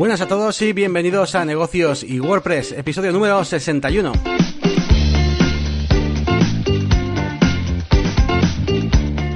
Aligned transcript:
Buenas 0.00 0.22
a 0.22 0.26
todos 0.26 0.62
y 0.62 0.72
bienvenidos 0.72 1.34
a 1.34 1.44
Negocios 1.44 2.02
y 2.04 2.20
WordPress, 2.20 2.72
episodio 2.72 3.12
número 3.12 3.44
61. 3.44 4.12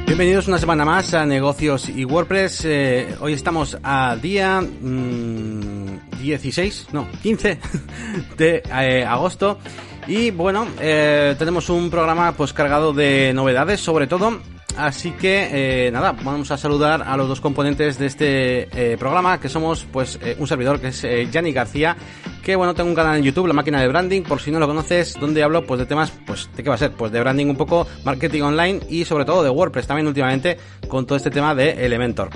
Bienvenidos 0.06 0.48
una 0.48 0.56
semana 0.56 0.86
más 0.86 1.12
a 1.12 1.26
Negocios 1.26 1.90
y 1.90 2.06
WordPress. 2.06 2.64
Eh, 2.64 3.14
hoy 3.20 3.34
estamos 3.34 3.76
a 3.82 4.16
día 4.16 4.62
16, 4.62 6.86
mm, 6.90 6.96
no, 6.96 7.08
15 7.22 7.58
de 8.38 8.62
eh, 8.64 9.04
agosto. 9.04 9.58
Y 10.06 10.30
bueno, 10.30 10.66
eh, 10.80 11.34
tenemos 11.38 11.68
un 11.68 11.90
programa 11.90 12.32
pues 12.32 12.54
cargado 12.54 12.94
de 12.94 13.34
novedades, 13.34 13.82
sobre 13.82 14.06
todo 14.06 14.40
Así 14.76 15.12
que 15.12 15.86
eh, 15.86 15.90
nada, 15.92 16.12
vamos 16.12 16.50
a 16.50 16.56
saludar 16.56 17.02
a 17.02 17.16
los 17.16 17.28
dos 17.28 17.40
componentes 17.40 17.98
de 17.98 18.06
este 18.06 18.92
eh, 18.92 18.96
programa, 18.98 19.38
que 19.38 19.48
somos 19.48 19.86
pues 19.90 20.18
eh, 20.20 20.36
un 20.38 20.48
servidor 20.48 20.80
que 20.80 20.88
es 20.88 21.02
Yanni 21.30 21.52
García, 21.52 21.96
que 22.42 22.56
bueno, 22.56 22.74
tengo 22.74 22.90
un 22.90 22.96
canal 22.96 23.16
en 23.16 23.22
YouTube, 23.22 23.46
La 23.46 23.54
Máquina 23.54 23.80
de 23.80 23.88
Branding, 23.88 24.22
por 24.22 24.40
si 24.40 24.50
no 24.50 24.58
lo 24.58 24.66
conoces, 24.66 25.14
donde 25.20 25.42
hablo 25.42 25.64
pues 25.64 25.78
de 25.78 25.86
temas, 25.86 26.12
pues 26.26 26.50
de 26.56 26.62
qué 26.62 26.68
va 26.68 26.74
a 26.74 26.78
ser, 26.78 26.92
pues 26.92 27.12
de 27.12 27.20
branding 27.20 27.46
un 27.46 27.56
poco, 27.56 27.86
marketing 28.04 28.42
online 28.42 28.80
y 28.88 29.04
sobre 29.04 29.24
todo 29.24 29.44
de 29.44 29.50
WordPress 29.50 29.86
también 29.86 30.08
últimamente 30.08 30.58
con 30.88 31.06
todo 31.06 31.16
este 31.16 31.30
tema 31.30 31.54
de 31.54 31.84
Elementor. 31.84 32.30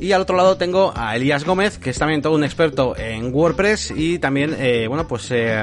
Y 0.00 0.12
al 0.12 0.22
otro 0.22 0.36
lado 0.36 0.56
tengo 0.56 0.92
a 0.96 1.14
Elías 1.16 1.44
Gómez, 1.44 1.78
que 1.78 1.90
es 1.90 1.98
también 1.98 2.20
todo 2.20 2.34
un 2.34 2.44
experto 2.44 2.96
en 2.96 3.32
WordPress 3.32 3.92
y 3.96 4.18
también, 4.18 4.54
eh, 4.58 4.86
bueno, 4.88 5.06
pues 5.06 5.30
eh, 5.30 5.56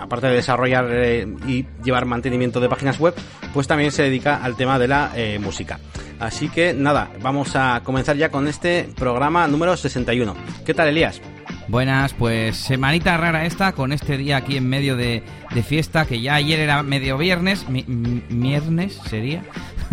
aparte 0.00 0.28
de 0.28 0.34
desarrollar 0.34 0.88
eh, 0.90 1.26
y 1.46 1.66
llevar 1.84 2.06
mantenimiento 2.06 2.60
de 2.60 2.68
páginas 2.68 2.98
web, 2.98 3.14
pues 3.52 3.66
también 3.66 3.92
se 3.92 4.02
dedica 4.02 4.42
al 4.42 4.56
tema 4.56 4.78
de 4.78 4.88
la 4.88 5.12
música. 5.38 5.78
Así 6.18 6.48
que 6.48 6.72
nada, 6.72 7.10
vamos 7.20 7.54
a 7.56 7.82
comenzar 7.84 8.16
ya 8.16 8.30
con 8.30 8.48
este 8.48 8.88
programa 8.96 9.46
número 9.46 9.76
61. 9.76 10.34
¿Qué 10.64 10.72
tal, 10.72 10.88
Elías? 10.88 11.20
Buenas, 11.68 12.12
pues 12.12 12.56
semanita 12.56 13.16
rara 13.16 13.46
esta, 13.46 13.72
con 13.72 13.92
este 13.92 14.16
día 14.18 14.36
aquí 14.36 14.56
en 14.56 14.68
medio 14.68 14.96
de, 14.96 15.22
fiesta, 15.66 16.04
que 16.04 16.20
ya 16.20 16.34
ayer 16.34 16.60
era 16.60 16.82
medio 16.82 17.16
viernes, 17.16 17.64
viernes 17.68 19.00
sería, 19.08 19.42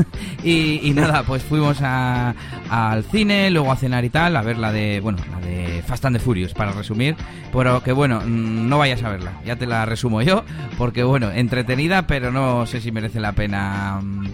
y, 0.44 0.92
nada, 0.94 1.24
pues 1.24 1.44
fuimos 1.44 1.82
al 1.82 3.04
cine, 3.06 3.50
luego 3.52 3.72
a 3.72 3.76
cenar 3.76 4.06
y 4.06 4.10
tal, 4.10 4.36
a 4.36 4.42
ver 4.42 4.58
la 4.58 4.72
de, 4.72 5.00
bueno, 5.00 5.20
la 5.32 5.40
de 5.46 5.84
Fast 5.86 6.06
and 6.06 6.18
the 6.18 6.24
Furious, 6.24 6.54
para 6.54 6.72
resumir, 6.72 7.16
pero 7.52 7.82
que 7.84 7.92
bueno, 7.92 8.22
mm, 8.22 8.70
no 8.70 8.78
vayas 8.78 9.04
a 9.04 9.10
verla, 9.10 9.34
ya 9.46 9.56
te 9.56 9.66
la 9.66 9.86
resumo 9.86 10.22
yo, 10.22 10.44
porque 10.78 11.04
bueno, 11.04 11.32
entretenida, 11.32 12.08
pero 12.08 12.32
no 12.32 12.66
sé 12.66 12.82
si 12.82 12.92
merece 12.92 13.20
la 13.20 13.34
pena 13.34 14.00
mm, 14.02 14.28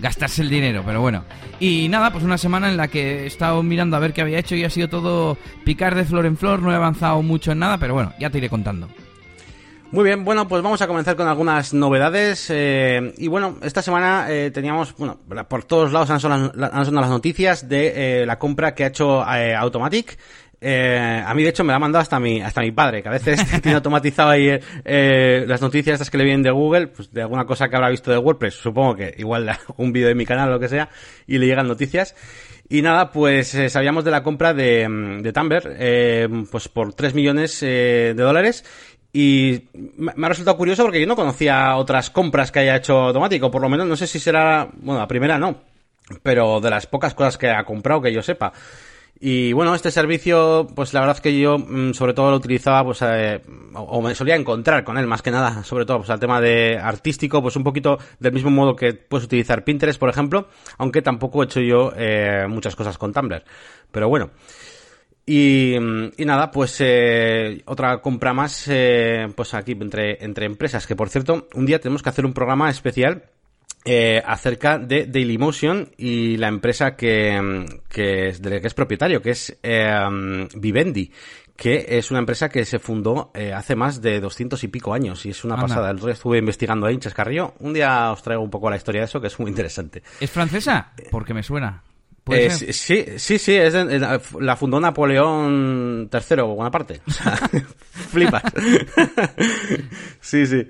gastarse 0.00 0.42
el 0.42 0.50
dinero, 0.50 0.82
pero 0.84 1.00
bueno. 1.00 1.24
Y 1.58 1.88
nada, 1.88 2.10
pues 2.10 2.24
una 2.24 2.38
semana 2.38 2.68
en 2.68 2.76
la 2.76 2.88
que 2.88 3.22
he 3.22 3.26
estado 3.26 3.62
mirando 3.62 3.96
a 3.96 4.00
ver 4.00 4.12
qué 4.12 4.20
había 4.20 4.38
hecho 4.38 4.54
y 4.54 4.64
ha 4.64 4.70
sido 4.70 4.88
todo 4.88 5.38
picar 5.64 5.94
de 5.94 6.04
flor 6.04 6.26
en 6.26 6.36
flor, 6.36 6.60
no 6.60 6.72
he 6.72 6.74
avanzado 6.74 7.22
mucho 7.22 7.52
en 7.52 7.60
nada, 7.60 7.78
pero 7.78 7.94
bueno, 7.94 8.12
ya 8.18 8.30
te 8.30 8.38
iré 8.38 8.48
contando. 8.48 8.88
Muy 9.96 10.04
bien, 10.04 10.26
bueno, 10.26 10.46
pues 10.46 10.62
vamos 10.62 10.82
a 10.82 10.86
comenzar 10.86 11.16
con 11.16 11.26
algunas 11.26 11.72
novedades. 11.72 12.50
Eh, 12.50 13.14
y 13.16 13.28
bueno, 13.28 13.56
esta 13.62 13.80
semana 13.80 14.26
eh, 14.28 14.50
teníamos, 14.50 14.94
bueno, 14.94 15.18
por 15.48 15.64
todos 15.64 15.90
lados 15.90 16.10
han 16.10 16.20
sonado, 16.20 16.52
las 16.54 16.90
noticias 17.08 17.66
de 17.66 18.20
eh, 18.20 18.26
la 18.26 18.38
compra 18.38 18.74
que 18.74 18.84
ha 18.84 18.88
hecho 18.88 19.22
Automatic. 19.22 20.18
a 20.60 21.32
mí, 21.34 21.42
de 21.42 21.48
hecho, 21.48 21.64
me 21.64 21.70
la 21.70 21.76
ha 21.76 21.78
mandado 21.78 22.02
hasta 22.02 22.20
mi, 22.20 22.42
hasta 22.42 22.60
mi 22.60 22.72
padre, 22.72 23.02
que 23.02 23.08
a 23.08 23.12
veces 23.12 23.40
tiene 23.62 23.76
automatizado 23.76 24.28
ahí 24.28 24.60
las 24.84 25.62
noticias 25.62 25.94
estas 25.94 26.10
que 26.10 26.18
le 26.18 26.24
vienen 26.24 26.42
de 26.42 26.50
Google, 26.50 26.88
pues 26.88 27.10
de 27.10 27.22
alguna 27.22 27.46
cosa 27.46 27.70
que 27.70 27.76
habrá 27.76 27.88
visto 27.88 28.10
de 28.10 28.18
WordPress, 28.18 28.52
supongo 28.52 28.96
que 28.96 29.14
igual 29.16 29.50
un 29.78 29.94
vídeo 29.94 30.08
de 30.08 30.14
mi 30.14 30.26
canal 30.26 30.50
o 30.50 30.52
lo 30.52 30.60
que 30.60 30.68
sea, 30.68 30.90
y 31.26 31.38
le 31.38 31.46
llegan 31.46 31.68
noticias. 31.68 32.14
Y 32.68 32.82
nada, 32.82 33.12
pues 33.12 33.56
sabíamos 33.68 34.04
de 34.04 34.10
la 34.10 34.24
compra 34.24 34.52
de, 34.52 34.88
de 35.22 35.32
Tumblr, 35.32 36.48
pues 36.50 36.68
por 36.68 36.92
3 36.92 37.14
millones 37.14 37.60
de 37.60 38.12
dólares 38.14 38.64
y 39.18 39.70
me 39.96 40.26
ha 40.26 40.28
resultado 40.28 40.58
curioso 40.58 40.82
porque 40.82 41.00
yo 41.00 41.06
no 41.06 41.16
conocía 41.16 41.74
otras 41.76 42.10
compras 42.10 42.52
que 42.52 42.58
haya 42.58 42.76
hecho 42.76 42.98
automático, 42.98 43.50
por 43.50 43.62
lo 43.62 43.70
menos 43.70 43.86
no 43.86 43.96
sé 43.96 44.06
si 44.06 44.18
será, 44.18 44.68
bueno, 44.74 45.00
la 45.00 45.08
primera 45.08 45.38
no, 45.38 45.56
pero 46.22 46.60
de 46.60 46.68
las 46.68 46.86
pocas 46.86 47.14
cosas 47.14 47.38
que 47.38 47.48
ha 47.48 47.64
comprado 47.64 48.02
que 48.02 48.12
yo 48.12 48.20
sepa. 48.20 48.52
Y 49.18 49.54
bueno, 49.54 49.74
este 49.74 49.90
servicio, 49.90 50.66
pues 50.74 50.92
la 50.92 51.00
verdad 51.00 51.16
es 51.16 51.22
que 51.22 51.38
yo 51.38 51.56
mm, 51.56 51.94
sobre 51.94 52.12
todo 52.12 52.30
lo 52.30 52.36
utilizaba, 52.36 52.84
pues, 52.84 53.00
eh, 53.00 53.40
o 53.72 54.02
me 54.02 54.14
solía 54.14 54.36
encontrar 54.36 54.84
con 54.84 54.98
él 54.98 55.06
más 55.06 55.22
que 55.22 55.30
nada, 55.30 55.64
sobre 55.64 55.86
todo 55.86 55.96
pues 56.00 56.10
al 56.10 56.20
tema 56.20 56.42
de 56.42 56.78
artístico, 56.78 57.40
pues 57.40 57.56
un 57.56 57.64
poquito 57.64 57.98
del 58.20 58.34
mismo 58.34 58.50
modo 58.50 58.76
que 58.76 58.92
puedes 58.92 59.24
utilizar 59.24 59.64
Pinterest, 59.64 59.98
por 59.98 60.10
ejemplo, 60.10 60.48
aunque 60.76 61.00
tampoco 61.00 61.42
he 61.42 61.46
hecho 61.46 61.60
yo 61.60 61.90
eh, 61.96 62.44
muchas 62.50 62.76
cosas 62.76 62.98
con 62.98 63.14
Tumblr. 63.14 63.44
Pero 63.90 64.10
bueno. 64.10 64.28
Y, 65.28 65.74
nada, 66.18 66.52
pues 66.52 66.76
eh, 66.78 67.60
otra 67.64 68.00
compra 68.00 68.32
más, 68.32 68.68
eh, 68.68 69.26
pues 69.34 69.54
aquí 69.54 69.72
entre, 69.72 70.24
entre 70.24 70.46
empresas, 70.46 70.86
que 70.86 70.94
por 70.94 71.08
cierto, 71.08 71.48
un 71.54 71.66
día 71.66 71.80
tenemos 71.80 72.00
que 72.00 72.10
hacer 72.10 72.24
un 72.24 72.32
programa 72.32 72.70
especial 72.70 73.24
eh, 73.84 74.22
acerca 74.24 74.78
de 74.78 75.06
Dailymotion 75.06 75.90
y 75.96 76.36
la 76.36 76.46
empresa 76.46 76.94
que, 76.94 77.66
que, 77.88 78.28
es, 78.28 78.40
de 78.40 78.50
la 78.50 78.60
que 78.60 78.68
es 78.68 78.74
propietario, 78.74 79.20
que 79.20 79.30
es 79.30 79.58
Vivendi, 80.54 81.10
que 81.56 81.86
es 81.88 82.12
una 82.12 82.20
empresa 82.20 82.48
que 82.48 82.64
se 82.64 82.78
fundó 82.78 83.32
hace 83.52 83.74
más 83.74 84.00
de 84.00 84.20
doscientos 84.20 84.62
y 84.62 84.68
pico 84.68 84.94
años 84.94 85.26
y 85.26 85.30
es 85.30 85.42
una 85.42 85.56
pasada. 85.56 85.90
El 85.90 86.08
estuve 86.08 86.38
investigando 86.38 86.86
ahí 86.86 86.94
en 86.94 87.00
Chascarrillo. 87.00 87.54
Un 87.58 87.72
día 87.72 88.12
os 88.12 88.22
traigo 88.22 88.44
un 88.44 88.50
poco 88.50 88.70
la 88.70 88.76
historia 88.76 89.00
de 89.00 89.06
eso, 89.06 89.20
que 89.20 89.26
es 89.26 89.40
muy 89.40 89.50
interesante. 89.50 90.04
¿Es 90.20 90.30
francesa? 90.30 90.92
Porque 91.10 91.34
me 91.34 91.42
suena. 91.42 91.82
Eh, 92.28 92.50
sí, 92.50 93.04
sí, 93.18 93.38
sí, 93.38 93.54
es 93.54 93.74
la 94.40 94.56
fundó 94.56 94.80
Napoleón 94.80 96.10
III, 96.12 96.42
buena 96.42 96.70
parte. 96.70 97.00
flipas. 98.10 98.42
sí, 100.20 100.46
sí. 100.46 100.66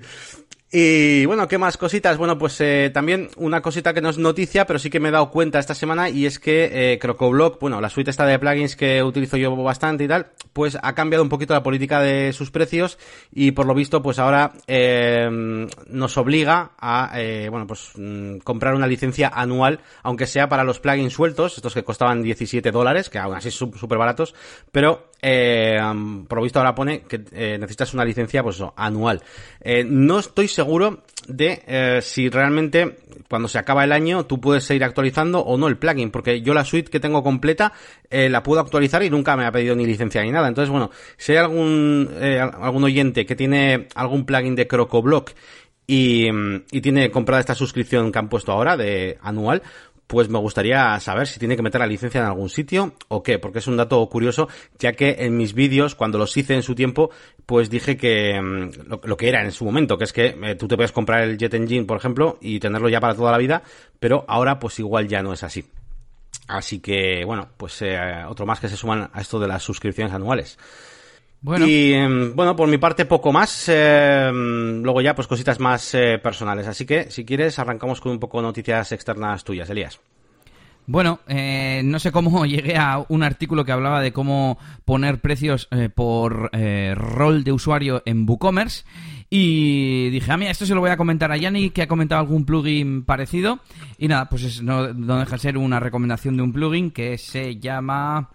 Y 0.69 1.25
bueno, 1.25 1.47
¿qué 1.47 1.57
más 1.57 1.77
cositas? 1.77 2.17
Bueno, 2.17 2.37
pues 2.37 2.59
eh, 2.59 2.91
también 2.93 3.29
una 3.37 3.61
cosita 3.61 3.93
que 3.93 4.01
no 4.01 4.09
es 4.09 4.17
noticia, 4.17 4.67
pero 4.67 4.79
sí 4.79 4.89
que 4.89 4.99
me 4.99 5.07
he 5.07 5.11
dado 5.13 5.31
cuenta 5.31 5.59
esta 5.59 5.73
semana 5.73 6.09
y 6.09 6.25
es 6.25 6.39
que 6.39 6.93
eh, 6.93 6.99
CrocoBlock, 6.99 7.57
bueno, 7.61 7.79
la 7.79 7.89
suite 7.89 8.11
esta 8.11 8.25
de 8.25 8.37
plugins 8.37 8.75
que 8.75 9.01
utilizo 9.01 9.37
yo 9.37 9.55
bastante 9.55 10.03
y 10.03 10.09
tal, 10.09 10.27
pues 10.51 10.77
ha 10.81 10.93
cambiado 10.93 11.23
un 11.23 11.29
poquito 11.29 11.53
la 11.53 11.63
política 11.63 12.01
de 12.01 12.33
sus 12.33 12.51
precios 12.51 12.97
y 13.31 13.51
por 13.51 13.65
lo 13.65 13.73
visto 13.73 14.01
pues 14.01 14.19
ahora 14.19 14.51
eh, 14.67 15.29
nos 15.87 16.17
obliga 16.17 16.71
a, 16.77 17.11
eh, 17.15 17.47
bueno, 17.49 17.65
pues 17.65 17.91
mm, 17.95 18.39
comprar 18.39 18.75
una 18.75 18.87
licencia 18.87 19.31
anual, 19.33 19.79
aunque 20.03 20.27
sea 20.27 20.49
para 20.49 20.65
los 20.65 20.81
plugins 20.81 21.13
sueltos, 21.13 21.55
estos 21.55 21.73
que 21.75 21.85
costaban 21.85 22.21
17 22.21 22.71
dólares, 22.71 23.09
que 23.09 23.19
aún 23.19 23.35
así 23.35 23.51
son 23.51 23.73
súper 23.77 23.97
baratos, 23.97 24.35
pero 24.73 25.11
eh, 25.21 25.79
por 26.27 26.43
visto 26.43 26.59
ahora 26.59 26.75
pone 26.75 27.01
que 27.01 27.21
eh, 27.31 27.57
necesitas 27.59 27.93
una 27.93 28.05
licencia 28.05 28.43
pues 28.43 28.61
anual. 28.75 29.21
Eh, 29.61 29.83
no 29.83 30.19
estoy 30.19 30.47
seguro 30.47 31.03
de 31.27 31.63
eh, 31.67 31.99
si 32.01 32.29
realmente 32.29 32.97
cuando 33.29 33.47
se 33.47 33.57
acaba 33.57 33.83
el 33.83 33.91
año 33.91 34.25
tú 34.25 34.39
puedes 34.39 34.63
seguir 34.63 34.83
actualizando 34.83 35.39
o 35.39 35.57
no 35.57 35.67
el 35.67 35.77
plugin, 35.77 36.11
porque 36.11 36.41
yo 36.41 36.53
la 36.53 36.63
suite 36.63 36.89
que 36.89 36.99
tengo 36.99 37.23
completa 37.23 37.73
la 38.09 38.41
puedo 38.41 38.61
actualizar 38.61 39.03
y 39.03 39.09
nunca 39.09 39.35
me 39.35 39.45
ha 39.45 39.51
pedido 39.51 39.75
ni 39.75 39.85
licencia 39.85 40.21
ni 40.21 40.31
nada. 40.31 40.47
Entonces, 40.47 40.69
bueno, 40.69 40.91
si 41.17 41.33
hay 41.33 41.39
algún, 41.39 42.83
oyente 42.83 43.25
que 43.25 43.35
tiene 43.35 43.87
algún 43.95 44.25
plugin 44.25 44.55
de 44.55 44.65
CrocoBlock 44.65 45.31
y, 45.85 46.27
y 46.71 46.81
tiene 46.81 47.11
comprada 47.11 47.41
esta 47.41 47.53
suscripción 47.55 48.13
que 48.13 48.19
han 48.19 48.29
puesto 48.29 48.53
ahora 48.53 48.77
de 48.77 49.17
anual, 49.21 49.61
pues 50.07 50.29
me 50.29 50.39
gustaría 50.39 50.99
saber 50.99 51.27
si 51.27 51.37
tiene 51.37 51.55
que 51.55 51.61
meter 51.61 51.79
la 51.79 51.87
licencia 51.87 52.21
en 52.21 52.25
algún 52.27 52.49
sitio 52.49 52.93
o 53.09 53.21
qué, 53.21 53.39
porque 53.39 53.59
es 53.59 53.67
un 53.67 53.77
dato 53.77 54.07
curioso, 54.07 54.47
ya 54.79 54.93
que 54.93 55.17
en 55.19 55.37
mis 55.37 55.53
vídeos, 55.53 55.95
cuando 55.95 56.17
los 56.17 56.35
hice 56.35 56.55
en 56.55 56.63
su 56.63 56.75
tiempo, 56.75 57.11
pues 57.45 57.69
dije 57.69 57.97
que 57.97 58.41
mm, 58.41 59.03
lo, 59.03 59.17
que 59.17 59.29
era 59.29 59.43
en 59.43 59.51
su 59.51 59.65
momento, 59.65 59.97
que 59.97 60.05
es 60.05 60.13
que 60.13 60.37
eh, 60.41 60.55
tú 60.55 60.67
te 60.67 60.75
puedes 60.75 60.93
comprar 60.93 61.23
el 61.23 61.37
Jet 61.37 61.53
Engine, 61.53 61.85
por 61.85 61.97
ejemplo, 61.97 62.37
y 62.41 62.59
tenerlo 62.59 62.89
ya 62.89 63.01
para 63.01 63.15
toda 63.15 63.31
la 63.31 63.37
vida, 63.37 63.63
pero 63.99 64.25
ahora 64.27 64.59
pues 64.59 64.79
igual 64.79 65.07
ya 65.07 65.21
no 65.21 65.33
es 65.33 65.43
así. 65.43 65.65
Así 66.47 66.79
que, 66.79 67.25
bueno, 67.25 67.49
pues 67.57 67.81
eh, 67.81 68.23
otro 68.27 68.45
más 68.45 68.59
que 68.61 68.69
se 68.69 68.77
suman 68.77 69.09
a 69.11 69.19
esto 69.19 69.37
de 69.39 69.47
las 69.47 69.61
suscripciones 69.63 70.13
anuales. 70.13 70.57
Bueno. 71.41 71.67
Y 71.67 71.93
em, 71.93 72.35
bueno, 72.35 72.55
por 72.55 72.67
mi 72.67 72.77
parte 72.77 73.05
poco 73.05 73.31
más. 73.31 73.69
Em, 73.69 74.81
luego 74.81 75.01
ya 75.01 75.15
pues 75.15 75.27
cositas 75.27 75.59
más 75.59 75.93
eh, 75.93 76.19
personales. 76.21 76.67
Así 76.67 76.85
que 76.85 77.11
si 77.11 77.25
quieres 77.25 77.59
arrancamos 77.59 78.01
con 78.01 78.11
un 78.11 78.19
poco 78.19 78.41
noticias 78.41 78.91
externas 78.91 79.43
tuyas, 79.43 79.69
Elías. 79.69 79.99
Bueno, 80.89 81.19
eh, 81.27 81.81
no 81.83 81.99
sé 81.99 82.11
cómo 82.11 82.45
llegué 82.45 82.77
a 82.77 83.03
un 83.09 83.23
artículo 83.23 83.65
que 83.65 83.71
hablaba 83.71 84.01
de 84.01 84.13
cómo 84.13 84.57
poner 84.85 85.19
precios 85.19 85.67
eh, 85.71 85.89
por 85.89 86.49
rol 86.95 87.43
de 87.43 87.51
usuario 87.51 88.01
en 88.05 88.27
WooCommerce 88.27 88.85
y 89.29 90.09
dije, 90.09 90.31
ah, 90.31 90.37
mira, 90.37 90.51
esto 90.51 90.65
se 90.65 90.73
lo 90.73 90.79
voy 90.79 90.89
a 90.89 90.95
comentar 90.95 91.33
a 91.33 91.37
Yanni, 91.37 91.71
que 91.71 91.81
ha 91.81 91.87
comentado 91.87 92.21
algún 92.21 92.45
plugin 92.45 93.03
parecido. 93.03 93.59
Y 93.97 94.07
nada, 94.07 94.29
pues 94.29 94.61
no, 94.61 94.93
no 94.93 95.19
deja 95.19 95.33
de 95.33 95.39
ser 95.39 95.57
una 95.57 95.81
recomendación 95.81 96.37
de 96.37 96.43
un 96.43 96.53
plugin 96.53 96.91
que 96.91 97.17
se 97.17 97.57
llama... 97.57 98.29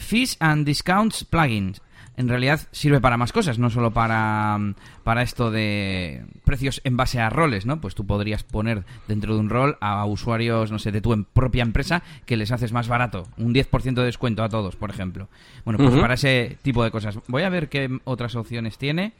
Fees 0.00 0.36
and 0.40 0.66
Discounts 0.66 1.24
Plugins. 1.24 1.80
en 2.16 2.28
realidad 2.28 2.60
sirve 2.70 3.00
para 3.00 3.16
más 3.16 3.32
cosas, 3.32 3.58
no 3.58 3.70
solo 3.70 3.90
para, 3.92 4.58
para 5.02 5.22
esto 5.22 5.50
de 5.50 6.24
precios 6.44 6.80
en 6.84 6.96
base 6.96 7.20
a 7.20 7.30
roles, 7.30 7.66
¿no? 7.66 7.80
Pues 7.80 7.94
tú 7.94 8.06
podrías 8.06 8.44
poner 8.44 8.84
dentro 9.08 9.34
de 9.34 9.40
un 9.40 9.50
rol 9.50 9.76
a 9.80 10.04
usuarios, 10.04 10.70
no 10.70 10.78
sé, 10.78 10.92
de 10.92 11.00
tu 11.00 11.12
em, 11.12 11.24
propia 11.24 11.62
empresa 11.62 12.02
que 12.24 12.36
les 12.36 12.52
haces 12.52 12.72
más 12.72 12.88
barato, 12.88 13.26
un 13.36 13.52
10% 13.52 13.94
de 13.94 14.04
descuento 14.04 14.44
a 14.44 14.48
todos, 14.48 14.76
por 14.76 14.90
ejemplo. 14.90 15.28
Bueno, 15.64 15.78
pues 15.78 16.00
para 16.00 16.14
ese 16.14 16.58
tipo 16.62 16.84
de 16.84 16.90
cosas. 16.90 17.18
Voy 17.26 17.42
a 17.42 17.48
ver 17.48 17.68
qué 17.68 17.98
otras 18.04 18.36
opciones 18.36 18.78
tiene. 18.78 19.12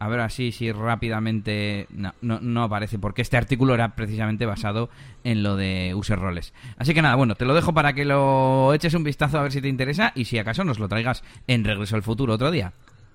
A 0.00 0.08
ver 0.08 0.20
así 0.20 0.50
si 0.50 0.72
rápidamente 0.72 1.86
no, 1.90 2.14
no, 2.22 2.62
aparece, 2.62 2.98
porque 2.98 3.20
este 3.20 3.36
artículo 3.36 3.74
era 3.74 3.94
precisamente 3.94 4.46
basado 4.46 4.88
en 5.24 5.42
lo 5.42 5.56
de 5.56 5.92
user 5.94 6.18
roles. 6.18 6.54
Así 6.78 6.94
que 6.94 7.02
nada, 7.02 7.16
bueno, 7.16 7.34
te 7.34 7.44
lo 7.44 7.52
dejo 7.52 7.74
para 7.74 7.92
que 7.92 8.06
lo 8.06 8.72
eches 8.72 8.94
un 8.94 9.04
vistazo 9.04 9.38
a 9.38 9.42
ver 9.42 9.52
si 9.52 9.60
te 9.60 9.68
interesa 9.68 10.12
y 10.14 10.24
si 10.24 10.38
acaso 10.38 10.64
nos 10.64 10.78
lo 10.78 10.88
traigas 10.88 11.22
en 11.46 11.64
Regreso 11.64 11.96
al 11.96 12.02
Futuro 12.02 12.32
otro 12.32 12.50
día. 12.50 12.72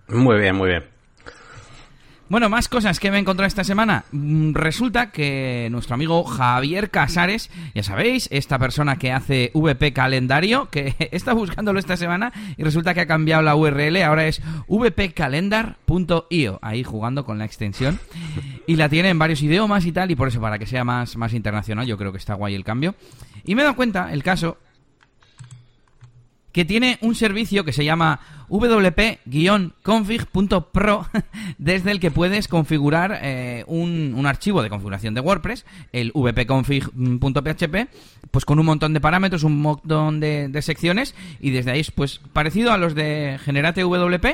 Muy 0.10 0.40
bien, 0.40 0.56
muy 0.56 0.70
bien. 0.70 0.95
Bueno, 2.28 2.50
más 2.50 2.68
cosas 2.68 3.00
que 3.00 3.12
me 3.12 3.18
he 3.18 3.20
encontrado 3.20 3.48
esta 3.48 3.64
semana. 3.64 4.06
Mm, 4.12 4.54
resulta 4.54 5.12
que 5.12 5.68
nuestro 5.70 5.94
amigo 5.94 6.24
Javier 6.24 6.90
Casares, 6.90 7.52
ya 7.76 7.84
sabéis, 7.84 8.28
esta 8.32 8.58
persona 8.58 8.96
que 8.96 9.12
hace 9.12 9.52
VP 9.54 9.94
Calendario, 9.94 10.68
que 10.72 10.96
está 11.12 11.34
buscándolo 11.34 11.78
esta 11.78 11.98
semana 11.98 12.34
y 12.58 12.64
resulta 12.64 12.96
que 12.96 13.02
ha 13.02 13.06
cambiado 13.06 13.44
la 13.44 13.56
URL, 13.56 14.02
ahora 14.02 14.26
es 14.26 14.42
vpcalendar.io, 14.68 16.60
ahí 16.64 16.84
jugando 16.84 17.26
con 17.26 17.38
la 17.38 17.46
extensión. 17.46 18.00
Y 18.66 18.76
la 18.76 18.90
tiene 18.90 19.10
en 19.10 19.20
varios 19.20 19.44
idiomas 19.44 19.86
y 19.86 19.92
tal, 19.92 20.10
y 20.10 20.16
por 20.16 20.28
eso 20.28 20.42
para 20.42 20.58
que 20.58 20.66
sea 20.66 20.84
más, 20.84 21.18
más 21.18 21.32
internacional, 21.34 21.86
yo 21.86 21.96
creo 21.96 22.12
que 22.12 22.18
está 22.18 22.34
guay 22.34 22.56
el 22.56 22.64
cambio. 22.64 22.96
Y 23.44 23.54
me 23.54 23.62
he 23.62 23.66
dado 23.66 23.76
cuenta, 23.76 24.12
el 24.12 24.24
caso, 24.24 24.58
que 26.56 26.64
tiene 26.64 26.98
un 27.02 27.16
servicio 27.16 27.66
que 27.66 27.74
se 27.74 27.84
llama 27.84 28.22
wp-config.pro 28.48 31.06
desde 31.58 31.92
el 31.92 32.00
que 32.00 32.12
puedes 32.12 32.48
configurar 32.48 33.20
eh, 33.22 33.66
un, 33.68 34.24
archivo 34.26 34.64
de 34.64 34.70
configuración 34.70 35.14
de 35.14 35.20
WordPress, 35.20 35.66
el 35.92 36.14
wp-config.php, 36.14 37.90
pues 38.32 38.46
con 38.46 38.58
un 38.58 38.68
montón 38.68 38.94
de 38.94 39.02
parámetros, 39.02 39.44
un 39.44 39.62
montón 39.62 40.22
de, 40.22 40.48
de 40.48 40.62
secciones 40.62 41.14
y 41.42 41.50
desde 41.50 41.72
ahí 41.72 41.86
pues 41.94 42.22
parecido 42.32 42.72
a 42.72 42.78
los 42.78 42.96
de 42.96 43.38
Generate 43.44 43.84
WP 43.84 44.26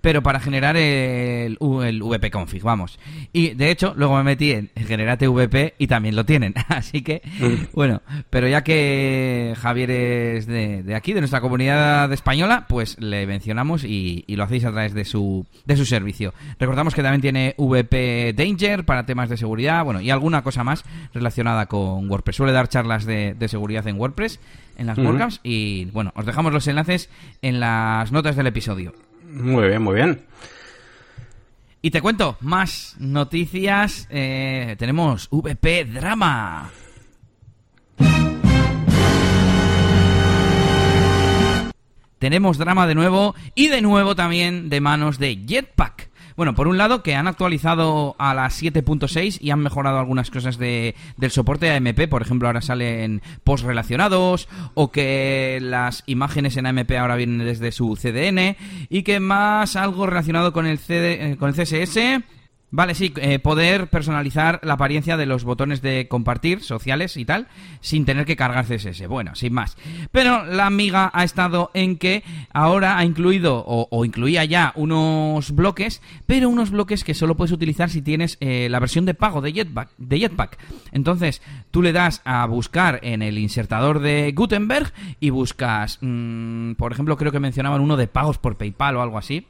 pero 0.00 0.22
para 0.22 0.40
generar 0.40 0.76
el, 0.76 1.58
el 1.84 2.02
VP 2.02 2.30
config, 2.30 2.62
vamos. 2.62 2.98
Y 3.32 3.54
de 3.54 3.70
hecho, 3.70 3.94
luego 3.96 4.16
me 4.16 4.22
metí 4.22 4.52
en 4.52 4.70
Generate 4.76 5.28
VP 5.28 5.74
y 5.78 5.86
también 5.86 6.16
lo 6.16 6.24
tienen. 6.24 6.54
Así 6.68 7.02
que, 7.02 7.22
mm. 7.40 7.74
bueno, 7.74 8.02
pero 8.30 8.48
ya 8.48 8.62
que 8.62 9.54
Javier 9.58 9.90
es 9.90 10.46
de, 10.46 10.94
aquí, 10.94 11.12
de 11.12 11.20
nuestra 11.20 11.40
comunidad 11.40 12.12
española, 12.12 12.66
pues 12.68 12.98
le 13.00 13.26
mencionamos 13.26 13.84
y, 13.84 14.24
lo 14.28 14.44
hacéis 14.44 14.64
a 14.64 14.70
través 14.70 14.94
de 14.94 15.04
su, 15.04 15.46
de 15.64 15.76
su 15.76 15.84
servicio. 15.84 16.32
Recordamos 16.60 16.94
que 16.94 17.02
también 17.02 17.20
tiene 17.20 17.54
VP 17.58 18.34
Danger 18.36 18.84
para 18.84 19.04
temas 19.04 19.28
de 19.28 19.36
seguridad, 19.36 19.84
bueno, 19.84 20.00
y 20.00 20.10
alguna 20.10 20.42
cosa 20.42 20.62
más 20.62 20.84
relacionada 21.12 21.66
con 21.66 22.08
WordPress. 22.08 22.36
Suele 22.36 22.52
dar 22.52 22.68
charlas 22.68 23.04
de, 23.04 23.34
seguridad 23.48 23.86
en 23.88 23.98
WordPress, 23.98 24.38
en 24.76 24.86
las 24.86 24.98
WordCamps, 24.98 25.40
y 25.42 25.86
bueno, 25.86 26.12
os 26.14 26.24
dejamos 26.24 26.52
los 26.52 26.68
enlaces 26.68 27.10
en 27.42 27.58
las 27.58 28.12
notas 28.12 28.36
del 28.36 28.46
episodio. 28.46 28.92
Muy 29.28 29.68
bien, 29.68 29.82
muy 29.82 29.94
bien. 29.94 30.24
Y 31.82 31.90
te 31.90 32.00
cuento 32.00 32.36
más 32.40 32.96
noticias. 32.98 34.08
Eh, 34.10 34.74
tenemos 34.78 35.28
VP 35.30 35.84
Drama. 35.84 36.70
Tenemos 42.18 42.58
drama 42.58 42.88
de 42.88 42.96
nuevo 42.96 43.36
y 43.54 43.68
de 43.68 43.80
nuevo 43.80 44.16
también 44.16 44.68
de 44.70 44.80
manos 44.80 45.18
de 45.18 45.36
Jetpack. 45.46 46.07
Bueno, 46.38 46.54
por 46.54 46.68
un 46.68 46.78
lado 46.78 47.02
que 47.02 47.16
han 47.16 47.26
actualizado 47.26 48.14
a 48.16 48.32
las 48.32 48.62
7.6 48.62 49.38
y 49.40 49.50
han 49.50 49.58
mejorado 49.58 49.98
algunas 49.98 50.30
cosas 50.30 50.56
de, 50.56 50.94
del 51.16 51.32
soporte 51.32 51.68
AMP, 51.74 52.08
por 52.08 52.22
ejemplo, 52.22 52.46
ahora 52.46 52.60
salen 52.60 53.22
post 53.42 53.64
relacionados 53.64 54.48
o 54.74 54.92
que 54.92 55.58
las 55.60 56.04
imágenes 56.06 56.56
en 56.56 56.66
AMP 56.66 56.92
ahora 56.92 57.16
vienen 57.16 57.44
desde 57.44 57.72
su 57.72 57.96
CDN 57.96 58.56
y 58.88 59.02
que 59.02 59.18
más 59.18 59.74
algo 59.74 60.06
relacionado 60.06 60.52
con 60.52 60.66
el, 60.66 60.78
CD, 60.78 61.32
eh, 61.32 61.36
con 61.36 61.48
el 61.48 61.56
CSS 61.56 62.22
Vale, 62.70 62.94
sí, 62.94 63.14
eh, 63.16 63.38
poder 63.38 63.86
personalizar 63.88 64.60
la 64.62 64.74
apariencia 64.74 65.16
de 65.16 65.24
los 65.24 65.44
botones 65.44 65.80
de 65.80 66.06
compartir 66.06 66.60
sociales 66.62 67.16
y 67.16 67.24
tal, 67.24 67.46
sin 67.80 68.04
tener 68.04 68.26
que 68.26 68.36
cargar 68.36 68.66
CSS. 68.66 69.06
Bueno, 69.06 69.34
sin 69.34 69.54
más. 69.54 69.78
Pero 70.12 70.44
la 70.44 70.66
amiga 70.66 71.10
ha 71.14 71.24
estado 71.24 71.70
en 71.72 71.96
que 71.96 72.22
ahora 72.52 72.98
ha 72.98 73.06
incluido, 73.06 73.64
o, 73.66 74.04
incluía 74.04 74.44
ya, 74.44 74.72
unos 74.76 75.52
bloques, 75.52 76.02
pero 76.26 76.50
unos 76.50 76.70
bloques 76.70 77.04
que 77.04 77.14
solo 77.14 77.36
puedes 77.36 77.52
utilizar 77.52 77.88
si 77.88 78.02
tienes 78.02 78.36
eh, 78.40 78.68
la 78.70 78.80
versión 78.80 79.06
de 79.06 79.14
pago 79.14 79.40
de 79.40 79.52
Jetpack, 79.54 79.88
de 79.96 80.18
Jetpack. 80.18 80.58
Entonces, 80.92 81.40
tú 81.70 81.80
le 81.80 81.92
das 81.92 82.20
a 82.26 82.44
buscar 82.44 83.00
en 83.02 83.22
el 83.22 83.38
insertador 83.38 84.00
de 84.00 84.32
Gutenberg 84.36 84.92
y 85.20 85.30
buscas, 85.30 85.98
mm, 86.02 86.72
por 86.72 86.92
ejemplo, 86.92 87.16
creo 87.16 87.32
que 87.32 87.40
mencionaban 87.40 87.80
uno 87.80 87.96
de 87.96 88.08
pagos 88.08 88.36
por 88.36 88.58
PayPal 88.58 88.96
o 88.96 89.02
algo 89.02 89.16
así. 89.16 89.46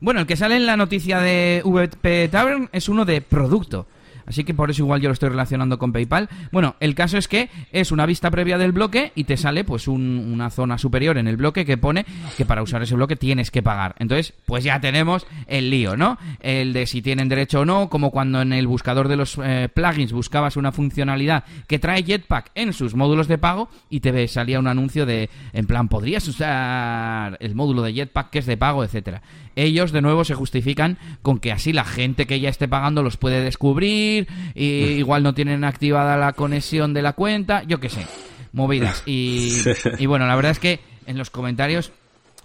Bueno, 0.00 0.20
el 0.20 0.26
que 0.26 0.36
sale 0.36 0.56
en 0.56 0.66
la 0.66 0.76
noticia 0.76 1.18
de 1.18 1.60
VP 1.64 2.28
Tavern 2.28 2.68
es 2.72 2.88
uno 2.88 3.04
de 3.04 3.20
producto. 3.20 3.86
Así 4.28 4.44
que 4.44 4.54
por 4.54 4.70
eso 4.70 4.82
igual 4.82 5.00
yo 5.00 5.08
lo 5.08 5.14
estoy 5.14 5.30
relacionando 5.30 5.78
con 5.78 5.92
PayPal. 5.92 6.28
Bueno, 6.52 6.76
el 6.80 6.94
caso 6.94 7.16
es 7.16 7.28
que 7.28 7.48
es 7.72 7.90
una 7.92 8.04
vista 8.04 8.30
previa 8.30 8.58
del 8.58 8.72
bloque 8.72 9.12
y 9.14 9.24
te 9.24 9.36
sale 9.36 9.64
pues 9.64 9.88
una 9.88 10.50
zona 10.50 10.76
superior 10.76 11.16
en 11.16 11.26
el 11.28 11.36
bloque 11.36 11.64
que 11.64 11.78
pone 11.78 12.04
que 12.36 12.44
para 12.44 12.62
usar 12.62 12.82
ese 12.82 12.94
bloque 12.94 13.16
tienes 13.16 13.50
que 13.50 13.62
pagar. 13.62 13.94
Entonces, 13.98 14.34
pues 14.44 14.64
ya 14.64 14.80
tenemos 14.80 15.26
el 15.46 15.70
lío, 15.70 15.96
¿no? 15.96 16.18
El 16.40 16.72
de 16.72 16.86
si 16.86 17.00
tienen 17.00 17.28
derecho 17.28 17.60
o 17.60 17.64
no, 17.64 17.88
como 17.88 18.10
cuando 18.10 18.42
en 18.42 18.52
el 18.52 18.66
buscador 18.66 19.08
de 19.08 19.16
los 19.16 19.38
eh, 19.42 19.68
plugins 19.72 20.12
buscabas 20.12 20.56
una 20.56 20.72
funcionalidad 20.72 21.44
que 21.66 21.78
trae 21.78 22.02
Jetpack 22.02 22.50
en 22.54 22.72
sus 22.72 22.94
módulos 22.94 23.28
de 23.28 23.38
pago 23.38 23.68
y 23.88 24.00
te 24.00 24.28
salía 24.28 24.58
un 24.58 24.66
anuncio 24.66 25.06
de, 25.06 25.30
en 25.52 25.66
plan, 25.66 25.88
podrías 25.88 26.26
usar 26.28 27.38
el 27.40 27.54
módulo 27.54 27.82
de 27.82 27.94
Jetpack 27.94 28.30
que 28.30 28.38
es 28.40 28.46
de 28.46 28.56
pago, 28.56 28.84
etcétera 28.84 29.22
ellos 29.58 29.92
de 29.92 30.02
nuevo 30.02 30.24
se 30.24 30.34
justifican 30.34 30.98
con 31.22 31.40
que 31.40 31.52
así 31.52 31.72
la 31.72 31.84
gente 31.84 32.26
que 32.26 32.40
ya 32.40 32.48
esté 32.48 32.68
pagando 32.68 33.02
los 33.02 33.16
puede 33.16 33.42
descubrir, 33.42 34.17
y 34.54 34.64
igual 34.98 35.22
no 35.22 35.34
tienen 35.34 35.64
activada 35.64 36.16
la 36.16 36.32
conexión 36.32 36.94
de 36.94 37.02
la 37.02 37.12
cuenta, 37.12 37.62
yo 37.64 37.80
qué 37.80 37.88
sé, 37.88 38.06
movidas. 38.52 39.02
Y, 39.06 39.58
y 39.98 40.06
bueno, 40.06 40.26
la 40.26 40.36
verdad 40.36 40.52
es 40.52 40.58
que 40.58 40.80
en 41.06 41.18
los 41.18 41.30
comentarios 41.30 41.92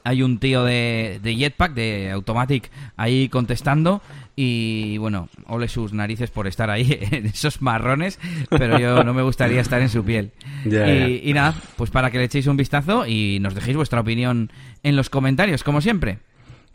hay 0.03 0.21
un 0.21 0.37
tío 0.37 0.63
de, 0.63 1.19
de, 1.23 1.35
Jetpack, 1.35 1.73
de 1.73 2.11
Automatic, 2.11 2.69
ahí 2.97 3.29
contestando. 3.29 4.01
Y 4.35 4.97
bueno, 4.97 5.29
ole 5.47 5.67
sus 5.67 5.93
narices 5.93 6.31
por 6.31 6.47
estar 6.47 6.69
ahí 6.69 6.97
en 7.11 7.27
esos 7.27 7.61
marrones, 7.61 8.19
pero 8.49 8.79
yo 8.79 9.03
no 9.03 9.13
me 9.13 9.21
gustaría 9.21 9.61
estar 9.61 9.81
en 9.81 9.89
su 9.89 10.03
piel. 10.03 10.31
y, 10.65 11.29
y, 11.29 11.33
nada, 11.33 11.55
pues 11.77 11.91
para 11.91 12.09
que 12.11 12.17
le 12.17 12.25
echéis 12.25 12.47
un 12.47 12.57
vistazo 12.57 13.05
y 13.05 13.39
nos 13.39 13.53
dejéis 13.55 13.77
vuestra 13.77 14.01
opinión 14.01 14.51
en 14.81 14.95
los 14.95 15.09
comentarios, 15.09 15.63
como 15.63 15.81
siempre. 15.81 16.19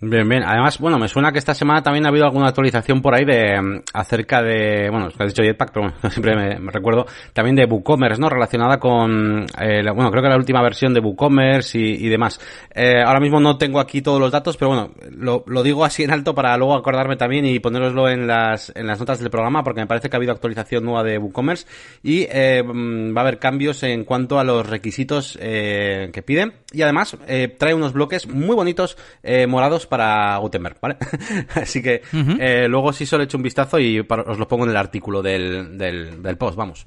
Bien, 0.00 0.28
bien. 0.28 0.44
Además, 0.44 0.78
bueno, 0.78 0.96
me 0.96 1.08
suena 1.08 1.32
que 1.32 1.40
esta 1.40 1.54
semana 1.54 1.82
también 1.82 2.06
ha 2.06 2.10
habido 2.10 2.24
alguna 2.24 2.46
actualización 2.46 3.02
por 3.02 3.16
ahí 3.16 3.24
de 3.24 3.60
mm, 3.60 3.82
acerca 3.92 4.40
de, 4.42 4.88
bueno, 4.90 5.08
has 5.18 5.26
dicho 5.26 5.42
Jetpack, 5.42 5.72
pero 5.72 5.86
bueno, 5.86 5.96
siempre 6.10 6.36
me, 6.36 6.70
recuerdo 6.70 7.06
también 7.32 7.56
de 7.56 7.64
WooCommerce, 7.64 8.20
¿no? 8.20 8.28
Relacionada 8.28 8.78
con, 8.78 9.44
eh, 9.60 9.82
bueno, 9.92 10.12
creo 10.12 10.22
que 10.22 10.28
la 10.28 10.36
última 10.36 10.62
versión 10.62 10.94
de 10.94 11.00
WooCommerce 11.00 11.80
y, 11.80 12.06
y 12.06 12.08
demás. 12.08 12.40
Eh, 12.72 13.02
ahora 13.04 13.18
mismo 13.18 13.40
no 13.40 13.58
tengo 13.58 13.80
aquí 13.80 14.00
todos 14.00 14.20
los 14.20 14.30
datos, 14.30 14.56
pero 14.56 14.68
bueno, 14.68 14.92
lo, 15.10 15.42
lo, 15.48 15.64
digo 15.64 15.84
así 15.84 16.04
en 16.04 16.12
alto 16.12 16.32
para 16.32 16.56
luego 16.56 16.76
acordarme 16.76 17.16
también 17.16 17.44
y 17.44 17.58
ponéroslo 17.58 18.08
en 18.08 18.28
las, 18.28 18.70
en 18.76 18.86
las 18.86 19.00
notas 19.00 19.18
del 19.18 19.30
programa, 19.30 19.64
porque 19.64 19.80
me 19.80 19.88
parece 19.88 20.08
que 20.08 20.14
ha 20.14 20.18
habido 20.18 20.32
actualización 20.32 20.84
nueva 20.84 21.02
de 21.02 21.18
WooCommerce 21.18 21.66
y 22.04 22.24
eh, 22.30 22.62
mm, 22.62 23.16
va 23.16 23.22
a 23.22 23.24
haber 23.24 23.40
cambios 23.40 23.82
en 23.82 24.04
cuanto 24.04 24.38
a 24.38 24.44
los 24.44 24.64
requisitos 24.64 25.36
eh, 25.40 26.10
que 26.12 26.22
piden 26.22 26.52
y 26.72 26.82
además 26.82 27.16
eh, 27.26 27.54
trae 27.58 27.74
unos 27.74 27.92
bloques 27.92 28.26
muy 28.26 28.54
bonitos 28.54 28.98
eh, 29.22 29.46
morados 29.46 29.86
para 29.86 30.36
Gutenberg, 30.36 30.76
¿vale? 30.80 30.96
Así 31.54 31.82
que 31.82 32.02
eh, 32.12 32.66
luego 32.68 32.92
sí 32.92 33.06
solo 33.06 33.22
he 33.22 33.24
hecho 33.24 33.38
un 33.38 33.42
vistazo 33.42 33.78
y 33.78 34.00
os 34.00 34.38
lo 34.38 34.48
pongo 34.48 34.64
en 34.64 34.70
el 34.70 34.76
artículo 34.76 35.22
del, 35.22 35.78
del, 35.78 36.22
del 36.22 36.36
post, 36.36 36.56
vamos. 36.56 36.86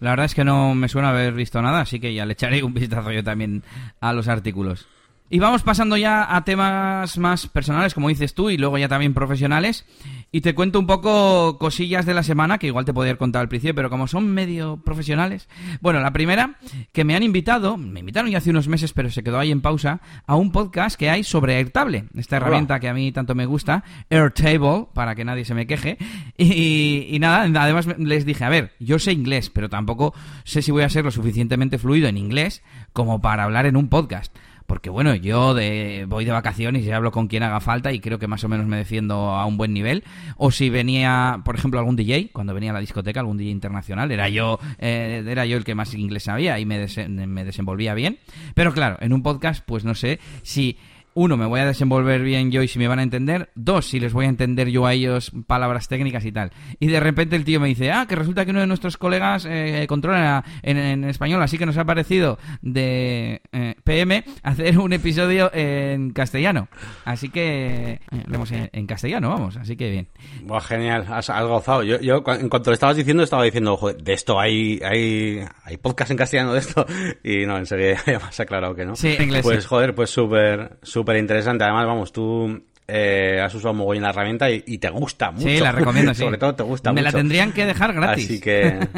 La 0.00 0.10
verdad 0.10 0.26
es 0.26 0.34
que 0.34 0.44
no 0.44 0.74
me 0.74 0.88
suena 0.88 1.10
haber 1.10 1.32
visto 1.32 1.60
nada, 1.60 1.80
así 1.80 1.98
que 1.98 2.14
ya 2.14 2.24
le 2.24 2.34
echaré 2.34 2.62
un 2.62 2.72
vistazo 2.74 3.10
yo 3.10 3.24
también 3.24 3.64
a 4.00 4.12
los 4.12 4.28
artículos. 4.28 4.86
Y 5.30 5.40
vamos 5.40 5.62
pasando 5.62 5.96
ya 5.96 6.34
a 6.34 6.44
temas 6.44 7.18
más 7.18 7.46
personales, 7.48 7.92
como 7.92 8.08
dices 8.08 8.34
tú, 8.34 8.48
y 8.48 8.56
luego 8.56 8.78
ya 8.78 8.88
también 8.88 9.12
profesionales. 9.12 9.84
Y 10.32 10.40
te 10.40 10.54
cuento 10.54 10.78
un 10.78 10.86
poco 10.86 11.58
cosillas 11.58 12.06
de 12.06 12.14
la 12.14 12.22
semana, 12.22 12.58
que 12.58 12.66
igual 12.66 12.84
te 12.84 12.94
podía 12.94 13.16
contado 13.16 13.42
al 13.42 13.48
principio, 13.48 13.74
pero 13.74 13.90
como 13.90 14.06
son 14.06 14.26
medio 14.28 14.78
profesionales. 14.78 15.48
Bueno, 15.80 16.00
la 16.00 16.12
primera, 16.12 16.56
que 16.92 17.04
me 17.04 17.14
han 17.14 17.22
invitado, 17.22 17.76
me 17.76 18.00
invitaron 18.00 18.30
ya 18.30 18.38
hace 18.38 18.50
unos 18.50 18.68
meses, 18.68 18.92
pero 18.92 19.10
se 19.10 19.22
quedó 19.22 19.38
ahí 19.38 19.50
en 19.50 19.60
pausa, 19.60 20.00
a 20.26 20.34
un 20.34 20.52
podcast 20.52 20.98
que 20.98 21.10
hay 21.10 21.24
sobre 21.24 21.56
Airtable, 21.56 22.04
esta 22.16 22.36
herramienta 22.36 22.80
que 22.80 22.88
a 22.88 22.94
mí 22.94 23.12
tanto 23.12 23.34
me 23.34 23.46
gusta, 23.46 23.84
Airtable, 24.10 24.86
para 24.94 25.14
que 25.14 25.24
nadie 25.24 25.44
se 25.44 25.54
me 25.54 25.66
queje. 25.66 25.98
Y, 26.36 27.06
y 27.10 27.18
nada, 27.18 27.42
además 27.62 27.86
les 27.98 28.24
dije, 28.24 28.44
a 28.44 28.48
ver, 28.48 28.72
yo 28.78 28.98
sé 28.98 29.12
inglés, 29.12 29.50
pero 29.50 29.68
tampoco 29.68 30.14
sé 30.44 30.62
si 30.62 30.70
voy 30.70 30.84
a 30.84 30.88
ser 30.88 31.04
lo 31.04 31.10
suficientemente 31.10 31.78
fluido 31.78 32.08
en 32.08 32.16
inglés 32.16 32.62
como 32.92 33.20
para 33.20 33.44
hablar 33.44 33.66
en 33.66 33.76
un 33.76 33.88
podcast. 33.88 34.34
Porque 34.68 34.90
bueno, 34.90 35.14
yo 35.14 35.54
de, 35.54 36.04
voy 36.06 36.26
de 36.26 36.30
vacaciones 36.30 36.84
y 36.84 36.90
hablo 36.90 37.10
con 37.10 37.26
quien 37.26 37.42
haga 37.42 37.58
falta 37.58 37.90
y 37.90 38.00
creo 38.00 38.18
que 38.18 38.26
más 38.28 38.44
o 38.44 38.50
menos 38.50 38.66
me 38.66 38.76
defiendo 38.76 39.30
a 39.30 39.46
un 39.46 39.56
buen 39.56 39.72
nivel. 39.72 40.04
O 40.36 40.50
si 40.50 40.68
venía, 40.68 41.40
por 41.42 41.56
ejemplo, 41.56 41.80
algún 41.80 41.96
DJ, 41.96 42.28
cuando 42.34 42.52
venía 42.52 42.70
a 42.70 42.74
la 42.74 42.80
discoteca, 42.80 43.20
algún 43.20 43.38
DJ 43.38 43.50
internacional, 43.50 44.12
era 44.12 44.28
yo, 44.28 44.58
eh, 44.78 45.24
era 45.26 45.46
yo 45.46 45.56
el 45.56 45.64
que 45.64 45.74
más 45.74 45.94
inglés 45.94 46.24
sabía 46.24 46.60
y 46.60 46.66
me, 46.66 46.86
me 47.08 47.44
desenvolvía 47.44 47.94
bien. 47.94 48.18
Pero 48.52 48.74
claro, 48.74 48.98
en 49.00 49.14
un 49.14 49.22
podcast, 49.22 49.64
pues 49.64 49.84
no 49.84 49.94
sé 49.94 50.20
si 50.42 50.76
uno, 51.18 51.36
me 51.36 51.46
voy 51.46 51.58
a 51.58 51.66
desenvolver 51.66 52.22
bien 52.22 52.52
yo 52.52 52.62
y 52.62 52.68
si 52.68 52.78
me 52.78 52.86
van 52.86 53.00
a 53.00 53.02
entender. 53.02 53.50
Dos, 53.56 53.86
si 53.86 53.98
les 53.98 54.12
voy 54.12 54.26
a 54.26 54.28
entender 54.28 54.68
yo 54.68 54.86
a 54.86 54.92
ellos 54.92 55.32
palabras 55.48 55.88
técnicas 55.88 56.24
y 56.24 56.30
tal. 56.30 56.52
Y 56.78 56.86
de 56.86 57.00
repente 57.00 57.34
el 57.34 57.44
tío 57.44 57.58
me 57.58 57.66
dice, 57.66 57.90
ah, 57.90 58.06
que 58.08 58.14
resulta 58.14 58.44
que 58.44 58.52
uno 58.52 58.60
de 58.60 58.68
nuestros 58.68 58.96
colegas 58.96 59.44
eh, 59.50 59.84
controla 59.88 60.44
en, 60.62 61.02
español, 61.02 61.42
así 61.42 61.58
que 61.58 61.66
nos 61.66 61.76
ha 61.76 61.84
parecido 61.84 62.38
de 62.62 63.42
eh, 63.50 63.74
PM 63.82 64.24
hacer 64.44 64.78
un 64.78 64.92
episodio 64.92 65.50
en 65.52 66.10
castellano. 66.10 66.68
Así 67.04 67.30
que 67.30 68.00
eh, 68.12 68.70
en, 68.72 68.86
castellano, 68.86 69.30
vamos, 69.30 69.56
así 69.56 69.76
que 69.76 69.90
bien. 69.90 70.08
Buah, 70.44 70.60
genial, 70.60 71.04
has, 71.10 71.28
gozado. 71.28 71.82
Yo, 71.82 72.00
yo, 72.00 72.22
en 72.28 72.48
cuanto 72.48 72.70
le 72.70 72.74
estabas 72.74 72.96
diciendo, 72.96 73.24
estaba 73.24 73.42
diciendo, 73.42 73.76
joder, 73.76 74.00
de 74.00 74.12
esto 74.12 74.38
hay, 74.38 74.78
hay, 74.84 75.40
hay 75.64 75.76
podcast 75.78 76.12
en 76.12 76.16
castellano 76.16 76.52
de 76.52 76.60
esto. 76.60 76.86
Y 77.24 77.44
no, 77.44 77.58
en 77.58 77.66
serio, 77.66 77.96
ya 78.06 78.18
me 78.18 78.24
has 78.26 78.38
aclarado 78.38 78.74
que 78.74 78.84
no. 78.84 78.94
Sí, 78.94 79.16
en 79.16 79.24
inglés. 79.24 79.42
Pues 79.42 79.66
joder, 79.66 79.94
pues 79.94 80.10
súper, 80.10 80.78
súper 80.82 81.07
súper 81.08 81.16
interesante. 81.16 81.64
Además, 81.64 81.86
vamos, 81.86 82.12
tú 82.12 82.62
eh, 82.86 83.40
has 83.42 83.54
usado 83.54 83.90
bien 83.90 84.02
la 84.02 84.10
herramienta 84.10 84.50
y, 84.50 84.78
te 84.78 84.90
gusta 84.90 85.30
mucho. 85.30 85.48
Sí, 85.48 85.58
la 85.58 85.72
recomiendo, 85.72 86.12
sí. 86.12 86.22
Sobre 86.22 86.36
todo 86.36 86.54
te 86.54 86.62
gusta 86.62 86.90
Me 86.90 87.00
mucho. 87.00 87.04
Me 87.04 87.12
la 87.12 87.18
tendrían 87.18 87.52
que 87.52 87.64
dejar 87.64 87.94
gratis. 87.94 88.24
Así 88.24 88.40
que... 88.40 88.78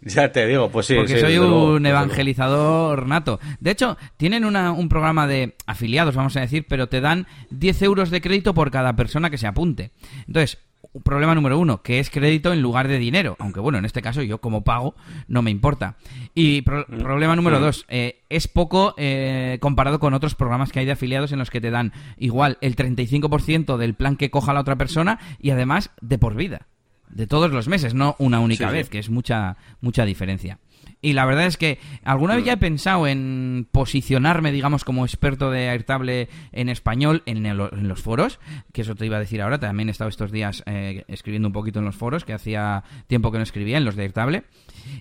Ya 0.00 0.30
te 0.30 0.46
digo, 0.46 0.70
pues 0.70 0.86
sí. 0.86 0.94
Porque 0.94 1.18
soy 1.18 1.38
un 1.38 1.84
evangelizador 1.84 3.08
nato. 3.08 3.40
De 3.58 3.72
hecho, 3.72 3.98
tienen 4.16 4.44
un 4.44 4.88
programa 4.88 5.26
de 5.26 5.56
afiliados, 5.66 6.14
vamos 6.14 6.36
a 6.36 6.40
decir, 6.40 6.66
pero 6.68 6.88
te 6.88 7.00
dan 7.00 7.26
10 7.50 7.82
euros 7.82 8.10
de 8.10 8.20
crédito 8.20 8.54
por 8.54 8.70
cada 8.70 8.94
persona 8.94 9.28
que 9.28 9.38
se 9.38 9.48
apunte. 9.48 9.90
Entonces, 10.28 10.58
problema 11.04 11.34
número 11.34 11.58
uno, 11.58 11.82
que 11.82 11.98
es 11.98 12.10
crédito 12.10 12.52
en 12.52 12.62
lugar 12.62 12.88
de 12.88 12.98
dinero. 12.98 13.36
Aunque 13.38 13.60
bueno, 13.60 13.78
en 13.78 13.84
este 13.84 14.02
caso 14.02 14.22
yo 14.22 14.40
como 14.40 14.64
pago 14.64 14.94
no 15.26 15.42
me 15.42 15.50
importa. 15.50 15.96
Y 16.34 16.62
mm. 16.62 16.98
problema 16.98 17.36
número 17.36 17.58
mm. 17.58 17.62
dos, 17.62 17.86
eh, 17.88 18.22
es 18.28 18.48
poco 18.48 18.94
eh, 18.96 19.58
comparado 19.60 20.00
con 20.00 20.14
otros 20.14 20.34
programas 20.34 20.72
que 20.72 20.80
hay 20.80 20.86
de 20.86 20.92
afiliados 20.92 21.32
en 21.32 21.38
los 21.38 21.50
que 21.50 21.60
te 21.60 21.70
dan 21.70 21.92
igual 22.16 22.58
el 22.60 22.76
35% 22.76 23.76
del 23.76 23.94
plan 23.94 24.16
que 24.16 24.30
coja 24.30 24.52
la 24.52 24.60
otra 24.60 24.76
persona 24.76 25.18
y 25.38 25.50
además 25.50 25.90
de 26.00 26.18
por 26.18 26.34
vida. 26.34 26.66
De 27.10 27.26
todos 27.26 27.50
los 27.50 27.68
meses, 27.68 27.94
no 27.94 28.16
una 28.18 28.40
única 28.40 28.70
vez, 28.70 28.90
que 28.90 28.98
es 28.98 29.08
mucha, 29.08 29.56
mucha 29.80 30.04
diferencia. 30.04 30.58
Y 31.00 31.12
la 31.12 31.24
verdad 31.26 31.46
es 31.46 31.56
que 31.56 31.78
alguna 32.02 32.34
vez 32.34 32.44
ya 32.44 32.54
he 32.54 32.56
pensado 32.56 33.06
en 33.06 33.68
posicionarme, 33.70 34.50
digamos, 34.50 34.82
como 34.84 35.04
experto 35.04 35.50
de 35.50 35.68
Airtable 35.68 36.28
en 36.50 36.68
español 36.68 37.22
en, 37.24 37.46
en 37.46 37.88
los 37.88 38.02
foros, 38.02 38.40
que 38.72 38.82
eso 38.82 38.96
te 38.96 39.06
iba 39.06 39.16
a 39.16 39.20
decir 39.20 39.40
ahora. 39.40 39.60
También 39.60 39.88
he 39.88 39.92
estado 39.92 40.10
estos 40.10 40.32
días 40.32 40.64
eh, 40.66 41.04
escribiendo 41.06 41.48
un 41.48 41.52
poquito 41.52 41.78
en 41.78 41.84
los 41.84 41.94
foros, 41.94 42.24
que 42.24 42.32
hacía 42.32 42.82
tiempo 43.06 43.30
que 43.30 43.38
no 43.38 43.44
escribía 43.44 43.78
en 43.78 43.84
los 43.84 43.94
de 43.94 44.02
Airtable. 44.02 44.42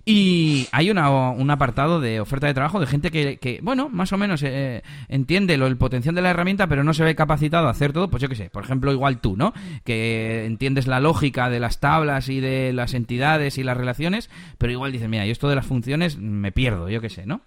Y 0.05 0.67
hay 0.71 0.91
una, 0.91 1.09
un 1.09 1.49
apartado 1.49 1.99
de 1.99 2.19
oferta 2.19 2.45
de 2.45 2.53
trabajo 2.53 2.79
de 2.79 2.87
gente 2.87 3.09
que, 3.09 3.37
que 3.37 3.59
bueno, 3.63 3.89
más 3.89 4.13
o 4.13 4.17
menos 4.17 4.43
eh, 4.43 4.83
entiende 5.07 5.57
lo, 5.57 5.65
el 5.65 5.77
potencial 5.77 6.13
de 6.13 6.21
la 6.21 6.29
herramienta, 6.29 6.67
pero 6.67 6.83
no 6.83 6.93
se 6.93 7.05
ve 7.05 7.15
capacitado 7.15 7.67
a 7.67 7.71
hacer 7.71 7.91
todo. 7.91 8.09
Pues 8.09 8.21
yo 8.21 8.29
qué 8.29 8.35
sé, 8.35 8.51
por 8.51 8.63
ejemplo, 8.63 8.91
igual 8.91 9.19
tú, 9.19 9.35
¿no? 9.35 9.53
Que 9.83 10.45
entiendes 10.45 10.85
la 10.85 10.99
lógica 10.99 11.49
de 11.49 11.59
las 11.59 11.79
tablas 11.79 12.29
y 12.29 12.39
de 12.39 12.71
las 12.73 12.93
entidades 12.93 13.57
y 13.57 13.63
las 13.63 13.77
relaciones, 13.77 14.29
pero 14.59 14.71
igual 14.71 14.91
dices, 14.91 15.09
mira, 15.09 15.25
yo 15.25 15.31
esto 15.31 15.49
de 15.49 15.55
las 15.55 15.65
funciones 15.65 15.86
me 16.17 16.51
pierdo, 16.51 16.89
yo 16.89 17.01
qué 17.01 17.09
sé, 17.09 17.25
¿no? 17.25 17.41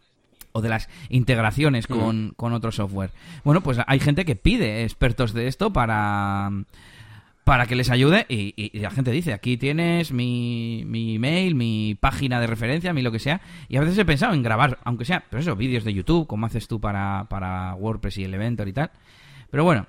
o 0.52 0.61
de 0.61 0.68
las 0.68 0.88
integraciones 1.11 1.87
con, 1.87 2.32
con, 2.37 2.52
otro 2.52 2.73
software. 2.73 3.11
Bueno, 3.44 3.61
pues 3.61 3.78
hay 3.87 4.00
gente 4.00 4.25
que 4.25 4.35
pide 4.35 4.82
expertos 4.82 5.32
de 5.32 5.47
esto 5.47 5.73
para 5.73 6.50
para 7.50 7.66
que 7.66 7.75
les 7.75 7.90
ayude 7.90 8.26
y, 8.28 8.78
la 8.78 8.90
gente 8.90 9.11
dice, 9.11 9.32
aquí 9.32 9.56
tienes 9.56 10.12
mi, 10.12 10.85
mi 10.87 11.16
email, 11.16 11.56
mi 11.56 11.97
página 11.99 12.40
de 12.40 12.47
referencia, 12.47 12.92
mi 12.92 13.02
lo 13.02 13.11
que 13.11 13.18
sea. 13.18 13.40
Y 13.68 13.76
a 13.76 13.80
veces 13.80 13.99
he 13.99 14.04
pensado 14.04 14.35
en 14.35 14.42
grabar, 14.44 14.78
aunque 14.85 15.04
sea, 15.04 15.25
pero 15.28 15.40
eso, 15.40 15.56
vídeos 15.56 15.82
de 15.82 15.92
YouTube, 15.92 16.28
como 16.28 16.47
haces 16.47 16.68
tú 16.68 16.80
para, 16.80 17.26
para 17.28 17.75
WordPress 17.75 18.18
y 18.18 18.25
Elementor 18.25 18.68
y 18.68 18.73
tal. 18.73 18.90
Pero 19.50 19.64
bueno, 19.64 19.87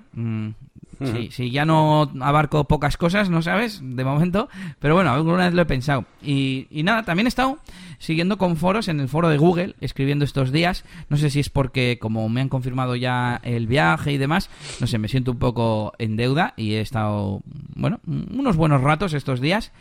mm, 1.02 1.32
sí, 1.32 1.52
ya 1.52 1.66
no 1.66 2.12
abarco 2.22 2.66
pocas 2.66 2.98
cosas, 2.98 3.30
¿no 3.30 3.42
sabes? 3.42 3.82
De 3.84 4.04
momento. 4.04 4.50
Pero 4.80 4.96
bueno, 4.96 5.12
alguna 5.12 5.46
vez 5.46 5.54
lo 5.54 5.62
he 5.62 5.66
pensado. 5.66 6.06
Y, 6.22 6.68
y 6.70 6.84
nada, 6.84 7.04
también 7.04 7.28
he 7.28 7.30
estado 7.30 7.60
siguiendo 7.98 8.38
con 8.38 8.58
foros 8.58 8.88
en 8.88 9.00
el 9.00 9.08
foro 9.08 9.30
de 9.30 9.38
Google, 9.38 9.76
escribiendo 9.80 10.26
estos 10.26 10.52
días. 10.52 10.84
No 11.10 11.18
sé 11.18 11.30
si 11.30 11.40
es 11.40 11.50
porque, 11.50 11.98
como 12.00 12.28
me 12.30 12.42
han 12.42 12.50
confirmado 12.50 12.96
ya 12.96 13.40
el 13.44 13.68
viaje 13.68 14.12
y 14.12 14.18
demás, 14.18 14.50
no 14.80 14.88
sé, 14.88 14.98
me 14.98 15.08
siento 15.08 15.32
un 15.32 15.40
poco 15.40 15.94
en 16.00 16.18
deuda 16.18 16.54
y 16.58 16.74
he 16.74 16.82
estado, 16.82 17.42
bueno, 17.76 18.00
unos 18.06 18.56
buenos 18.56 18.82
ratos 18.82 19.14
estos 19.14 19.40
días. 19.40 19.72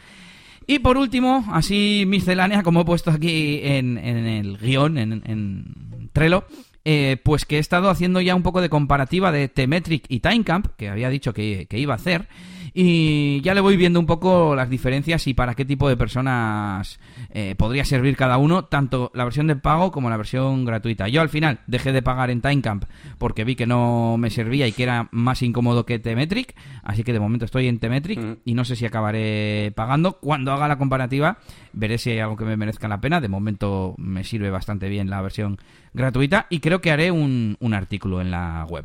Y 0.66 0.78
por 0.80 0.98
último, 0.98 1.44
así 1.52 2.04
miscelánea, 2.06 2.62
como 2.62 2.82
he 2.82 2.84
puesto 2.84 3.10
aquí 3.10 3.60
en, 3.62 3.98
el 3.98 4.58
guion, 4.58 4.98
en, 4.98 5.22
en 5.24 6.10
Trello, 6.12 6.44
eh, 6.84 7.18
pues 7.22 7.44
que 7.44 7.56
he 7.56 7.58
estado 7.58 7.90
haciendo 7.90 8.20
ya 8.20 8.34
un 8.34 8.42
poco 8.42 8.60
de 8.60 8.70
comparativa 8.70 9.32
de 9.32 9.48
T-Metric 9.48 10.04
y 10.08 10.20
Timecamp, 10.20 10.68
que 10.76 10.88
había 10.88 11.10
dicho 11.10 11.34
que, 11.34 11.66
iba 11.70 11.94
a 11.94 11.96
hacer, 11.96 12.28
y 12.74 13.40
ya 13.42 13.54
le 13.54 13.60
voy 13.60 13.76
viendo 13.76 14.00
un 14.00 14.06
poco 14.06 14.54
las 14.54 14.70
diferencias 14.70 15.26
y 15.26 15.34
para 15.34 15.54
qué 15.54 15.64
tipo 15.64 15.88
de 15.88 15.96
personas 15.96 17.00
eh, 17.30 17.54
podría 17.56 17.84
servir 17.84 18.16
cada 18.16 18.38
uno, 18.38 18.64
tanto 18.64 19.10
la 19.14 19.24
versión 19.24 19.46
de 19.46 19.56
pago 19.56 19.90
como 19.90 20.10
la 20.10 20.16
versión 20.16 20.64
gratuita. 20.64 21.08
Yo 21.08 21.20
al 21.20 21.28
final 21.28 21.60
dejé 21.66 21.92
de 21.92 22.02
pagar 22.02 22.30
en 22.30 22.40
Timecamp 22.40 22.84
porque 23.18 23.44
vi 23.44 23.56
que 23.56 23.66
no 23.66 24.16
me 24.18 24.30
servía 24.30 24.66
y 24.66 24.72
que 24.72 24.82
era 24.84 25.08
más 25.10 25.42
incómodo 25.42 25.86
que 25.86 25.98
T-Metric, 25.98 26.54
así 26.82 27.02
que 27.02 27.12
de 27.12 27.20
momento 27.20 27.44
estoy 27.44 27.68
en 27.68 27.78
T-Metric 27.78 28.18
mm. 28.18 28.36
y 28.44 28.54
no 28.54 28.64
sé 28.64 28.76
si 28.76 28.86
acabaré 28.86 29.72
pagando. 29.74 30.18
Cuando 30.20 30.52
haga 30.52 30.68
la 30.68 30.78
comparativa 30.78 31.38
veré 31.72 31.98
si 31.98 32.10
hay 32.10 32.18
algo 32.18 32.36
que 32.36 32.44
me 32.44 32.56
merezca 32.56 32.88
la 32.88 33.00
pena. 33.00 33.20
De 33.20 33.28
momento 33.28 33.94
me 33.98 34.24
sirve 34.24 34.50
bastante 34.50 34.88
bien 34.88 35.10
la 35.10 35.20
versión 35.22 35.58
gratuita 35.92 36.46
y 36.50 36.60
creo 36.60 36.80
que 36.80 36.90
haré 36.90 37.10
un, 37.10 37.56
un 37.60 37.74
artículo 37.74 38.20
en 38.20 38.30
la 38.30 38.66
web. 38.68 38.84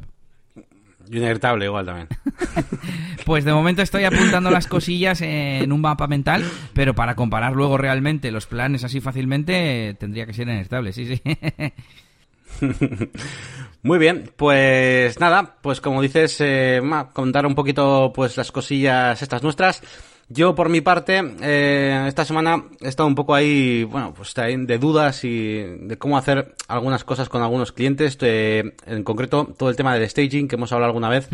Y 1.10 1.18
un 1.18 1.26
igual 1.66 1.86
también. 1.86 2.08
pues 3.26 3.46
de 3.46 3.54
momento 3.54 3.82
estoy 3.82 4.04
apuntando 4.04 4.50
las 4.52 4.68
cosillas 4.68 5.22
en 5.22 5.72
un 5.72 5.82
mapa 5.82 6.08
mental, 6.08 6.44
pero 6.74 6.94
para 6.94 7.16
comparar 7.16 7.54
luego 7.54 7.78
realmente 7.78 8.32
los 8.32 8.46
planes 8.46 8.84
así 8.84 9.02
fácilmente 9.02 9.96
tendría 10.00 10.26
que 10.26 10.34
ser 10.34 10.50
en 10.50 10.58
sí, 10.94 11.06
sí. 11.16 11.22
Muy 13.84 14.00
bien, 14.00 14.32
pues 14.36 15.20
nada, 15.20 15.58
pues 15.62 15.82
como 15.82 16.02
dices, 16.02 16.38
eh, 16.40 16.82
contar 17.14 17.46
un 17.46 17.56
poquito 17.56 18.12
pues 18.14 18.36
las 18.38 18.52
cosillas 18.52 19.22
estas 19.22 19.44
nuestras. 19.44 19.82
Yo, 20.28 20.56
por 20.56 20.70
mi 20.70 20.82
parte, 20.82 21.22
eh, 21.42 22.06
esta 22.08 22.26
semana 22.26 22.64
he 22.82 22.88
estado 22.88 23.08
un 23.08 23.14
poco 23.14 23.36
ahí, 23.36 23.84
bueno, 23.84 24.14
pues 24.14 24.34
de 24.34 24.78
dudas 24.80 25.24
y 25.24 25.58
de 25.62 25.98
cómo 25.98 26.18
hacer 26.18 26.56
algunas 26.68 27.04
cosas 27.04 27.30
con 27.30 27.44
algunos 27.44 27.72
clientes, 27.72 28.18
en 28.22 29.04
concreto 29.04 29.54
todo 29.58 29.70
el 29.70 29.76
tema 29.76 29.94
del 29.94 30.10
staging 30.10 30.48
que 30.48 30.56
hemos 30.56 30.72
hablado 30.72 30.90
alguna 30.90 31.10
vez. 31.10 31.30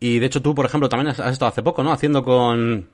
Y 0.00 0.18
de 0.18 0.26
hecho 0.26 0.42
tú, 0.42 0.54
por 0.54 0.66
ejemplo, 0.66 0.88
también 0.88 1.08
has, 1.08 1.20
estado 1.20 1.50
hace 1.50 1.62
poco, 1.62 1.84
¿no? 1.84 1.92
Haciendo 1.92 2.24
con, 2.24 2.88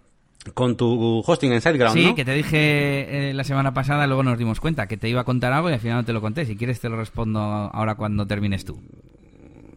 con 0.52 0.76
tu 0.76 1.23
hosting 1.26 1.52
en 1.52 1.62
SiteGround, 1.62 1.97
Sí, 1.97 2.14
que 2.14 2.26
te 2.26 2.35
dije 2.35 3.31
eh, 3.31 3.33
la 3.33 3.45
semana 3.45 3.73
pasada, 3.73 4.07
luego 4.07 4.23
nos 4.23 4.38
dimos 4.38 4.61
cuenta 4.61 4.87
que 4.87 4.99
te 4.99 5.09
iba 5.09 5.23
a 5.23 5.25
contar 5.25 5.55
algo 5.55 5.71
y 5.71 5.73
al 5.73 5.81
final 5.81 5.97
no 5.97 6.05
te 6.05 6.12
lo 6.12 6.21
conté. 6.21 6.45
Si 6.45 6.57
quieres 6.57 6.81
te 6.81 6.90
lo 6.90 6.99
respondo 6.99 7.40
ahora 7.40 7.95
cuando 7.95 8.26
termines 8.26 8.67
tú. 8.67 8.78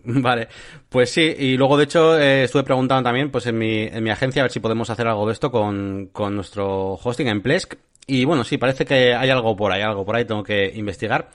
Vale, 0.06 0.48
pues 0.90 1.12
sí, 1.12 1.22
y 1.38 1.58
luego 1.58 1.78
de 1.78 1.84
hecho 1.84 2.18
eh, 2.20 2.44
estuve 2.46 2.64
preguntando 2.64 3.04
también 3.04 3.30
pues 3.30 3.46
en 3.46 3.58
mi, 3.58 3.84
en 3.84 4.04
mi 4.04 4.10
agencia 4.10 4.42
a 4.42 4.46
ver 4.46 4.52
si 4.52 4.60
podemos 4.60 4.90
hacer 4.90 5.08
algo 5.08 5.28
de 5.28 5.34
esto 5.34 5.52
con, 5.52 6.10
con 6.12 6.36
nuestro 6.36 6.94
hosting 6.94 7.28
en 7.28 7.42
Plesk. 7.42 7.76
Y 8.08 8.26
bueno, 8.26 8.44
sí, 8.44 8.58
parece 8.58 8.84
que 8.86 9.14
hay 9.14 9.30
algo 9.30 9.56
por 9.56 9.72
ahí, 9.72 9.82
algo 9.82 10.04
por 10.04 10.16
ahí, 10.16 10.26
tengo 10.26 10.44
que 10.44 10.72
investigar. 10.76 11.30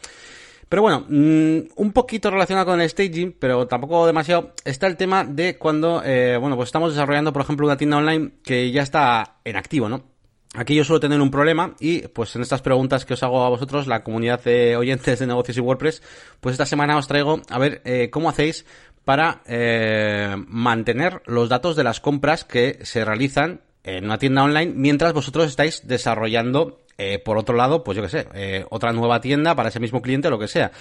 Pero 0.69 0.83
bueno, 0.83 1.07
mm, 1.09 1.59
un 1.77 1.93
poquito 1.93 2.31
relacionado 2.31 2.67
con 2.67 2.81
el 2.81 2.91
staging, 2.91 3.37
pero 3.39 3.69
tampoco 3.69 4.05
demasiado, 4.07 4.53
está 4.65 4.89
el 4.89 4.97
tema 4.97 5.25
de 5.25 5.57
cuando, 5.57 6.03
eh, 6.05 6.37
bueno, 6.39 6.57
pues 6.57 6.69
estamos 6.69 6.93
desarrollando, 6.93 7.33
por 7.33 7.43
ejemplo, 7.43 7.67
una 7.67 7.77
tienda 7.77 7.99
online 7.99 8.33
que 8.43 8.73
ya 8.73 8.83
está 8.83 9.37
en 9.45 9.57
activo, 9.57 9.89
¿no? 9.89 10.16
Aquí 10.57 10.75
yo 10.75 10.85
suelo 10.85 11.01
tener 11.01 11.21
un 11.21 11.31
problema 11.31 11.75
y 11.81 12.09
pues 12.09 12.35
en 12.35 12.41
estas 12.41 12.63
preguntas 12.63 13.05
que 13.05 13.13
os 13.13 13.23
hago 13.23 13.45
a 13.45 13.51
vosotros, 13.51 13.87
la 13.87 14.03
comunidad 14.03 14.43
de 14.43 14.75
oyentes 14.75 15.19
de 15.19 15.27
negocios 15.27 15.59
y 15.59 15.61
WordPress, 15.61 16.03
pues 16.41 16.55
esta 16.55 16.65
semana 16.65 16.97
os 16.97 17.07
traigo 17.07 17.43
a 17.51 17.59
ver 17.59 17.83
eh, 17.85 18.09
cómo 18.11 18.31
hacéis 18.31 18.65
para 19.05 19.43
eh, 19.45 20.35
mantener 20.49 21.21
los 21.27 21.51
datos 21.51 21.77
de 21.77 21.85
las 21.85 22.01
compras 22.01 22.45
que 22.45 22.79
se 22.85 23.05
realizan 23.05 23.61
en 23.85 24.07
una 24.07 24.17
tienda 24.19 24.45
online 24.45 24.73
mientras 24.75 25.13
vosotros 25.13 25.47
estáis 25.47 25.87
desarrollando 25.87 26.81
eh, 26.97 27.19
por 27.19 27.37
otro 27.37 27.55
lado, 27.55 27.85
pues 27.85 27.97
yo 27.97 28.03
qué 28.03 28.09
sé, 28.09 28.65
otra 28.71 28.95
nueva 28.95 29.21
tienda 29.21 29.55
para 29.55 29.69
ese 29.69 29.79
mismo 29.79 30.01
cliente 30.01 30.29
o 30.29 30.31
lo 30.31 30.39
que 30.39 30.49
sea. 30.49 30.73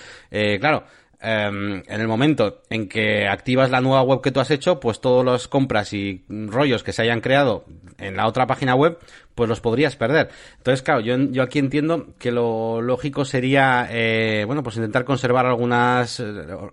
claro, 0.62 0.86
Em, 1.28 1.82
en 1.88 2.02
el 2.02 2.08
momento 2.08 2.62
en 2.70 2.88
que 2.88 3.28
activas 3.28 3.72
la 3.72 3.82
nueva 3.82 4.04
web 4.04 4.22
que 4.22 4.32
tú 4.32 4.40
has 4.40 4.52
hecho, 4.52 4.80
pues 4.80 5.00
todas 5.00 5.26
las 5.26 5.48
compras 5.48 5.92
y 5.94 6.24
rollos 6.30 6.84
que 6.84 6.94
se 6.94 7.02
hayan 7.02 7.22
creado 7.22 7.66
en 8.08 8.18
la 8.18 8.28
otra 8.28 8.48
página 8.48 8.76
web, 8.76 8.98
pues 9.36 9.50
los 9.50 9.60
podrías 9.60 9.96
perder. 9.96 10.30
Entonces, 10.58 10.82
claro, 10.82 11.02
yo, 11.02 11.18
yo 11.18 11.44
aquí 11.44 11.60
entiendo 11.60 12.08
que 12.18 12.32
lo 12.32 12.82
lógico 12.82 13.26
sería, 13.26 13.88
eh, 13.92 14.44
bueno, 14.46 14.64
pues 14.64 14.78
intentar 14.78 15.06
conservar 15.06 15.46
algunas, 15.46 16.20
eh, 16.20 16.24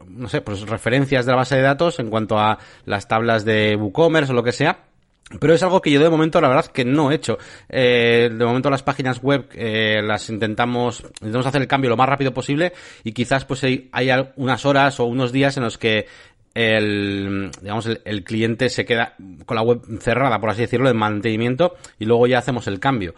no 0.08 0.28
sé, 0.28 0.40
pues 0.40 0.62
referencias 0.62 1.26
de 1.26 1.32
la 1.32 1.36
base 1.36 1.56
de 1.56 1.62
datos 1.62 1.98
en 1.98 2.10
cuanto 2.10 2.38
a 2.38 2.58
las 2.84 3.08
tablas 3.08 3.44
de 3.44 3.76
WooCommerce 3.76 4.32
o 4.32 4.34
lo 4.34 4.42
que 4.42 4.52
sea. 4.52 4.78
Pero 5.40 5.54
es 5.54 5.62
algo 5.62 5.80
que 5.80 5.90
yo 5.90 6.00
de 6.00 6.10
momento 6.10 6.40
la 6.40 6.48
verdad 6.48 6.66
que 6.66 6.84
no 6.84 7.10
he 7.10 7.14
hecho. 7.14 7.38
Eh, 7.68 8.30
de 8.32 8.44
momento 8.44 8.70
las 8.70 8.82
páginas 8.82 9.22
web 9.22 9.48
eh, 9.54 10.02
las 10.04 10.28
intentamos, 10.28 11.00
intentamos 11.00 11.46
hacer 11.46 11.62
el 11.62 11.68
cambio 11.68 11.90
lo 11.90 11.96
más 11.96 12.08
rápido 12.08 12.34
posible 12.34 12.72
y 13.04 13.12
quizás 13.12 13.44
pues 13.44 13.64
hay, 13.64 13.88
hay 13.92 14.10
unas 14.36 14.66
horas 14.66 15.00
o 15.00 15.04
unos 15.04 15.32
días 15.32 15.56
en 15.56 15.64
los 15.64 15.78
que 15.78 16.06
el, 16.54 17.50
digamos, 17.60 17.88
el, 18.04 18.24
cliente 18.24 18.68
se 18.68 18.84
queda 18.84 19.14
con 19.46 19.56
la 19.56 19.62
web 19.62 19.80
cerrada, 20.00 20.40
por 20.40 20.50
así 20.50 20.62
decirlo, 20.62 20.88
de 20.88 20.94
mantenimiento 20.94 21.74
y 21.98 22.04
luego 22.04 22.26
ya 22.26 22.38
hacemos 22.38 22.66
el 22.66 22.80
cambio. 22.80 23.14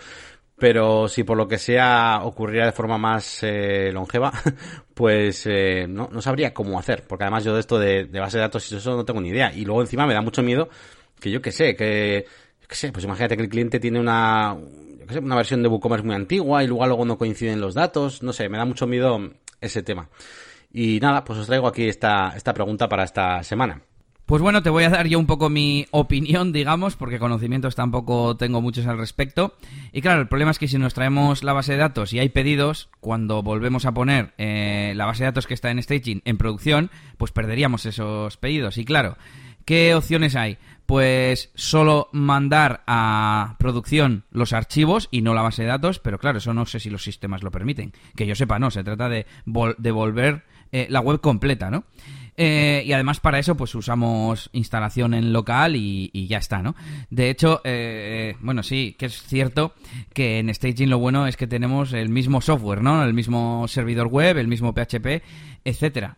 Pero 0.57 1.09
si 1.09 1.25
por 1.25 1.37
lo 1.37 1.49
que 1.49 1.59
sea 1.59 2.21
ocurriera 2.23 2.67
de 2.67 2.73
forma 2.73 2.97
más 2.97 3.43
eh, 3.43 3.91
longeva, 3.93 4.33
pues 4.95 5.47
eh, 5.47 5.87
no, 5.89 6.09
no 6.13 6.23
sabría 6.23 6.55
cómo 6.55 6.79
hacer, 6.79 7.05
porque 7.09 7.25
además 7.25 7.45
yo 7.45 7.55
de 7.55 7.61
esto 7.61 7.79
de, 7.79 8.05
de 8.05 8.21
base 8.21 8.39
de 8.39 8.43
datos 8.43 8.71
y 8.71 8.77
eso 8.77 8.97
no 8.97 9.05
tengo 9.05 9.21
ni 9.21 9.31
idea. 9.31 9.53
Y 9.53 9.65
luego 9.65 9.81
encima 9.81 10.07
me 10.07 10.15
da 10.15 10.21
mucho 10.21 10.43
miedo 10.43 10.69
que 11.21 11.31
yo 11.31 11.43
que 11.43 11.53
sé, 11.53 11.75
que, 11.75 12.27
que 12.69 12.75
sé, 12.77 12.93
pues 12.93 13.05
imagínate 13.05 13.37
que 13.37 13.43
el 13.43 13.49
cliente 13.49 13.81
tiene 13.81 13.99
una, 13.99 14.57
yo 15.01 15.07
que 15.07 15.15
sé, 15.15 15.19
una 15.21 15.37
versión 15.37 15.63
de 15.63 15.69
WooCommerce 15.69 16.07
muy 16.07 16.15
antigua 16.15 16.63
y 16.63 16.67
luego 16.67 16.87
luego 16.87 17.05
no 17.05 17.19
coinciden 17.19 17.61
los 17.61 17.75
datos, 17.75 18.23
no 18.23 18.33
sé, 18.33 18.49
me 18.49 18.59
da 18.59 18.65
mucho 18.65 18.87
miedo 18.87 19.19
ese 19.61 19.83
tema. 19.83 20.09
Y 20.75 20.99
nada, 20.99 21.25
pues 21.25 21.39
os 21.39 21.47
traigo 21.47 21.69
aquí 21.69 21.85
esta, 21.85 22.33
esta 22.37 22.53
pregunta 22.53 22.89
para 22.89 23.05
esta 23.05 23.43
semana. 23.45 23.81
Pues 24.27 24.43
bueno, 24.43 24.63
te 24.63 24.71
voy 24.71 24.85
a 24.85 24.91
dar 24.91 25.07
yo 25.07 25.19
un 25.19 25.27
poco 25.27 25.51
mi 25.51 25.87
opinión, 25.91 26.51
digamos, 26.51 26.97
porque 26.97 27.19
conocimientos 27.19 27.77
tampoco 27.77 28.37
tengo 28.37 28.61
muchos 28.61 28.87
al 28.87 28.99
respecto. 28.99 29.55
Y 29.93 30.01
claro, 30.01 30.23
el 30.23 30.29
problema 30.29 30.51
es 30.51 30.59
que 30.59 30.67
si 30.67 30.79
nos 30.79 30.95
traemos 30.95 31.45
la 31.45 31.53
base 31.53 31.73
de 31.73 31.79
datos 31.79 32.13
y 32.13 32.19
hay 32.19 32.31
pedidos, 32.31 32.89
cuando 33.01 33.43
volvemos 33.43 33.85
a 33.85 33.93
poner 33.93 34.33
eh, 34.39 34.95
la 34.97 35.07
base 35.07 35.23
de 35.23 35.29
datos 35.29 35.47
que 35.47 35.55
está 35.55 35.71
en 35.71 35.81
staging 35.81 36.23
en 36.25 36.39
producción, 36.39 36.91
pues 37.19 37.33
perderíamos 37.33 37.87
esos 37.87 38.37
pedidos. 38.39 38.79
Y 38.79 38.85
claro, 38.85 39.17
¿qué 39.67 39.95
opciones 39.95 40.35
hay? 40.35 40.57
Pues 40.87 41.51
solo 41.55 42.09
mandar 42.11 42.83
a 42.87 43.57
producción 43.59 44.25
los 44.31 44.55
archivos 44.55 45.09
y 45.11 45.21
no 45.21 45.35
la 45.35 45.43
base 45.43 45.63
de 45.63 45.69
datos, 45.69 45.99
pero 45.99 46.19
claro, 46.19 46.39
eso 46.39 46.53
no 46.55 46.67
sé 46.67 46.81
si 46.81 46.89
los 46.89 47.05
sistemas 47.05 47.43
lo 47.43 47.51
permiten. 47.51 47.93
Que 48.17 48.27
yo 48.27 48.35
sepa, 48.35 48.59
no, 48.59 48.71
se 48.71 48.83
trata 48.83 49.11
de 49.11 49.27
devolver 49.79 50.45
eh, 50.77 50.89
la 50.91 50.99
web 50.99 51.21
completa, 51.21 51.71
¿no? 51.71 51.85
Eh, 52.37 52.83
y 52.85 52.93
además 52.93 53.21
para 53.21 53.39
eso 53.39 53.57
pues 53.57 53.77
usamos 53.77 54.51
instalación 54.53 55.15
en 55.15 55.33
local 55.33 55.77
y, 55.77 56.27
ya 56.27 56.39
está, 56.39 56.63
¿no? 56.63 56.75
De 57.11 57.31
hecho, 57.31 57.61
eh, 57.63 58.35
bueno, 58.41 58.65
sí, 58.65 58.97
que 58.99 59.07
es 59.07 59.23
cierto 59.23 59.75
que 60.13 60.41
en 60.41 60.53
Staging 60.53 60.91
lo 60.91 60.99
bueno 60.99 61.29
es 61.29 61.37
que 61.37 61.47
tenemos 61.47 61.93
el 61.93 62.09
mismo 62.09 62.41
software, 62.41 62.83
¿no? 62.83 63.05
El 63.05 63.15
mismo 63.15 63.69
servidor 63.69 64.09
web, 64.09 64.37
el 64.37 64.49
mismo 64.49 64.75
PHP, 64.75 65.23
etcétera. 65.65 66.17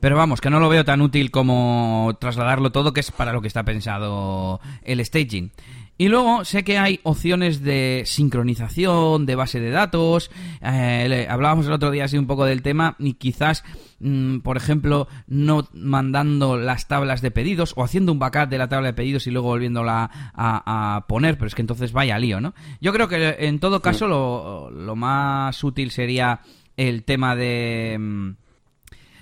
Pero 0.00 0.16
vamos, 0.16 0.40
que 0.40 0.50
no 0.50 0.58
lo 0.58 0.68
veo 0.68 0.84
tan 0.84 1.00
útil 1.00 1.30
como 1.30 2.16
trasladarlo 2.20 2.72
todo, 2.72 2.92
que 2.92 2.98
es 2.98 3.12
para 3.12 3.32
lo 3.32 3.42
que 3.42 3.46
está 3.46 3.62
pensado 3.62 4.60
el 4.82 5.06
staging. 5.06 5.52
Y 5.98 6.08
luego 6.08 6.44
sé 6.44 6.64
que 6.64 6.78
hay 6.78 7.00
opciones 7.02 7.62
de 7.62 8.02
sincronización, 8.06 9.26
de 9.26 9.36
base 9.36 9.60
de 9.60 9.70
datos. 9.70 10.30
Eh, 10.60 11.26
hablábamos 11.28 11.66
el 11.66 11.72
otro 11.72 11.90
día 11.90 12.06
así 12.06 12.18
un 12.18 12.26
poco 12.26 12.44
del 12.44 12.62
tema 12.62 12.96
y 12.98 13.14
quizás, 13.14 13.62
mm, 14.00 14.38
por 14.38 14.56
ejemplo, 14.56 15.06
no 15.28 15.68
mandando 15.72 16.56
las 16.56 16.88
tablas 16.88 17.20
de 17.20 17.30
pedidos 17.30 17.74
o 17.76 17.84
haciendo 17.84 18.10
un 18.10 18.18
backup 18.18 18.48
de 18.48 18.58
la 18.58 18.68
tabla 18.68 18.88
de 18.88 18.94
pedidos 18.94 19.26
y 19.26 19.30
luego 19.30 19.48
volviéndola 19.48 20.10
a, 20.34 21.04
poner, 21.08 21.36
pero 21.36 21.48
es 21.48 21.54
que 21.54 21.62
entonces 21.62 21.92
vaya 21.92 22.18
lío, 22.18 22.40
¿no? 22.40 22.54
Yo 22.80 22.92
creo 22.92 23.06
que 23.06 23.36
en 23.40 23.60
todo 23.60 23.80
caso 23.80 24.08
lo, 24.08 24.70
lo 24.70 24.96
más 24.96 25.62
útil 25.62 25.90
sería 25.90 26.40
el 26.76 27.04
tema 27.04 27.36
de 27.36 27.96
mm, 28.00 28.30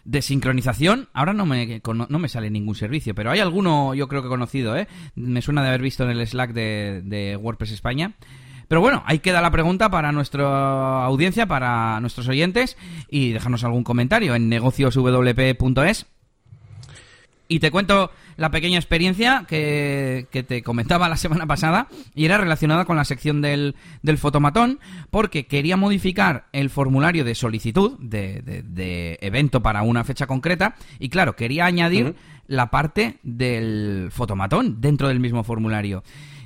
de 0.05 0.23
sincronización, 0.23 1.09
ahora 1.13 1.33
no 1.33 1.47
me, 1.47 1.81
no 1.85 2.19
me 2.19 2.29
sale 2.29 2.51
ningún 2.51 2.75
servicio, 2.75 3.15
pero 3.15 3.31
hay 3.31 3.41
alguno 3.41 3.95
yo 3.95 4.09
creo 4.09 4.23
que 4.23 4.29
conocido, 4.29 4.77
¿eh? 4.77 4.89
Me 5.15 5.43
suena 5.43 5.63
de 5.63 5.69
haber 5.69 5.83
visto 5.83 6.05
en 6.05 6.11
el 6.11 6.27
Slack 6.27 6.53
de, 6.53 7.39
WordPress 7.41 7.73
España. 7.73 8.15
Pero 8.69 8.81
bueno, 8.81 9.03
ahí 9.07 9.19
queda 9.19 9.41
la 9.41 9.51
pregunta 9.51 9.91
para 9.91 10.13
nuestra 10.13 11.05
audiencia, 11.05 11.47
para 11.47 11.99
nuestros 12.01 12.29
oyentes, 12.29 12.77
y 13.09 13.33
dejarnos 13.33 13.65
algún 13.65 13.83
comentario 13.83 14.35
en 14.37 14.49
negocioswp.es. 14.49 16.07
Y 17.53 17.59
te 17.59 17.73
cuento 17.73 18.13
la 18.37 18.53
pequeña 18.53 18.79
experiencia 18.79 19.45
que, 19.49 20.29
te 20.47 20.63
comentaba 20.63 21.09
la 21.09 21.17
semana 21.17 21.49
pasada 21.49 21.89
y 22.15 22.25
era 22.25 22.39
relacionada 22.39 22.85
con 22.85 22.97
la 22.97 23.05
sección 23.05 23.41
del, 23.41 23.75
del 24.03 24.19
fotomatón 24.19 24.79
porque 25.11 25.49
quería 25.49 25.77
modificar 25.77 26.47
el 26.53 26.71
formulario 26.71 27.25
de 27.25 27.35
solicitud 27.35 27.99
de, 27.99 28.63
de, 28.65 29.19
evento 29.21 29.63
para 29.63 29.83
una 29.83 30.05
fecha 30.05 30.29
concreta 30.29 30.77
y 31.01 31.09
claro, 31.09 31.35
quería 31.35 31.67
añadir 31.67 32.15
la 32.47 32.71
parte 32.71 33.19
del 33.25 34.11
fotomatón 34.13 34.81
dentro 34.81 35.09
del 35.09 35.19
mismo 35.19 35.43
formulario. 35.43 36.05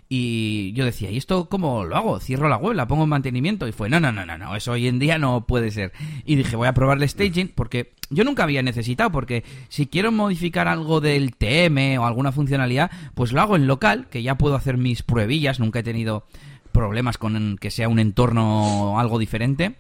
Y 0.09 0.73
yo 0.75 0.85
decía, 0.85 1.11
¿y 1.11 1.17
esto 1.17 1.49
cómo 1.49 1.85
lo 1.85 1.97
hago? 1.97 2.21
Cierro 2.21 2.49
la 2.49 2.57
web, 2.57 2.75
la 2.75 2.87
pongo 2.87 3.05
en 3.05 3.09
mantenimiento. 3.09 3.67
Y 3.67 3.73
fue, 3.73 3.89
no, 3.89 4.01
no, 4.01 4.13
no, 4.13 4.27
no, 4.27 4.37
no, 4.37 4.55
eso 4.55 4.73
hoy 4.73 4.87
en 4.87 4.99
día 4.99 5.19
no 5.19 5.47
puede 5.47 5.71
ser. 5.71 5.93
Y 6.25 6.37
dije, 6.37 6.57
voy 6.57 6.69
a 6.69 6.75
probar 6.75 6.99
el 6.99 7.09
staging 7.09 7.49
porque 7.55 7.95
yo 8.11 8.25
nunca 8.25 8.45
había 8.45 8.63
necesitado, 8.63 9.11
porque 9.11 9.45
si 9.69 9.87
quiero 9.87 10.13
modificar 10.13 10.69
algo 10.69 11.01
del 11.01 11.35
TM 11.35 11.99
o 11.99 12.07
alguna 12.07 12.33
funcionalidad, 12.33 12.91
pues 13.15 13.33
lo 13.33 13.41
hago 13.41 13.57
en 13.57 13.67
local, 13.67 14.09
que 14.11 14.23
ya 14.23 14.37
puedo 14.37 14.57
hacer 14.57 14.77
mis 14.77 15.03
pruebillas, 15.03 15.59
nunca 15.59 15.81
he 15.81 15.83
tenido 15.83 16.27
problemas 16.73 17.19
con 17.19 17.57
que 17.59 17.71
sea 17.71 17.89
un 17.89 17.99
entorno 17.99 18.99
algo 18.99 19.19
diferente. 19.19 19.77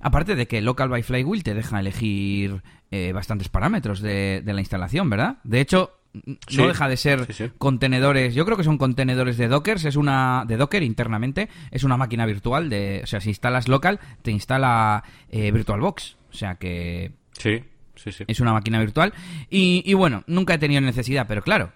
Aparte 0.00 0.36
de 0.36 0.46
que 0.46 0.60
Local 0.60 0.88
by 0.88 1.02
Flywheel 1.02 1.42
te 1.42 1.54
deja 1.54 1.80
elegir 1.80 2.62
eh, 2.92 3.12
bastantes 3.12 3.48
parámetros 3.48 4.00
de, 4.00 4.42
de 4.44 4.52
la 4.52 4.60
instalación, 4.60 5.10
¿verdad? 5.10 5.38
De 5.42 5.60
hecho, 5.60 5.95
no 6.24 6.68
deja 6.68 6.88
de 6.88 6.96
ser 6.96 7.52
contenedores. 7.58 8.34
Yo 8.34 8.44
creo 8.44 8.56
que 8.56 8.64
son 8.64 8.78
contenedores 8.78 9.36
de 9.36 9.48
Docker. 9.48 9.76
Es 9.76 9.96
una 9.96 10.44
de 10.46 10.56
Docker 10.56 10.82
internamente. 10.82 11.48
Es 11.70 11.84
una 11.84 11.96
máquina 11.96 12.26
virtual. 12.26 12.68
De, 12.68 13.00
o 13.02 13.06
sea, 13.06 13.20
si 13.20 13.30
instalas 13.30 13.68
local, 13.68 14.00
te 14.22 14.30
instala 14.30 15.04
eh, 15.30 15.50
VirtualBox. 15.50 16.16
O 16.30 16.34
sea 16.34 16.56
que. 16.56 17.12
Sí, 17.32 17.62
sí, 17.94 18.12
sí. 18.12 18.24
Es 18.26 18.40
una 18.40 18.52
máquina 18.52 18.78
virtual. 18.80 19.12
Y, 19.50 19.82
y 19.84 19.94
bueno, 19.94 20.24
nunca 20.26 20.54
he 20.54 20.58
tenido 20.58 20.80
necesidad, 20.80 21.26
pero 21.26 21.42
claro, 21.42 21.72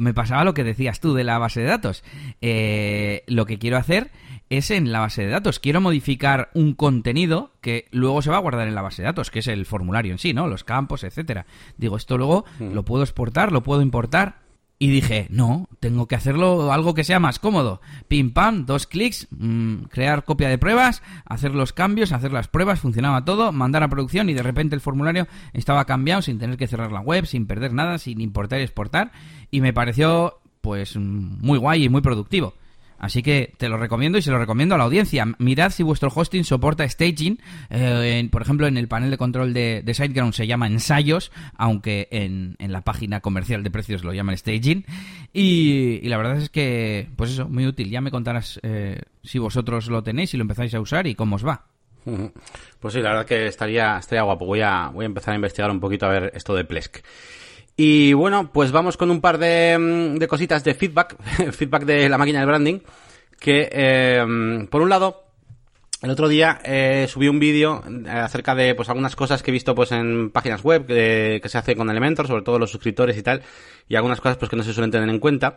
me 0.00 0.14
pasaba 0.14 0.44
lo 0.44 0.54
que 0.54 0.64
decías 0.64 0.98
tú 0.98 1.12
de 1.12 1.24
la 1.24 1.38
base 1.38 1.60
de 1.60 1.66
datos. 1.66 2.02
Eh, 2.40 3.22
lo 3.26 3.44
que 3.44 3.58
quiero 3.58 3.76
hacer 3.76 4.10
es 4.48 4.70
en 4.70 4.92
la 4.92 5.00
base 5.00 5.22
de 5.22 5.28
datos. 5.28 5.60
Quiero 5.60 5.82
modificar 5.82 6.50
un 6.54 6.72
contenido 6.72 7.52
que 7.60 7.86
luego 7.90 8.22
se 8.22 8.30
va 8.30 8.38
a 8.38 8.40
guardar 8.40 8.66
en 8.66 8.74
la 8.74 8.82
base 8.82 9.02
de 9.02 9.06
datos, 9.06 9.30
que 9.30 9.40
es 9.40 9.46
el 9.46 9.66
formulario 9.66 10.12
en 10.12 10.18
sí, 10.18 10.32
¿no? 10.32 10.48
Los 10.48 10.64
campos, 10.64 11.04
etcétera. 11.04 11.44
Digo, 11.76 11.98
esto 11.98 12.16
luego 12.16 12.46
mm. 12.58 12.72
lo 12.72 12.82
puedo 12.84 13.02
exportar, 13.02 13.52
lo 13.52 13.62
puedo 13.62 13.82
importar. 13.82 14.38
Y 14.82 14.88
dije, 14.88 15.26
no, 15.28 15.68
tengo 15.78 16.08
que 16.08 16.14
hacerlo 16.14 16.72
algo 16.72 16.94
que 16.94 17.04
sea 17.04 17.20
más 17.20 17.38
cómodo. 17.38 17.82
Pim 18.08 18.32
pam, 18.32 18.64
dos 18.64 18.86
clics, 18.86 19.28
mm, 19.30 19.82
crear 19.90 20.24
copia 20.24 20.48
de 20.48 20.56
pruebas, 20.56 21.02
hacer 21.26 21.54
los 21.54 21.74
cambios, 21.74 22.12
hacer 22.12 22.32
las 22.32 22.48
pruebas, 22.48 22.80
funcionaba 22.80 23.26
todo, 23.26 23.52
mandar 23.52 23.82
a 23.82 23.88
producción 23.88 24.30
y 24.30 24.32
de 24.32 24.42
repente 24.42 24.74
el 24.74 24.80
formulario 24.80 25.28
estaba 25.52 25.84
cambiado 25.84 26.22
sin 26.22 26.38
tener 26.38 26.56
que 26.56 26.66
cerrar 26.66 26.92
la 26.92 27.00
web, 27.00 27.26
sin 27.26 27.46
perder 27.46 27.74
nada, 27.74 27.98
sin 27.98 28.22
importar 28.22 28.60
y 28.60 28.62
exportar. 28.62 29.12
Y 29.50 29.60
me 29.60 29.74
pareció, 29.74 30.40
pues, 30.62 30.96
muy 30.96 31.58
guay 31.58 31.84
y 31.84 31.88
muy 31.90 32.00
productivo. 32.00 32.54
Así 33.00 33.22
que 33.22 33.54
te 33.56 33.68
lo 33.68 33.78
recomiendo 33.78 34.18
y 34.18 34.22
se 34.22 34.30
lo 34.30 34.38
recomiendo 34.38 34.74
a 34.74 34.78
la 34.78 34.84
audiencia. 34.84 35.26
Mirad 35.38 35.70
si 35.70 35.82
vuestro 35.82 36.12
hosting 36.14 36.44
soporta 36.44 36.86
staging. 36.88 37.40
Eh, 37.70 38.28
por 38.30 38.42
ejemplo, 38.42 38.66
en 38.66 38.76
el 38.76 38.88
panel 38.88 39.10
de 39.10 39.16
control 39.16 39.54
de, 39.54 39.82
de 39.82 39.94
SiteGround 39.94 40.34
se 40.34 40.46
llama 40.46 40.66
ensayos, 40.66 41.32
aunque 41.56 42.08
en, 42.10 42.56
la 42.58 42.82
página 42.82 43.20
comercial 43.20 43.64
de 43.64 43.70
precios 43.70 44.04
lo 44.04 44.12
llaman 44.12 44.36
staging. 44.36 44.84
Y, 45.32 46.06
la 46.08 46.18
verdad 46.18 46.36
es 46.36 46.50
que, 46.50 47.08
pues 47.16 47.30
eso, 47.30 47.48
muy 47.48 47.66
útil. 47.66 47.90
Ya 47.90 48.02
me 48.02 48.10
contarás 48.10 48.60
eh, 48.62 49.00
si 49.22 49.38
vosotros 49.38 49.88
lo 49.88 50.02
tenéis, 50.02 50.34
y 50.34 50.36
lo 50.36 50.42
empezáis 50.42 50.74
a 50.74 50.80
usar 50.80 51.06
y 51.06 51.14
cómo 51.14 51.36
os 51.36 51.46
va. 51.46 51.64
Pues 52.80 52.94
sí, 52.94 53.02
la 53.02 53.10
verdad 53.10 53.26
que 53.26 53.46
estaría, 53.46 53.98
estaría 53.98 54.22
guapo. 54.22 54.46
Voy 54.46 54.62
a, 54.62 54.88
voy 54.88 55.04
a 55.04 55.06
empezar 55.06 55.32
a 55.32 55.36
investigar 55.36 55.70
un 55.70 55.80
poquito 55.80 56.06
a 56.06 56.08
ver 56.08 56.32
esto 56.34 56.54
de 56.54 56.64
Plesk. 56.64 56.98
Y 57.82 58.12
bueno, 58.12 58.52
pues 58.52 58.72
vamos 58.72 58.98
con 58.98 59.10
un 59.10 59.22
par 59.22 59.38
de, 59.38 59.78
mm, 59.78 60.26
cositas 60.26 60.62
de 60.62 60.74
feedback, 60.74 61.16
feedback 61.52 61.86
de 61.86 62.10
la 62.10 62.18
máquina 62.18 62.40
de 62.40 62.44
branding, 62.44 62.80
que 63.38 63.70
eh, 63.72 64.66
por 64.70 64.82
un 64.82 64.90
lado, 64.90 65.24
el 66.02 66.10
otro 66.10 66.28
día 66.28 66.60
eh, 66.62 67.06
subí 67.08 67.26
un 67.28 67.40
vídeo 67.40 67.82
acerca 68.06 68.54
de 68.54 68.74
pues 68.74 68.90
algunas 68.90 69.16
cosas 69.16 69.42
que 69.42 69.50
he 69.50 69.52
visto 69.52 69.74
pues 69.74 69.92
en 69.92 70.28
páginas 70.28 70.62
web 70.62 70.84
que, 70.84 71.40
se 71.46 71.56
hace 71.56 71.74
con 71.74 71.88
Elementor, 71.88 72.26
sobre 72.26 72.42
todo 72.42 72.58
los 72.58 72.70
suscriptores 72.70 73.16
y 73.16 73.22
tal, 73.22 73.40
y 73.88 73.96
algunas 73.96 74.20
cosas 74.20 74.36
pues 74.36 74.50
que 74.50 74.56
no 74.56 74.62
se 74.62 74.74
suelen 74.74 74.90
tener 74.90 75.08
en 75.08 75.18
cuenta. 75.18 75.56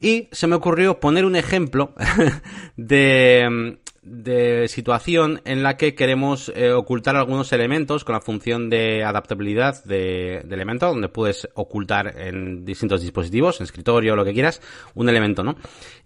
Y 0.00 0.30
se 0.32 0.46
me 0.46 0.56
ocurrió 0.56 0.98
poner 0.98 1.26
un 1.26 1.36
ejemplo 1.36 1.92
de, 2.78 3.76
de 4.02 4.66
situación 4.68 5.42
en 5.44 5.62
la 5.62 5.76
que 5.76 5.94
queremos 5.94 6.50
eh, 6.54 6.72
ocultar 6.72 7.16
algunos 7.16 7.52
elementos 7.52 8.02
con 8.02 8.14
la 8.14 8.20
función 8.20 8.70
de 8.70 9.04
adaptabilidad 9.04 9.84
de, 9.84 10.42
de, 10.44 10.54
elemento, 10.54 10.86
donde 10.86 11.08
puedes 11.08 11.48
ocultar 11.54 12.14
en 12.18 12.64
distintos 12.64 13.02
dispositivos, 13.02 13.60
en 13.60 13.64
escritorio, 13.64 14.16
lo 14.16 14.24
que 14.24 14.32
quieras, 14.32 14.62
un 14.94 15.08
elemento, 15.08 15.42
¿no? 15.42 15.56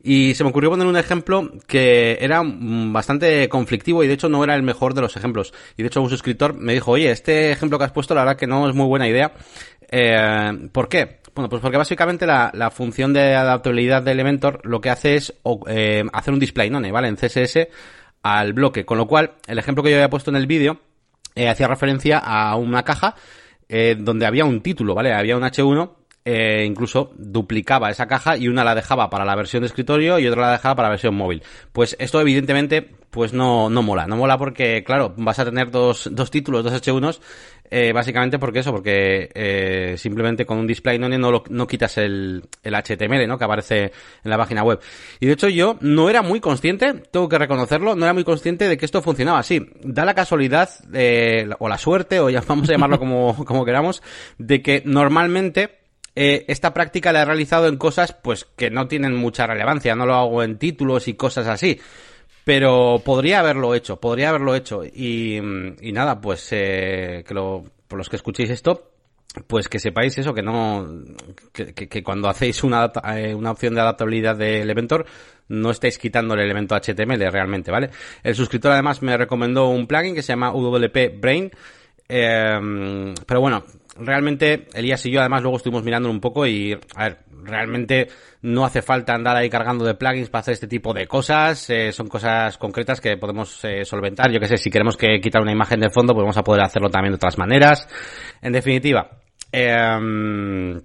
Y 0.02 0.34
se 0.34 0.42
me 0.42 0.50
ocurrió 0.50 0.70
poner 0.70 0.86
un 0.86 0.96
ejemplo 0.96 1.52
que 1.68 2.18
era 2.20 2.42
bastante 2.44 3.48
conflictivo 3.48 4.02
y 4.02 4.08
de 4.08 4.14
hecho 4.14 4.28
no 4.28 4.42
era 4.42 4.56
el 4.56 4.62
mejor 4.62 4.94
de 4.94 5.00
los 5.00 5.16
ejemplos. 5.16 5.54
Y 5.76 5.82
de 5.82 5.88
hecho 5.88 6.02
un 6.02 6.10
suscriptor 6.10 6.54
me 6.54 6.72
dijo, 6.72 6.90
oye, 6.90 7.10
este 7.10 7.52
ejemplo 7.52 7.78
que 7.78 7.84
has 7.84 7.92
puesto 7.92 8.14
la 8.14 8.22
verdad 8.22 8.36
que 8.36 8.46
no 8.46 8.68
es 8.68 8.74
muy 8.74 8.86
buena 8.86 9.08
idea. 9.08 9.32
Eh, 9.90 10.68
¿Por 10.72 10.88
qué? 10.88 11.20
Bueno, 11.34 11.48
pues 11.48 11.60
porque 11.60 11.76
básicamente 11.76 12.26
la, 12.26 12.70
función 12.72 13.12
de 13.12 13.34
adaptabilidad 13.34 14.02
de 14.02 14.12
Elementor 14.12 14.60
lo 14.64 14.80
que 14.80 14.90
hace 14.90 15.16
es 15.16 15.34
eh, 15.66 16.04
hacer 16.12 16.32
un 16.32 16.38
display 16.38 16.70
none, 16.70 16.92
¿vale? 16.92 17.08
En 17.08 17.16
CSS 17.16 17.68
al 18.22 18.52
bloque. 18.52 18.84
Con 18.84 18.98
lo 18.98 19.08
cual, 19.08 19.32
el 19.48 19.58
ejemplo 19.58 19.82
que 19.82 19.90
yo 19.90 19.96
había 19.96 20.10
puesto 20.10 20.30
en 20.30 20.36
el 20.36 20.46
vídeo 20.46 20.78
eh, 21.34 21.48
hacía 21.48 21.66
referencia 21.66 22.18
a 22.18 22.54
una 22.54 22.84
caja 22.84 23.16
eh, 23.68 23.96
donde 23.98 24.26
había 24.26 24.44
un 24.44 24.60
título, 24.60 24.94
¿vale? 24.94 25.12
Había 25.12 25.36
un 25.36 25.42
H1 25.42 25.90
eh, 26.24 26.64
incluso 26.66 27.12
duplicaba 27.16 27.90
esa 27.90 28.06
caja 28.06 28.36
y 28.36 28.48
una 28.48 28.64
la 28.64 28.74
dejaba 28.74 29.10
para 29.10 29.24
la 29.24 29.34
versión 29.34 29.62
de 29.62 29.66
escritorio 29.66 30.18
y 30.18 30.26
otra 30.26 30.42
la 30.42 30.52
dejaba 30.52 30.76
para 30.76 30.88
la 30.88 30.92
versión 30.92 31.14
móvil. 31.14 31.42
Pues 31.72 31.96
esto 31.98 32.20
evidentemente 32.20 32.90
pues 33.14 33.32
no, 33.32 33.70
no 33.70 33.82
mola. 33.82 34.08
No 34.08 34.16
mola 34.16 34.36
porque, 34.36 34.82
claro, 34.82 35.14
vas 35.16 35.38
a 35.38 35.44
tener 35.44 35.70
dos, 35.70 36.08
dos 36.10 36.32
títulos, 36.32 36.64
dos 36.64 36.72
H1s, 36.72 37.20
eh, 37.70 37.92
básicamente 37.92 38.40
porque 38.40 38.58
eso, 38.58 38.72
porque 38.72 39.30
eh, 39.32 39.94
simplemente 39.96 40.44
con 40.44 40.58
un 40.58 40.66
display 40.66 40.98
no, 40.98 41.08
no, 41.08 41.44
no 41.48 41.66
quitas 41.68 41.96
el, 41.98 42.42
el 42.64 42.74
HTML, 42.74 43.28
¿no? 43.28 43.38
Que 43.38 43.44
aparece 43.44 43.92
en 44.24 44.30
la 44.30 44.36
página 44.36 44.64
web. 44.64 44.80
Y 45.20 45.26
de 45.26 45.32
hecho 45.32 45.48
yo 45.48 45.78
no 45.80 46.10
era 46.10 46.22
muy 46.22 46.40
consciente, 46.40 46.92
tengo 47.12 47.28
que 47.28 47.38
reconocerlo, 47.38 47.94
no 47.94 48.04
era 48.04 48.14
muy 48.14 48.24
consciente 48.24 48.66
de 48.66 48.76
que 48.76 48.84
esto 48.84 49.00
funcionaba 49.00 49.38
así. 49.38 49.64
Da 49.84 50.04
la 50.04 50.14
casualidad, 50.14 50.70
eh, 50.92 51.48
o 51.60 51.68
la 51.68 51.78
suerte, 51.78 52.18
o 52.18 52.30
ya 52.30 52.42
vamos 52.48 52.68
a 52.68 52.72
llamarlo 52.72 52.98
como, 52.98 53.44
como 53.44 53.64
queramos, 53.64 54.02
de 54.38 54.60
que 54.60 54.82
normalmente 54.84 55.83
eh, 56.16 56.44
esta 56.48 56.72
práctica 56.72 57.12
la 57.12 57.22
he 57.22 57.24
realizado 57.24 57.66
en 57.66 57.76
cosas 57.76 58.12
pues 58.12 58.44
que 58.44 58.70
no 58.70 58.86
tienen 58.86 59.14
mucha 59.14 59.46
relevancia, 59.46 59.94
no 59.94 60.06
lo 60.06 60.14
hago 60.14 60.42
en 60.42 60.58
títulos 60.58 61.08
y 61.08 61.14
cosas 61.14 61.46
así. 61.46 61.80
Pero 62.44 63.00
podría 63.04 63.40
haberlo 63.40 63.74
hecho, 63.74 63.98
podría 63.98 64.28
haberlo 64.28 64.54
hecho. 64.54 64.84
Y, 64.84 65.36
y 65.36 65.92
nada, 65.92 66.20
pues 66.20 66.46
eh, 66.52 67.24
que 67.26 67.34
lo, 67.34 67.64
por 67.88 67.98
los 67.98 68.08
que 68.08 68.16
escuchéis 68.16 68.50
esto, 68.50 68.92
pues 69.46 69.68
que 69.68 69.78
sepáis 69.78 70.16
eso, 70.18 70.34
que 70.34 70.42
no, 70.42 70.86
que, 71.52 71.74
que, 71.74 72.02
cuando 72.02 72.28
hacéis 72.28 72.62
una, 72.62 72.92
eh, 73.16 73.34
una 73.34 73.50
opción 73.50 73.74
de 73.74 73.80
adaptabilidad 73.80 74.36
de 74.36 74.60
Elementor, 74.60 75.06
no 75.48 75.70
estáis 75.70 75.98
quitando 75.98 76.34
el 76.34 76.40
elemento 76.40 76.76
HTML 76.76 77.30
realmente, 77.30 77.70
¿vale? 77.70 77.90
El 78.22 78.34
suscriptor 78.34 78.72
además 78.72 79.02
me 79.02 79.16
recomendó 79.16 79.68
un 79.68 79.86
plugin 79.86 80.14
que 80.14 80.22
se 80.22 80.32
llama 80.32 80.52
WP 80.52 81.20
Brain, 81.20 81.50
eh, 82.08 83.14
pero 83.26 83.40
bueno, 83.40 83.64
realmente 83.96 84.68
Elías 84.74 85.04
y 85.06 85.10
yo 85.10 85.20
además 85.20 85.42
luego 85.42 85.56
estuvimos 85.56 85.84
mirando 85.84 86.10
un 86.10 86.20
poco 86.20 86.46
y, 86.46 86.72
a 86.94 87.04
ver, 87.04 87.18
realmente 87.42 88.08
no 88.42 88.64
hace 88.64 88.82
falta 88.82 89.14
andar 89.14 89.36
ahí 89.36 89.48
cargando 89.48 89.84
de 89.84 89.94
plugins 89.94 90.30
para 90.30 90.40
hacer 90.40 90.54
este 90.54 90.66
tipo 90.66 90.92
de 90.92 91.06
cosas, 91.06 91.68
eh, 91.70 91.92
son 91.92 92.08
cosas 92.08 92.58
concretas 92.58 93.00
que 93.00 93.16
podemos 93.16 93.64
eh, 93.64 93.84
solventar, 93.84 94.30
yo 94.30 94.40
que 94.40 94.48
sé, 94.48 94.56
si 94.56 94.70
queremos 94.70 94.96
que 94.96 95.20
quitar 95.20 95.42
una 95.42 95.52
imagen 95.52 95.80
de 95.80 95.90
fondo, 95.90 96.12
pues 96.14 96.22
vamos 96.22 96.36
a 96.36 96.44
poder 96.44 96.62
hacerlo 96.62 96.90
también 96.90 97.12
de 97.12 97.16
otras 97.16 97.38
maneras. 97.38 97.88
En 98.42 98.52
definitiva, 98.52 99.10
eh, 99.52 100.80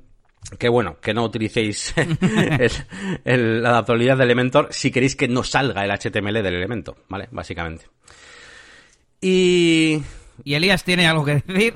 que 0.58 0.70
bueno, 0.70 0.98
que 1.02 1.14
no 1.14 1.24
utilicéis 1.26 1.94
la 3.26 3.70
adaptabilidad 3.70 4.18
de 4.18 4.24
Elementor 4.24 4.68
si 4.72 4.92
queréis 4.92 5.16
que 5.16 5.28
no 5.28 5.44
salga 5.44 5.84
el 5.84 5.92
HTML 5.92 6.42
del 6.42 6.56
elemento, 6.56 6.98
¿vale? 7.08 7.28
Básicamente. 7.32 7.86
Y 9.22 10.02
y 10.44 10.54
Elías 10.56 10.84
tiene 10.84 11.08
algo 11.08 11.26
que 11.26 11.36
decir, 11.48 11.74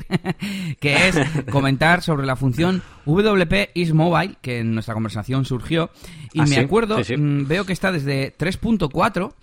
que 0.79 1.07
es 1.07 1.17
comentar 1.51 2.01
sobre 2.01 2.25
la 2.25 2.35
función 2.35 2.81
WP 3.05 3.71
is 3.73 3.93
Mobile, 3.93 4.35
que 4.41 4.59
en 4.59 4.73
nuestra 4.73 4.93
conversación 4.93 5.45
surgió. 5.45 5.89
Y 6.33 6.39
¿Ah, 6.41 6.43
me 6.43 6.55
sí? 6.55 6.59
acuerdo, 6.59 6.97
Sí, 6.99 7.15
sí. 7.15 7.17
mm, 7.17 7.47
veo 7.47 7.65
que 7.65 7.73
está 7.73 7.91
desde 7.91 8.35
3.4 8.37 9.33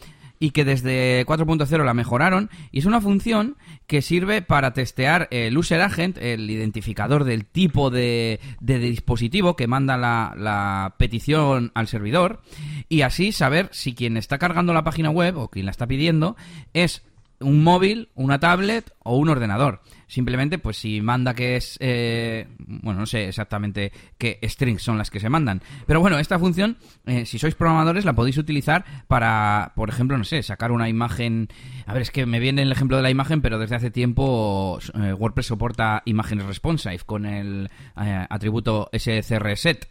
y 0.43 0.53
que 0.53 0.65
desde 0.65 1.27
4.0 1.27 1.85
la 1.85 1.93
mejoraron. 1.93 2.49
Y 2.73 2.79
es 2.79 2.87
una 2.87 3.03
función 3.03 3.59
que 3.87 4.01
sirve 4.01 4.41
para 4.41 4.73
testear 4.73 5.29
el 5.31 5.59
user 5.59 5.83
agent, 5.83 6.17
el 6.17 6.49
identificador 6.51 7.25
del 7.25 7.45
tipo 7.45 7.91
de, 7.91 8.41
de 8.59 8.79
dispositivo 8.79 9.55
que 9.55 9.67
manda 9.67 9.99
la, 9.99 10.33
la 10.39 10.95
petición 10.97 11.73
al 11.75 11.89
servidor. 11.89 12.41
Y 12.89 13.03
así 13.03 13.33
saber 13.33 13.69
si 13.73 13.95
quien 13.95 14.17
está 14.17 14.39
cargando 14.39 14.73
la 14.73 14.83
página 14.83 15.11
web 15.11 15.37
o 15.37 15.49
quien 15.49 15.67
la 15.67 15.73
está 15.73 15.87
pidiendo 15.87 16.37
es 16.73 17.03
un 17.41 17.63
móvil, 17.65 18.11
una 18.15 18.39
tablet 18.39 18.93
o 19.03 19.17
un 19.17 19.29
ordenador. 19.29 19.83
Simplemente, 20.07 20.59
pues 20.59 20.77
si 20.77 21.01
manda 21.01 21.35
que 21.35 21.57
es... 21.57 21.77
Eh, 21.81 22.49
bueno, 22.59 23.01
no 23.01 23.07
sé 23.07 23.29
exactamente 23.29 23.93
qué 24.19 24.39
strings 24.43 24.83
son 24.83 24.99
las 24.99 25.11
que 25.11 25.21
se 25.21 25.29
mandan. 25.29 25.63
Pero 25.87 26.01
bueno, 26.01 26.19
esta 26.19 26.39
función, 26.39 26.77
eh, 27.07 27.27
si 27.27 27.39
sois 27.39 27.55
programadores, 27.55 28.05
la 28.05 28.15
podéis 28.15 28.39
utilizar 28.39 28.85
para, 29.07 29.73
por 29.77 29.89
ejemplo, 29.89 30.19
no 30.19 30.25
sé, 30.25 30.43
sacar 30.43 30.73
una 30.73 30.89
imagen... 30.89 31.49
A 31.87 31.93
ver, 31.93 32.03
es 32.03 32.11
que 32.11 32.27
me 32.27 32.41
viene 32.41 32.63
el 32.63 32.73
ejemplo 32.73 32.97
de 32.97 33.03
la 33.05 33.11
imagen, 33.11 33.41
pero 33.41 33.59
desde 33.59 33.77
hace 33.77 33.91
tiempo 33.91 34.79
eh, 34.95 35.13
WordPress 35.13 35.47
soporta 35.47 36.03
imágenes 36.05 36.47
responsive 36.47 36.99
con 37.07 37.25
el 37.25 37.71
eh, 38.01 38.27
atributo 38.29 38.91
srset. 38.93 39.89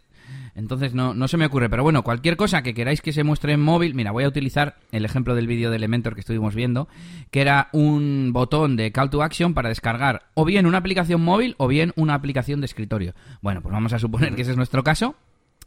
Entonces 0.60 0.94
no, 0.94 1.14
no 1.14 1.26
se 1.26 1.38
me 1.38 1.46
ocurre, 1.46 1.70
pero 1.70 1.82
bueno, 1.82 2.04
cualquier 2.04 2.36
cosa 2.36 2.62
que 2.62 2.74
queráis 2.74 3.00
que 3.00 3.12
se 3.12 3.24
muestre 3.24 3.54
en 3.54 3.60
móvil, 3.60 3.94
mira, 3.94 4.12
voy 4.12 4.24
a 4.24 4.28
utilizar 4.28 4.76
el 4.92 5.06
ejemplo 5.06 5.34
del 5.34 5.46
vídeo 5.46 5.70
de 5.70 5.76
Elementor 5.76 6.14
que 6.14 6.20
estuvimos 6.20 6.54
viendo, 6.54 6.86
que 7.30 7.40
era 7.40 7.70
un 7.72 8.30
botón 8.34 8.76
de 8.76 8.92
call 8.92 9.08
to 9.08 9.22
action 9.22 9.54
para 9.54 9.70
descargar 9.70 10.26
o 10.34 10.44
bien 10.44 10.66
una 10.66 10.78
aplicación 10.78 11.22
móvil 11.22 11.54
o 11.56 11.66
bien 11.66 11.92
una 11.96 12.12
aplicación 12.12 12.60
de 12.60 12.66
escritorio. 12.66 13.14
Bueno, 13.40 13.62
pues 13.62 13.72
vamos 13.72 13.94
a 13.94 13.98
suponer 13.98 14.34
que 14.34 14.42
ese 14.42 14.50
es 14.50 14.56
nuestro 14.58 14.84
caso. 14.84 15.16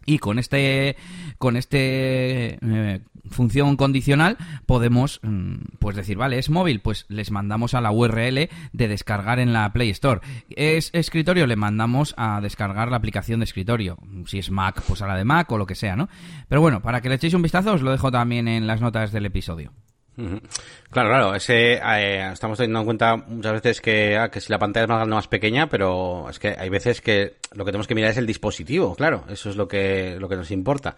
Y 0.06 0.20
con 0.20 0.38
este 0.38 0.98
con 1.38 1.56
este 1.56 2.60
eh, 2.62 3.00
función 3.34 3.76
condicional 3.76 4.38
podemos 4.66 5.20
mm, 5.24 5.56
pues 5.80 5.96
decir, 5.96 6.18
vale, 6.18 6.40
es 6.40 6.50
móvil, 6.50 6.80
pues 6.80 7.06
les 7.10 7.32
mandamos 7.32 7.74
a 7.74 7.82
la 7.82 7.92
URL 7.92 8.50
de 8.72 8.88
descargar 8.88 9.40
en 9.40 9.54
la 9.54 9.72
Play 9.74 9.90
Store. 9.90 10.22
Es 10.50 10.90
escritorio, 10.94 11.48
le 11.48 11.56
mandamos 11.56 12.14
a 12.18 12.40
descargar 12.42 12.90
la 12.90 12.98
aplicación 12.98 13.40
de 13.40 13.46
escritorio. 13.46 13.98
Si 14.26 14.40
es 14.40 14.52
Mac, 14.52 14.82
pues 14.88 15.02
a 15.02 15.08
la 15.08 15.18
de 15.18 15.26
Mac 15.26 15.52
o 15.52 15.58
lo 15.58 15.66
que 15.66 15.76
sea, 15.76 15.96
¿no? 15.96 16.10
Pero 16.48 16.62
bueno, 16.62 16.82
para 16.82 17.02
que 17.02 17.10
le 17.10 17.16
echéis 17.16 17.34
un 17.34 17.42
vistazo 17.42 17.74
os 17.74 17.82
lo 17.82 17.92
dejo 17.92 18.12
también 18.12 18.48
en 18.48 18.68
las 18.68 18.82
notas 18.82 19.12
del 19.12 19.26
episodio. 19.26 19.72
Claro, 20.16 21.10
claro, 21.10 21.36
ese, 21.36 21.74
eh, 21.74 22.32
estamos 22.32 22.58
teniendo 22.58 22.80
en 22.80 22.86
cuenta 22.86 23.16
muchas 23.16 23.54
veces 23.54 23.82
que, 23.82 24.16
ah, 24.16 24.30
que 24.30 24.42
si 24.42 24.52
la 24.52 24.60
pantalla 24.60 24.84
es 24.84 24.90
más 24.90 24.98
grande 24.98 25.14
o 25.14 25.18
más 25.18 25.28
pequeña, 25.28 25.68
pero 25.70 26.30
es 26.30 26.38
que 26.38 26.56
hay 26.58 26.70
veces 26.70 27.02
que 27.02 27.38
lo 27.54 27.66
que 27.66 27.72
tenemos 27.72 27.88
que 27.88 27.96
mirar 27.96 28.12
es 28.12 28.18
el 28.18 28.28
dispositivo, 28.28 28.96
claro, 28.96 29.26
eso 29.30 29.50
es 29.50 29.56
lo 29.56 29.68
que, 29.68 30.18
lo 30.20 30.30
que 30.30 30.36
nos 30.36 30.52
importa. 30.52 30.96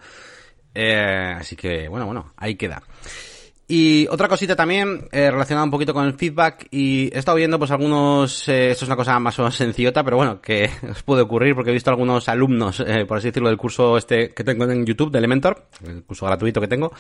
Eh, 0.75 1.35
así 1.37 1.55
que, 1.55 1.87
bueno, 1.87 2.05
bueno, 2.05 2.33
ahí 2.37 2.55
queda. 2.55 2.83
Y 3.67 4.07
otra 4.09 4.27
cosita 4.27 4.55
también 4.55 5.07
eh, 5.11 5.31
relacionada 5.31 5.65
un 5.65 5.71
poquito 5.71 5.91
con 5.91 6.05
el 6.05 6.13
feedback 6.13 6.67
y 6.69 7.09
he 7.11 7.17
estado 7.17 7.37
viendo 7.37 7.57
pues 7.57 7.71
algunos, 7.71 8.47
eh, 8.47 8.69
esto 8.69 8.85
es 8.85 8.89
una 8.89 8.95
cosa 8.95 9.19
más 9.19 9.39
o 9.39 9.41
menos 9.41 9.55
sencillota, 9.55 10.03
pero 10.03 10.17
bueno, 10.17 10.39
que 10.39 10.69
os 10.91 11.01
puede 11.01 11.23
ocurrir 11.23 11.55
porque 11.55 11.71
he 11.71 11.73
visto 11.73 11.89
algunos 11.89 12.29
alumnos, 12.29 12.79
eh, 12.81 13.05
por 13.07 13.17
así 13.17 13.29
decirlo, 13.29 13.49
del 13.49 13.57
curso 13.57 13.97
este 13.97 14.29
que 14.29 14.43
tengo 14.43 14.65
en 14.65 14.85
YouTube 14.85 15.11
de 15.11 15.17
Elementor, 15.17 15.65
el 15.83 16.03
curso 16.03 16.27
gratuito 16.27 16.61
que 16.61 16.67
tengo, 16.67 16.91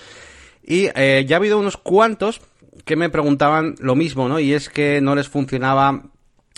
y 0.63 0.87
eh, 0.95 1.23
ya 1.27 1.35
ha 1.35 1.39
habido 1.39 1.59
unos 1.59 1.77
cuantos 1.77 2.41
que 2.83 2.95
me 2.95 3.09
preguntaban 3.09 3.75
lo 3.79 3.95
mismo, 3.95 4.27
¿no? 4.27 4.39
Y 4.39 4.53
es 4.53 4.69
que 4.69 5.01
no 5.01 5.13
les 5.13 5.29
funcionaba 5.29 6.01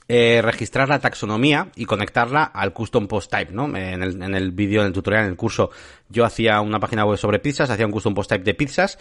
eh, 0.07 0.41
registrar 0.41 0.87
la 0.87 0.99
taxonomía 0.99 1.69
y 1.75 1.85
conectarla 1.85 2.43
al 2.43 2.73
custom 2.73 3.07
post 3.07 3.29
type, 3.29 3.51
¿no? 3.51 3.65
En 3.75 4.01
el, 4.01 4.21
en 4.21 4.35
el 4.35 4.51
vídeo, 4.51 4.81
en 4.81 4.87
el 4.87 4.93
tutorial, 4.93 5.25
en 5.25 5.31
el 5.31 5.35
curso, 5.35 5.69
yo 6.09 6.25
hacía 6.25 6.61
una 6.61 6.79
página 6.79 7.05
web 7.05 7.17
sobre 7.17 7.39
pizzas, 7.39 7.69
hacía 7.69 7.85
un 7.85 7.91
custom 7.91 8.13
post 8.13 8.29
type 8.29 8.43
de 8.43 8.53
pizzas 8.53 8.97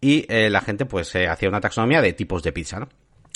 y 0.00 0.26
eh, 0.28 0.50
la 0.50 0.60
gente 0.60 0.84
pues 0.86 1.14
eh, 1.14 1.28
hacía 1.28 1.48
una 1.48 1.60
taxonomía 1.60 2.02
de 2.02 2.12
tipos 2.12 2.42
de 2.42 2.52
pizza, 2.52 2.80
¿no? 2.80 2.88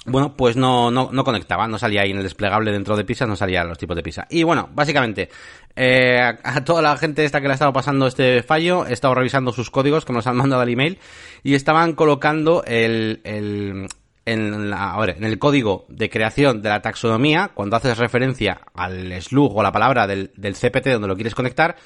Bueno, 0.05 0.37
pues 0.37 0.57
no, 0.57 0.91
no, 0.91 1.11
no 1.13 1.23
conectaba, 1.23 1.69
no 1.69 1.79
salía 1.79 2.03
ahí 2.03 2.11
en 2.11 2.17
el 2.17 2.25
desplegable 2.25 2.73
dentro 2.73 2.97
de 2.97 3.05
pizza, 3.05 3.25
no 3.25 3.37
salían 3.37 3.69
los 3.69 3.79
tipos 3.79 3.95
de 3.95 4.03
pizza. 4.03 4.27
Y 4.29 4.43
bueno, 4.43 4.69
básicamente, 4.73 5.29
eh, 5.77 6.19
a, 6.21 6.39
a 6.43 6.65
toda 6.65 6.83
la 6.83 6.97
gente 6.97 7.25
esta 7.25 7.41
que 7.41 7.47
le 7.47 7.53
ha 7.53 7.55
estado 7.55 7.73
pasando 7.73 8.09
este 8.09 8.43
fallo, 8.43 8.85
he 8.85 8.93
estado 8.93 9.15
revisando 9.15 9.53
sus 9.53 9.71
códigos 9.71 10.05
que 10.05 10.13
nos 10.13 10.27
han 10.27 10.37
mandado 10.37 10.61
al 10.61 10.69
email 10.69 10.99
y 11.45 11.55
estaban 11.55 11.93
colocando 11.93 12.65
el, 12.67 13.21
el, 13.23 13.87
en, 14.25 14.71
la, 14.71 14.97
el 15.05 15.39
código 15.39 15.85
de 15.89 16.11
creación 16.11 16.63
de 16.63 16.69
la 16.69 16.83
taxonomía, 16.83 17.51
cuando 17.55 17.77
haces 17.77 17.99
referencia 17.99 18.61
al 18.75 19.21
slug 19.21 19.57
o 19.57 19.63
la 19.63 19.73
palabra 19.73 20.07
del, 20.07 20.31
CPT 20.31 20.89
donde 20.89 21.09
lo 21.09 21.15
quieres 21.15 21.35
conectar, 21.35 21.77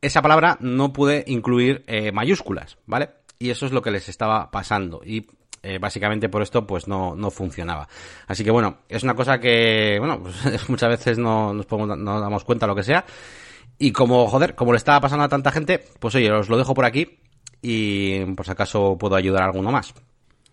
esa 0.00 0.22
palabra 0.22 0.58
no 0.60 0.92
puede 0.92 1.24
incluir 1.26 1.84
eh, 1.86 2.12
mayúsculas, 2.12 2.78
¿vale? 2.86 3.10
Y 3.38 3.50
eso 3.50 3.66
es 3.66 3.72
lo 3.72 3.82
que 3.82 3.90
les 3.90 4.08
estaba 4.08 4.50
pasando. 4.50 5.00
Y 5.04 5.26
eh, 5.62 5.78
básicamente 5.78 6.28
por 6.28 6.42
esto 6.42 6.66
pues 6.66 6.86
no, 6.86 7.16
no 7.16 7.30
funcionaba. 7.30 7.88
Así 8.26 8.44
que 8.44 8.50
bueno, 8.50 8.78
es 8.88 9.02
una 9.02 9.14
cosa 9.14 9.38
que, 9.38 9.96
bueno, 9.98 10.22
pues, 10.22 10.68
muchas 10.68 10.88
veces 10.90 11.18
no 11.18 11.52
nos 11.52 11.66
no 11.70 12.20
damos 12.20 12.44
cuenta 12.44 12.66
lo 12.66 12.74
que 12.74 12.82
sea. 12.82 13.04
Y 13.78 13.92
como, 13.92 14.26
joder, 14.26 14.54
como 14.54 14.72
le 14.72 14.78
estaba 14.78 15.00
pasando 15.00 15.24
a 15.24 15.28
tanta 15.28 15.52
gente, 15.52 15.84
pues 16.00 16.14
oye, 16.14 16.30
os 16.32 16.48
lo 16.48 16.58
dejo 16.58 16.74
por 16.74 16.84
aquí 16.84 17.18
y 17.62 18.24
por 18.34 18.44
si 18.44 18.52
acaso 18.52 18.96
puedo 18.98 19.14
ayudar 19.16 19.42
a 19.42 19.46
alguno 19.46 19.70
más. 19.70 19.94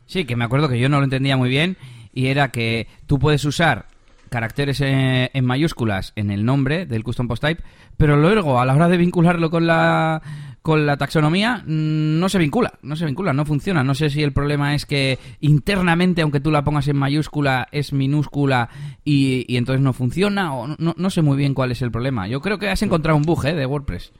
Sí, 0.05 0.25
que 0.25 0.35
me 0.35 0.45
acuerdo 0.45 0.69
que 0.69 0.79
yo 0.79 0.89
no 0.89 0.97
lo 0.97 1.03
entendía 1.03 1.37
muy 1.37 1.49
bien 1.49 1.77
y 2.13 2.27
era 2.27 2.49
que 2.49 2.87
tú 3.07 3.19
puedes 3.19 3.43
usar 3.45 3.87
caracteres 4.29 4.81
eh, 4.81 5.29
en, 5.33 5.45
mayúsculas 5.45 6.13
en 6.15 6.31
el 6.31 6.45
nombre 6.45 6.85
del 6.85 7.03
custom 7.03 7.27
post 7.27 7.43
type, 7.43 7.63
pero 7.97 8.17
luego 8.17 8.59
a 8.59 8.65
la 8.65 8.75
hora 8.75 8.87
de 8.87 8.97
vincularlo 8.97 9.49
con 9.49 9.67
la 9.67 10.21
con 10.61 10.87
la 10.87 10.97
taxonomía 10.97 11.57
mm, 11.57 12.19
no 12.19 12.27
se 12.27 12.39
vincula, 12.39 12.73
no 12.81 12.95
se 12.95 13.05
vincula, 13.05 13.33
no 13.33 13.45
funciona. 13.45 13.83
No 13.83 13.93
sé 13.93 14.09
si 14.09 14.23
el 14.23 14.33
problema 14.33 14.73
es 14.73 14.87
que 14.87 15.19
internamente, 15.39 16.23
aunque 16.23 16.39
tú 16.39 16.49
la 16.49 16.63
pongas 16.63 16.87
en 16.87 16.97
mayúscula, 16.97 17.67
es 17.71 17.93
minúscula 17.93 18.69
y, 19.03 19.45
y 19.47 19.57
entonces 19.57 19.83
no 19.83 19.93
funciona, 19.93 20.55
o 20.55 20.67
no, 20.67 20.95
no, 20.97 21.09
sé 21.11 21.21
muy 21.21 21.37
bien 21.37 21.53
cuál 21.53 21.71
es 21.71 21.83
el 21.83 21.91
problema. 21.91 22.27
Yo 22.27 22.41
creo 22.41 22.57
que 22.57 22.69
has 22.69 22.81
encontrado 22.81 23.15
un 23.15 23.23
bug 23.23 23.45
¿eh? 23.45 23.53
de 23.53 23.67
WordPress. 23.67 24.11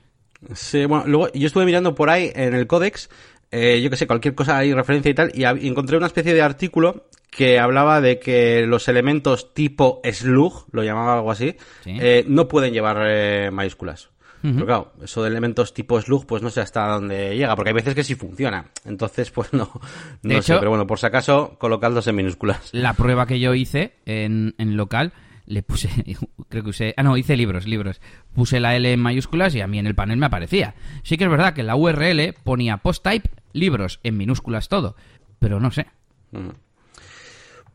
Sí, 0.54 0.86
bueno, 0.86 1.06
luego 1.08 1.34
yo 1.34 1.48
estuve 1.48 1.66
mirando 1.66 1.96
por 1.96 2.12
ahí 2.12 2.32
en 2.36 2.54
el 2.54 2.68
códex, 2.68 3.10
eh, 3.58 3.82
yo 3.82 3.90
que 3.90 3.96
sé, 3.96 4.06
cualquier 4.06 4.36
cosa 4.36 4.58
hay 4.58 4.74
referencia 4.74 5.10
y 5.10 5.14
tal, 5.14 5.32
y 5.34 5.46
encontré 5.46 5.96
una 5.96 6.08
especie 6.08 6.34
de 6.34 6.42
artículo 6.42 7.06
que 7.32 7.58
hablaba 7.58 8.02
de 8.02 8.20
que 8.20 8.66
los 8.68 8.90
elementos 8.90 9.54
tipo 9.54 10.02
slug, 10.04 10.66
lo 10.72 10.84
llamaba 10.84 11.16
algo 11.16 11.32
así, 11.32 11.56
eh, 11.86 12.26
no 12.28 12.50
pueden 12.50 12.74
llevar 12.74 12.98
eh, 13.08 13.52
mayúsculas. 13.52 14.10
Pero 14.42 14.66
claro, 14.68 14.94
eso 15.02 15.24
de 15.24 15.30
elementos 15.30 15.74
tipo 15.74 16.00
slug, 16.00 16.28
pues 16.28 16.44
no 16.44 16.52
sé 16.52 16.62
hasta 16.62 16.86
dónde 16.88 17.36
llega, 17.36 17.56
porque 17.56 17.70
hay 17.70 17.74
veces 17.74 17.96
que 17.96 18.04
sí 18.04 18.14
funciona. 18.14 18.66
Entonces, 18.84 19.32
pues 19.32 19.52
no, 19.54 19.72
no 20.22 20.42
sé. 20.44 20.56
Pero 20.60 20.70
bueno, 20.70 20.86
por 20.86 21.00
si 21.00 21.08
acaso, 21.08 21.56
colocadlos 21.58 22.06
en 22.06 22.16
minúsculas. 22.16 22.70
La 22.72 22.94
prueba 22.94 23.26
que 23.26 23.40
yo 23.40 23.56
hice 23.56 23.94
en, 24.06 24.54
en 24.60 24.78
local, 24.78 25.14
le 25.46 25.64
puse, 25.64 25.90
creo 26.50 26.64
que 26.64 26.70
usé, 26.70 26.94
ah 26.98 27.04
no, 27.04 27.18
hice 27.18 27.38
libros, 27.38 27.68
libros. 27.68 28.02
Puse 28.34 28.60
la 28.60 28.76
L 28.76 28.92
en 28.92 29.00
mayúsculas 29.00 29.56
y 29.56 29.62
a 29.62 29.68
mí 29.68 29.80
en 29.80 29.88
el 29.88 29.96
panel 29.96 30.18
me 30.18 30.26
aparecía. 30.26 30.76
Sí 31.04 31.18
que 31.18 31.26
es 31.26 31.30
verdad 31.30 31.54
que 31.54 31.64
la 31.64 31.76
URL 31.76 32.34
ponía 32.44 32.78
post 32.78 33.04
type, 33.04 33.30
libros, 33.54 34.00
en 34.04 34.18
minúsculas 34.18 34.70
todo, 34.70 34.96
pero 35.40 35.60
no 35.60 35.72
sé. 35.72 35.88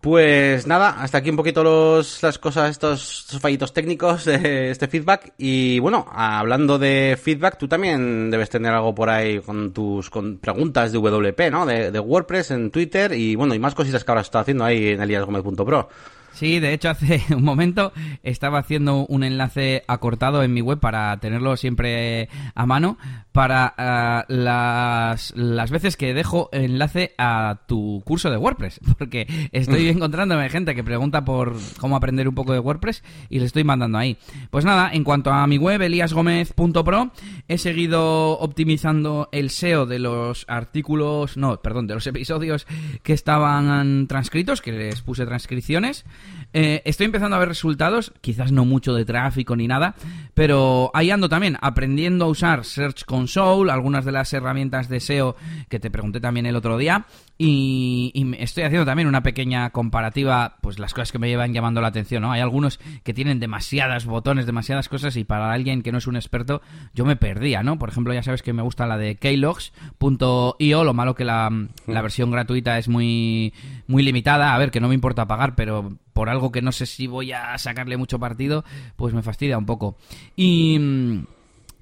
Pues 0.00 0.66
nada, 0.66 1.02
hasta 1.02 1.18
aquí 1.18 1.28
un 1.28 1.36
poquito 1.36 1.62
los, 1.62 2.22
las 2.22 2.38
cosas, 2.38 2.70
estos, 2.70 3.38
fallitos 3.38 3.74
técnicos 3.74 4.26
este 4.26 4.88
feedback. 4.88 5.34
Y 5.36 5.78
bueno, 5.78 6.06
hablando 6.10 6.78
de 6.78 7.18
feedback, 7.22 7.58
tú 7.58 7.68
también 7.68 8.30
debes 8.30 8.48
tener 8.48 8.72
algo 8.72 8.94
por 8.94 9.10
ahí 9.10 9.40
con 9.40 9.74
tus 9.74 10.08
con 10.08 10.38
preguntas 10.38 10.92
de 10.92 10.98
WP, 10.98 11.50
¿no? 11.50 11.66
De, 11.66 11.90
de 11.90 12.00
WordPress 12.00 12.50
en 12.52 12.70
Twitter 12.70 13.12
y 13.12 13.34
bueno, 13.34 13.54
y 13.54 13.58
más 13.58 13.74
cositas 13.74 14.02
que 14.02 14.10
ahora 14.10 14.22
está 14.22 14.40
haciendo 14.40 14.64
ahí 14.64 14.88
en 14.88 15.02
eliasgomez.pro. 15.02 15.90
Sí, 16.32 16.60
de 16.60 16.72
hecho 16.72 16.90
hace 16.90 17.22
un 17.34 17.44
momento 17.44 17.92
estaba 18.22 18.58
haciendo 18.58 19.06
un 19.06 19.24
enlace 19.24 19.82
acortado 19.86 20.42
en 20.42 20.52
mi 20.52 20.60
web 20.60 20.78
para 20.78 21.16
tenerlo 21.18 21.56
siempre 21.56 22.28
a 22.54 22.66
mano 22.66 22.98
para 23.32 23.74
eh, 23.78 24.32
las, 24.32 25.32
las 25.36 25.70
veces 25.70 25.96
que 25.96 26.14
dejo 26.14 26.48
enlace 26.52 27.14
a 27.18 27.60
tu 27.66 28.02
curso 28.04 28.30
de 28.30 28.36
WordPress, 28.36 28.80
porque 28.98 29.26
estoy 29.52 29.88
encontrándome 29.88 30.48
gente 30.48 30.74
que 30.74 30.84
pregunta 30.84 31.24
por 31.24 31.56
cómo 31.78 31.96
aprender 31.96 32.28
un 32.28 32.34
poco 32.34 32.52
de 32.52 32.58
WordPress 32.58 33.02
y 33.28 33.38
le 33.38 33.46
estoy 33.46 33.64
mandando 33.64 33.98
ahí. 33.98 34.16
Pues 34.50 34.64
nada, 34.64 34.90
en 34.92 35.04
cuanto 35.04 35.32
a 35.32 35.46
mi 35.46 35.58
web, 35.58 35.82
eliasgomez.pro, 35.82 37.10
he 37.48 37.58
seguido 37.58 38.38
optimizando 38.38 39.28
el 39.32 39.50
SEO 39.50 39.86
de 39.86 39.98
los 39.98 40.44
artículos, 40.48 41.36
no, 41.36 41.60
perdón, 41.60 41.86
de 41.86 41.94
los 41.94 42.06
episodios 42.06 42.66
que 43.02 43.12
estaban 43.12 44.06
transcritos, 44.06 44.60
que 44.60 44.72
les 44.72 45.02
puse 45.02 45.26
transcripciones. 45.26 46.04
Eh, 46.52 46.82
estoy 46.84 47.06
empezando 47.06 47.36
a 47.36 47.38
ver 47.38 47.48
resultados, 47.48 48.12
quizás 48.20 48.50
no 48.50 48.64
mucho 48.64 48.92
de 48.94 49.04
tráfico 49.04 49.54
ni 49.54 49.68
nada, 49.68 49.94
pero 50.34 50.90
ahí 50.94 51.10
ando 51.10 51.28
también, 51.28 51.56
aprendiendo 51.60 52.24
a 52.24 52.28
usar 52.28 52.64
Search 52.64 53.04
Console, 53.04 53.70
algunas 53.70 54.04
de 54.04 54.12
las 54.12 54.32
herramientas 54.32 54.88
de 54.88 55.00
SEO 55.00 55.36
que 55.68 55.78
te 55.78 55.90
pregunté 55.90 56.20
también 56.20 56.46
el 56.46 56.56
otro 56.56 56.76
día, 56.76 57.06
y, 57.42 58.12
estoy 58.38 58.64
haciendo 58.64 58.84
también 58.84 59.08
una 59.08 59.22
pequeña 59.22 59.70
comparativa, 59.70 60.56
pues 60.60 60.78
las 60.78 60.92
cosas 60.92 61.10
que 61.10 61.18
me 61.18 61.26
llevan 61.26 61.54
llamando 61.54 61.80
la 61.80 61.88
atención, 61.88 62.20
¿no? 62.20 62.32
Hay 62.32 62.42
algunos 62.42 62.78
que 63.02 63.14
tienen 63.14 63.40
demasiadas 63.40 64.04
botones, 64.04 64.44
demasiadas 64.44 64.90
cosas, 64.90 65.16
y 65.16 65.24
para 65.24 65.50
alguien 65.50 65.82
que 65.82 65.90
no 65.90 65.96
es 65.96 66.06
un 66.06 66.16
experto, 66.16 66.60
yo 66.92 67.06
me 67.06 67.16
perdía, 67.16 67.62
¿no? 67.62 67.78
Por 67.78 67.88
ejemplo, 67.88 68.12
ya 68.12 68.22
sabes 68.22 68.42
que 68.42 68.52
me 68.52 68.60
gusta 68.60 68.86
la 68.86 68.98
de 68.98 69.14
keylogs.io, 69.14 70.84
lo 70.84 70.92
malo 70.92 71.14
que 71.14 71.24
la, 71.24 71.50
la 71.86 72.02
versión 72.02 72.30
gratuita 72.30 72.76
es 72.76 72.88
muy, 72.88 73.54
muy 73.86 74.02
limitada, 74.02 74.54
a 74.54 74.58
ver, 74.58 74.70
que 74.70 74.80
no 74.80 74.88
me 74.88 74.94
importa 74.94 75.26
pagar, 75.26 75.54
pero 75.54 75.96
por 76.12 76.28
algo 76.28 76.52
que 76.52 76.60
no 76.60 76.72
sé 76.72 76.84
si 76.84 77.06
voy 77.06 77.32
a 77.32 77.56
sacarle 77.56 77.96
mucho 77.96 78.18
partido, 78.18 78.66
pues 78.96 79.14
me 79.14 79.22
fastidia 79.22 79.56
un 79.56 79.64
poco. 79.64 79.96
Y... 80.36 81.24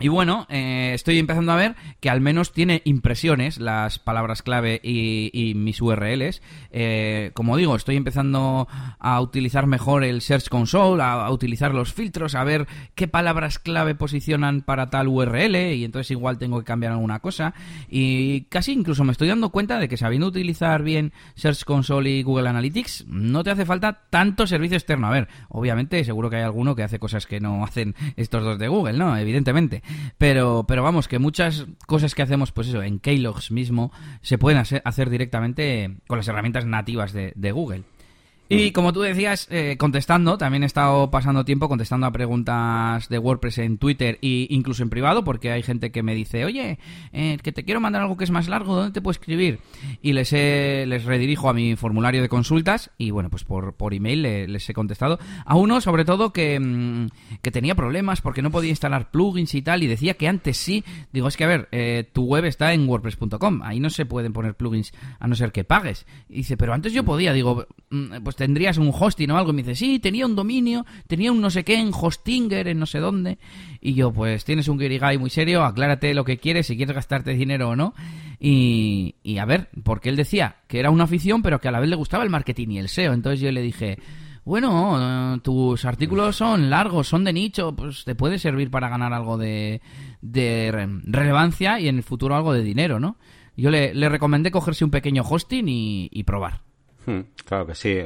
Y 0.01 0.09
bueno, 0.09 0.47
eh, 0.49 0.93
estoy 0.95 1.19
empezando 1.19 1.51
a 1.53 1.57
ver 1.57 1.75
que 2.01 2.09
al 2.09 2.21
menos 2.21 2.53
tiene 2.53 2.83
impresiones 2.85 3.59
las 3.59 3.99
palabras 3.99 4.43
clave 4.43 4.81
y, 4.83 5.55
mis 5.57 5.81
URLs. 5.81 6.41
Eh, 6.71 7.33
como 7.35 7.57
digo, 7.57 7.75
estoy 7.75 7.97
empezando 7.97 8.69
a 8.99 9.21
utilizar 9.21 9.67
mejor 9.67 10.05
el 10.05 10.21
Search 10.21 10.49
Console, 10.49 11.03
a, 11.03 11.31
utilizar 11.31 11.75
los 11.75 11.93
filtros, 11.93 12.35
a 12.35 12.45
ver 12.45 12.69
qué 12.95 13.09
palabras 13.09 13.59
clave 13.59 13.95
posicionan 13.95 14.63
para 14.63 14.91
tal 14.91 15.09
URL 15.09 15.57
y 15.75 15.85
entonces 15.85 16.13
igual 16.13 16.39
tengo 16.39 16.59
que 16.61 16.65
cambiar 16.65 16.93
alguna 16.93 17.19
cosa. 17.19 17.55
Y 17.89 18.43
casi 18.43 18.73
incluso 18.73 19.03
me 19.03 19.13
estoy 19.13 19.29
dando 19.29 19.51
cuenta 19.51 19.81
de 19.81 19.89
que 19.89 19.97
sabiendo 19.97 20.29
utilizar 20.29 20.83
bien 20.83 21.13
Search 21.35 21.65
Console 21.65 22.11
y 22.11 22.23
Google 22.23 22.49
Analytics, 22.49 23.07
no 23.09 23.43
te 23.43 23.51
hace 23.51 23.67
falta 23.67 24.05
tanto 24.11 24.47
servicio 24.47 24.77
externo. 24.77 25.09
A 25.09 25.11
ver, 25.11 25.29
obviamente 25.49 26.05
seguro 26.05 26.31
que 26.31 26.37
hay 26.37 26.43
alguno 26.43 26.77
que 26.77 26.85
hace 26.85 27.01
cosas 27.01 27.27
que 27.27 27.41
no 27.41 27.65
hacen 27.69 27.97
estos 28.17 28.45
dos 28.45 28.59
de 28.59 28.69
Google, 28.69 28.97
¿no? 28.97 29.17
Evidentemente. 29.17 29.83
Pero, 30.19 30.65
pero 30.67 30.83
vamos, 30.83 31.09
que 31.09 31.19
muchas 31.19 31.67
cosas 31.87 32.15
que 32.15 32.23
hacemos, 32.23 32.53
pues 32.53 32.69
eso, 32.69 32.83
en 32.83 32.99
Keylogs 32.99 33.51
mismo, 33.51 33.93
se 34.23 34.39
pueden 34.39 34.59
hacer, 34.59 35.11
directamente 35.11 35.97
con 36.07 36.19
las 36.19 36.29
herramientas 36.29 36.67
nativas 36.67 37.13
de 37.13 37.53
Google. 37.53 37.85
Y 38.49 38.73
como 38.73 38.93
tú 38.93 39.01
decías, 39.01 39.47
eh, 39.51 39.77
contestando, 39.79 40.39
también 40.39 40.63
he 40.63 40.67
estado 40.67 41.11
pasando 41.11 41.45
tiempo 41.45 41.69
contestando 41.69 42.07
a 42.07 42.13
preguntas 42.13 43.09
de 43.09 43.19
WordPress 43.19 43.59
en 43.59 43.79
Twitter 43.79 44.19
e 44.23 44.47
incluso 44.51 44.83
en 44.83 44.91
privado, 44.91 45.23
porque 45.23 45.53
hay 45.53 45.63
gente 45.63 45.91
que 45.91 46.03
me 46.03 46.15
dice, 46.15 46.45
oye, 46.45 46.79
eh, 47.13 47.37
que 47.43 47.53
te 47.53 47.65
quiero 47.65 47.81
mandar 47.81 48.03
algo 48.03 48.17
que 48.17 48.25
es 48.25 48.31
más 48.31 48.49
largo, 48.49 48.75
¿dónde 48.75 48.93
te 48.93 49.03
puedo 49.03 49.13
escribir? 49.13 49.61
Y 50.01 50.13
les, 50.15 50.33
les 50.33 51.05
redirijo 51.05 51.51
a 51.51 51.53
mi 51.53 51.77
formulario 51.77 52.23
de 52.23 52.29
consultas 52.29 52.91
y 52.97 53.11
bueno, 53.11 53.29
pues 53.31 53.45
por, 53.45 53.75
por 53.75 53.93
email 53.93 54.23
les, 54.23 54.69
he 54.69 54.75
contestado. 54.75 55.19
A 55.45 55.55
uno, 55.57 55.81
sobre 55.81 56.05
todo, 56.05 56.33
que, 56.33 56.59
mm, 56.59 57.09
que 57.43 57.51
tenía 57.51 57.75
problemas 57.75 58.21
porque 58.21 58.43
no 58.43 58.51
podía 58.51 58.71
instalar 58.71 59.11
plugins 59.11 59.55
y 59.55 59.63
tal, 59.63 59.83
y 59.83 59.87
decía 59.87 60.15
que 60.15 60.29
antes 60.29 60.57
sí. 60.57 60.85
Digo, 61.13 61.29
es 61.29 61.37
que 61.37 61.45
a 61.45 61.49
ver, 61.49 61.69
eh, 61.73 62.09
tu 62.13 62.25
web 62.25 62.45
está 62.45 62.73
en 62.73 62.89
wordpress.com, 62.89 63.63
ahí 63.63 63.81
no 63.81 63.91
se 63.91 64.07
pueden 64.07 64.33
poner 64.33 64.55
plugins 64.55 64.93
a 65.19 65.29
no 65.29 65.35
ser 65.35 65.53
que 65.53 65.65
pagues. 65.65 66.07
Y 66.29 66.37
dice, 66.37 66.57
pero 66.57 66.73
antes 66.73 66.93
yo 66.93 67.05
podía, 67.05 67.33
digo, 67.33 67.67
mm, 67.91 68.23
pues 68.25 68.38
tendrías 68.39 68.79
un 68.79 68.93
hosting 68.95 69.31
o 69.33 69.37
algo. 69.37 69.51
Y 69.51 69.55
me 69.55 69.63
dice, 69.63 69.75
sí, 69.75 69.99
tenía 69.99 70.25
un 70.25 70.37
dominio, 70.37 70.87
tenía 71.07 71.33
un 71.33 71.41
no 71.41 71.51
sé 71.51 71.65
qué 71.65 71.75
en 71.75 71.91
Hostinger, 71.93 72.69
en 72.69 72.79
no 72.79 72.87
sé 72.87 73.01
dónde. 73.01 73.39
Y 73.81 73.95
yo, 73.95 74.13
pues 74.13 74.45
tienes 74.45 74.69
un 74.69 74.79
guirigay 74.79 75.19
muy 75.19 75.29
serio, 75.29 75.65
aclárate 75.65 76.15
lo 76.15 76.25
que 76.25 76.39
quieres, 76.39 76.69
si 76.69 76.77
quieres 76.77 76.95
gastarte 76.95 77.35
dinero 77.35 77.71
o 77.71 77.77
no. 77.77 77.95
Y, 78.41 79.17
y 79.25 79.39
a 79.39 79.45
ver, 79.45 79.69
porque 79.83 80.09
él 80.09 80.17
decía 80.17 80.57
que 80.69 80.79
era 80.79 80.91
una 80.91 81.05
afición, 81.05 81.43
pero 81.43 81.61
que 81.61 81.69
a 81.69 81.73
la 81.73 81.81
vez 81.81 81.91
le 81.91 81.97
gustaba 81.97 82.25
el 82.25 82.31
marketing 82.31 82.69
y 82.69 82.79
el 82.79 82.89
SEO. 82.89 83.13
Entonces 83.13 83.41
yo 83.41 83.51
le 83.51 83.61
dije, 83.61 83.99
bueno, 84.45 85.41
tus 85.43 85.85
artículos 85.85 86.37
son 86.37 86.71
largos, 86.71 87.09
son 87.09 87.25
de 87.25 87.33
nicho, 87.33 87.75
pues 87.75 88.05
te 88.05 88.15
puede 88.15 88.39
servir 88.39 88.71
para 88.71 88.89
ganar 88.89 89.13
algo 89.13 89.37
de, 89.37 89.83
de 90.23 90.71
relevancia 91.05 91.81
y 91.81 91.89
en 91.89 91.97
el 91.97 92.05
futuro 92.05 92.37
algo 92.37 92.53
de 92.53 92.63
dinero, 92.63 93.01
¿no? 93.01 93.17
Yo 93.57 93.71
le, 93.71 93.93
le 93.93 94.09
recomendé 94.09 94.53
cogerse 94.53 94.85
un 94.85 94.93
pequeño 94.93 95.25
hosting 95.29 95.65
y 95.67 96.23
probar. 96.23 96.68
Hmm, 97.09 97.21
claro 97.47 97.67
que 97.67 97.75
sí. 97.75 98.03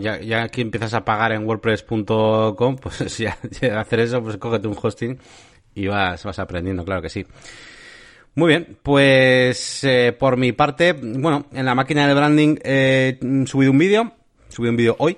Ya, 0.00 0.20
ya 0.20 0.48
que 0.48 0.60
empiezas 0.60 0.92
a 0.92 1.06
pagar 1.06 1.32
en 1.32 1.46
WordPress.com, 1.46 2.76
pues 2.82 3.16
ya, 3.16 3.38
hacer 3.78 4.00
eso, 4.00 4.22
pues 4.22 4.36
cógete 4.36 4.68
un 4.68 4.76
hosting 4.80 5.18
y 5.74 5.86
vas, 5.86 6.22
vas 6.22 6.38
aprendiendo, 6.38 6.84
claro 6.84 7.00
que 7.00 7.08
sí. 7.08 7.24
Muy 8.34 8.48
bien, 8.48 8.76
pues 8.82 9.82
eh, 9.84 10.14
por 10.18 10.36
mi 10.36 10.52
parte, 10.52 10.92
bueno, 10.92 11.46
en 11.54 11.64
la 11.64 11.74
máquina 11.74 12.06
de 12.06 12.12
branding 12.12 12.56
he 12.62 13.18
subido 13.46 13.72
un 13.72 13.78
vídeo, 13.78 14.12
subí 14.50 14.68
un 14.68 14.76
vídeo 14.76 14.96
hoy, 14.98 15.16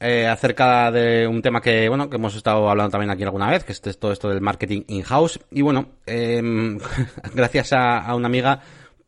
eh, 0.00 0.26
acerca 0.26 0.90
de 0.90 1.26
un 1.26 1.42
tema 1.42 1.60
que, 1.60 1.86
bueno, 1.90 2.08
que 2.08 2.16
hemos 2.16 2.34
estado 2.34 2.70
hablando 2.70 2.92
también 2.92 3.10
aquí 3.10 3.24
alguna 3.24 3.50
vez, 3.50 3.62
que 3.62 3.72
es 3.72 3.98
todo 3.98 4.10
esto 4.10 4.30
del 4.30 4.40
marketing 4.40 4.84
in-house. 4.88 5.38
Y 5.50 5.60
bueno, 5.60 5.86
em, 6.06 6.78
gracias 7.34 7.74
a 7.74 8.14
una 8.14 8.26
amiga, 8.26 8.62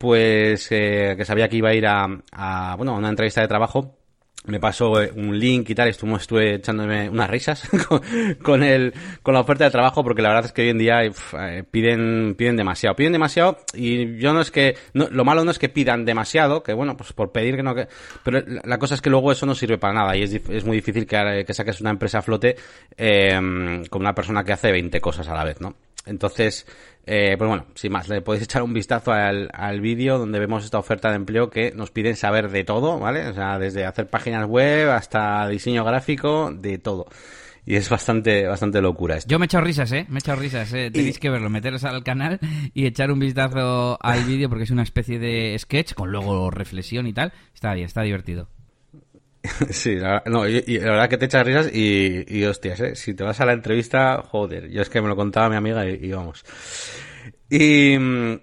pues 0.04 0.70
eh, 0.70 1.14
que 1.16 1.24
sabía 1.24 1.48
que 1.48 1.56
iba 1.56 1.70
a 1.70 1.74
ir 1.74 1.86
a, 1.86 2.74
bueno, 2.76 2.94
a 2.94 2.98
una 2.98 3.08
entrevista 3.08 3.40
de 3.40 3.48
trabajo 3.48 3.96
me 4.44 4.60
pasó 4.60 5.00
eh, 5.00 5.10
un 5.16 5.38
link 5.38 5.70
y 5.70 5.74
tal, 5.74 5.88
estuve, 5.88 6.14
estuve 6.16 6.54
echándome 6.56 7.08
unas 7.08 7.30
risas 7.30 7.66
con, 8.42 8.62
el, 8.62 8.92
con 9.22 9.32
la 9.32 9.40
oferta 9.40 9.64
de 9.64 9.70
trabajo, 9.70 10.04
porque 10.04 10.20
la 10.20 10.28
verdad 10.28 10.44
es 10.44 10.52
que 10.52 10.60
hoy 10.60 10.68
en 10.68 10.76
día 10.76 11.02
eh, 11.04 11.64
piden, 11.70 12.34
piden 12.36 12.54
demasiado, 12.54 12.94
piden 12.94 13.14
demasiado, 13.14 13.56
y 13.72 14.18
yo 14.18 14.34
no 14.34 14.42
es 14.42 14.50
que, 14.50 14.76
lo 14.92 15.24
malo 15.24 15.42
no 15.42 15.50
es 15.50 15.58
que 15.58 15.70
pidan 15.70 16.04
demasiado, 16.04 16.62
que 16.62 16.74
bueno, 16.74 16.98
pues 16.98 17.14
por 17.14 17.32
pedir 17.32 17.56
que 17.56 17.62
no, 17.62 17.74
que, 17.74 17.88
pero 18.22 18.42
la 18.64 18.78
cosa 18.78 18.94
es 18.94 19.00
que 19.00 19.08
luego 19.08 19.32
eso 19.32 19.46
no 19.46 19.54
sirve 19.54 19.78
para 19.78 19.94
nada, 19.94 20.14
y 20.14 20.24
es, 20.24 20.34
es 20.34 20.66
muy 20.66 20.76
difícil 20.76 21.06
que, 21.06 21.44
que 21.46 21.54
saques 21.54 21.80
una 21.80 21.88
empresa 21.88 22.18
a 22.18 22.22
flote, 22.22 22.56
eh, 22.98 23.82
con 23.88 24.02
una 24.02 24.14
persona 24.14 24.44
que 24.44 24.52
hace 24.52 24.70
20 24.70 25.00
cosas 25.00 25.26
a 25.28 25.34
la 25.34 25.44
vez, 25.44 25.62
¿no? 25.62 25.74
Entonces, 26.06 26.66
eh, 27.06 27.34
pues 27.36 27.48
bueno, 27.48 27.66
sin 27.74 27.92
más, 27.92 28.08
le 28.08 28.22
podéis 28.22 28.44
echar 28.44 28.62
un 28.62 28.72
vistazo 28.72 29.12
al, 29.12 29.50
al 29.52 29.80
vídeo 29.80 30.18
donde 30.18 30.38
vemos 30.38 30.64
esta 30.64 30.78
oferta 30.78 31.10
de 31.10 31.16
empleo 31.16 31.50
que 31.50 31.72
nos 31.72 31.90
piden 31.90 32.16
saber 32.16 32.50
de 32.50 32.64
todo, 32.64 32.98
¿vale? 32.98 33.26
O 33.28 33.34
sea, 33.34 33.58
desde 33.58 33.84
hacer 33.84 34.06
páginas 34.06 34.46
web 34.46 34.90
hasta 34.90 35.46
diseño 35.48 35.84
gráfico, 35.84 36.50
de 36.52 36.78
todo. 36.78 37.06
Y 37.66 37.76
es 37.76 37.88
bastante, 37.88 38.46
bastante 38.46 38.80
locura 38.82 39.16
esto. 39.16 39.30
Yo 39.30 39.38
me 39.38 39.44
he 39.44 39.46
echado 39.46 39.64
risas, 39.64 39.90
¿eh? 39.92 40.06
Me 40.08 40.16
he 40.16 40.18
echado 40.18 40.38
risas, 40.38 40.72
¿eh? 40.74 40.90
Tenéis 40.90 41.18
que 41.18 41.30
verlo, 41.30 41.48
meteros 41.48 41.84
al 41.84 42.02
canal 42.04 42.38
y 42.74 42.86
echar 42.86 43.10
un 43.10 43.18
vistazo 43.18 43.98
al 44.02 44.24
vídeo 44.24 44.48
porque 44.50 44.64
es 44.64 44.70
una 44.70 44.82
especie 44.82 45.18
de 45.18 45.58
sketch 45.58 45.94
con 45.94 46.10
luego 46.10 46.50
reflexión 46.50 47.06
y 47.06 47.14
tal. 47.14 47.32
Está 47.54 47.72
bien, 47.72 47.86
está 47.86 48.02
divertido. 48.02 48.48
Sí, 49.70 49.96
la, 49.96 50.22
no, 50.26 50.48
y, 50.48 50.64
y 50.66 50.78
la 50.78 50.92
verdad 50.92 51.08
que 51.08 51.18
te 51.18 51.26
echas 51.26 51.44
risas 51.44 51.70
y, 51.72 52.24
y 52.28 52.44
hostias, 52.44 52.80
¿eh? 52.80 52.96
Si 52.96 53.14
te 53.14 53.24
vas 53.24 53.40
a 53.40 53.46
la 53.46 53.52
entrevista, 53.52 54.22
joder, 54.22 54.70
yo 54.70 54.82
es 54.82 54.88
que 54.88 55.00
me 55.00 55.08
lo 55.08 55.16
contaba 55.16 55.48
mi 55.48 55.56
amiga 55.56 55.86
y, 55.86 56.10
vamos. 56.12 56.44
Y, 57.50 57.94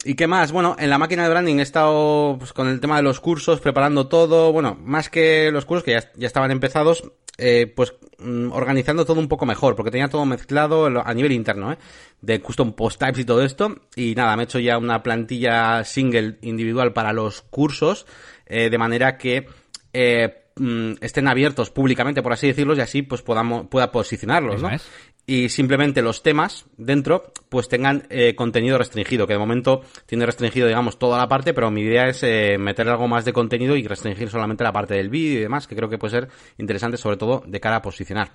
¿Y 0.06 0.16
qué 0.16 0.28
más? 0.28 0.52
Bueno, 0.52 0.76
en 0.80 0.90
la 0.90 0.98
máquina 0.98 1.24
de 1.24 1.30
branding 1.30 1.58
he 1.58 1.64
estado 1.64 2.36
pues, 2.38 2.54
con 2.54 2.68
el 2.68 2.80
tema 2.80 2.98
de 2.98 3.04
los 3.04 3.20
cursos, 3.20 3.60
preparando 3.60 4.08
todo, 4.08 4.54
bueno, 4.54 4.78
más 4.82 5.10
que 5.10 5.52
los 5.52 5.66
cursos 5.66 5.84
que 5.84 5.92
ya, 5.92 6.12
ya 6.16 6.28
estaban 6.28 6.52
empezados, 6.52 7.04
eh, 7.38 7.72
pues 7.76 7.96
mm, 8.20 8.52
organizando 8.52 9.04
todo 9.04 9.20
un 9.20 9.28
poco 9.28 9.46
mejor, 9.46 9.76
porque 9.76 9.92
tenía 9.92 10.08
todo 10.08 10.26
mezclado 10.26 10.86
a 11.04 11.14
nivel 11.14 11.32
interno, 11.32 11.74
¿eh? 11.74 11.78
De 12.22 12.40
custom 12.40 12.74
post 12.74 13.00
types 13.00 13.20
y 13.20 13.26
todo 13.26 13.44
esto. 13.44 13.76
Y 13.96 14.14
nada, 14.14 14.36
me 14.36 14.44
he 14.44 14.46
hecho 14.46 14.60
ya 14.60 14.78
una 14.78 15.02
plantilla 15.02 15.84
single 15.84 16.38
individual 16.44 16.94
para 16.94 17.12
los 17.12 17.42
cursos, 17.42 18.06
eh, 18.46 18.70
de 18.70 18.78
manera 18.78 19.18
que 19.18 19.48
eh, 19.94 20.41
mm, 20.62 20.94
estén 21.02 21.28
abiertos 21.28 21.70
públicamente, 21.72 22.22
por 22.22 22.34
así 22.34 22.48
decirlo, 22.48 22.76
y 22.76 22.82
así 22.82 23.02
pues 23.02 23.22
podamos, 23.22 23.68
pueda 23.68 23.92
posicionarlos, 23.92 24.62
¿no? 24.62 24.70
es. 24.70 24.88
Y 25.26 25.50
simplemente 25.50 26.02
los 26.02 26.24
temas 26.24 26.66
dentro 26.78 27.32
pues 27.50 27.68
tengan 27.68 28.04
eh, 28.10 28.36
contenido 28.36 28.78
restringido, 28.78 29.28
que 29.28 29.34
de 29.34 29.40
momento 29.40 29.82
tiene 30.06 30.26
restringido, 30.26 30.68
digamos, 30.68 30.98
toda 30.98 31.18
la 31.18 31.28
parte, 31.28 31.54
pero 31.54 31.70
mi 31.72 31.82
idea 31.82 32.08
es 32.08 32.24
eh, 32.24 32.58
meter 32.58 32.90
algo 32.90 33.08
más 33.08 33.26
de 33.26 33.34
contenido 33.34 33.76
y 33.76 33.88
restringir 33.88 34.30
solamente 34.30 34.64
la 34.64 34.74
parte 34.74 34.96
del 34.96 35.10
vídeo 35.10 35.40
y 35.40 35.44
demás, 35.44 35.68
que 35.68 35.76
creo 35.76 35.90
que 35.90 35.98
puede 35.98 36.12
ser 36.12 36.30
interesante, 36.58 36.98
sobre 36.98 37.18
todo 37.18 37.44
de 37.46 37.60
cara 37.60 37.78
a 37.78 37.82
posicionar. 37.82 38.32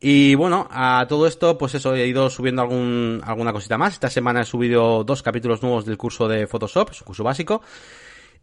Y 0.00 0.34
bueno, 0.34 0.68
a 0.70 1.06
todo 1.08 1.26
esto, 1.26 1.56
pues 1.56 1.74
eso, 1.74 1.94
he 1.94 2.06
ido 2.06 2.28
subiendo 2.28 2.60
algún, 2.62 3.22
alguna 3.24 3.52
cosita 3.52 3.78
más. 3.78 3.94
Esta 3.94 4.10
semana 4.10 4.42
he 4.42 4.44
subido 4.44 5.04
dos 5.04 5.22
capítulos 5.22 5.62
nuevos 5.62 5.86
del 5.86 5.96
curso 5.96 6.28
de 6.28 6.46
Photoshop, 6.46 6.90
es 6.90 7.00
un 7.00 7.06
curso 7.06 7.24
básico. 7.24 7.62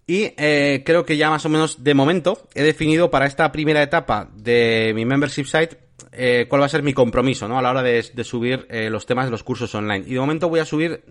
Y 0.08 0.34
eh, 0.38 0.84
creo 0.86 1.06
que 1.06 1.18
ya 1.18 1.30
más 1.30 1.46
o 1.46 1.50
menos 1.50 1.84
de 1.84 1.94
momento 1.94 2.48
he 2.54 2.64
definido 2.64 3.10
para 3.12 3.28
esta 3.28 3.52
primera 3.52 3.82
etapa 3.82 4.30
de 4.36 4.92
mi 4.96 5.06
membership 5.06 5.46
site 5.46 5.78
eh, 6.14 6.46
cuál 6.50 6.62
va 6.62 6.66
a 6.66 6.70
ser 6.70 6.84
mi 6.84 6.94
compromiso, 6.94 7.48
¿no? 7.48 7.58
A 7.58 7.62
la 7.62 7.72
hora 7.72 7.84
de, 7.84 8.04
subir 8.24 8.66
eh, 8.70 8.90
los 8.90 9.06
temas 9.06 9.26
de 9.26 9.32
los 9.32 9.44
cursos 9.44 9.74
online. 9.76 10.04
Y 10.08 10.14
de 10.14 10.20
momento 10.20 10.50
voy 10.50 10.60
a 10.60 10.66
subir, 10.66 11.04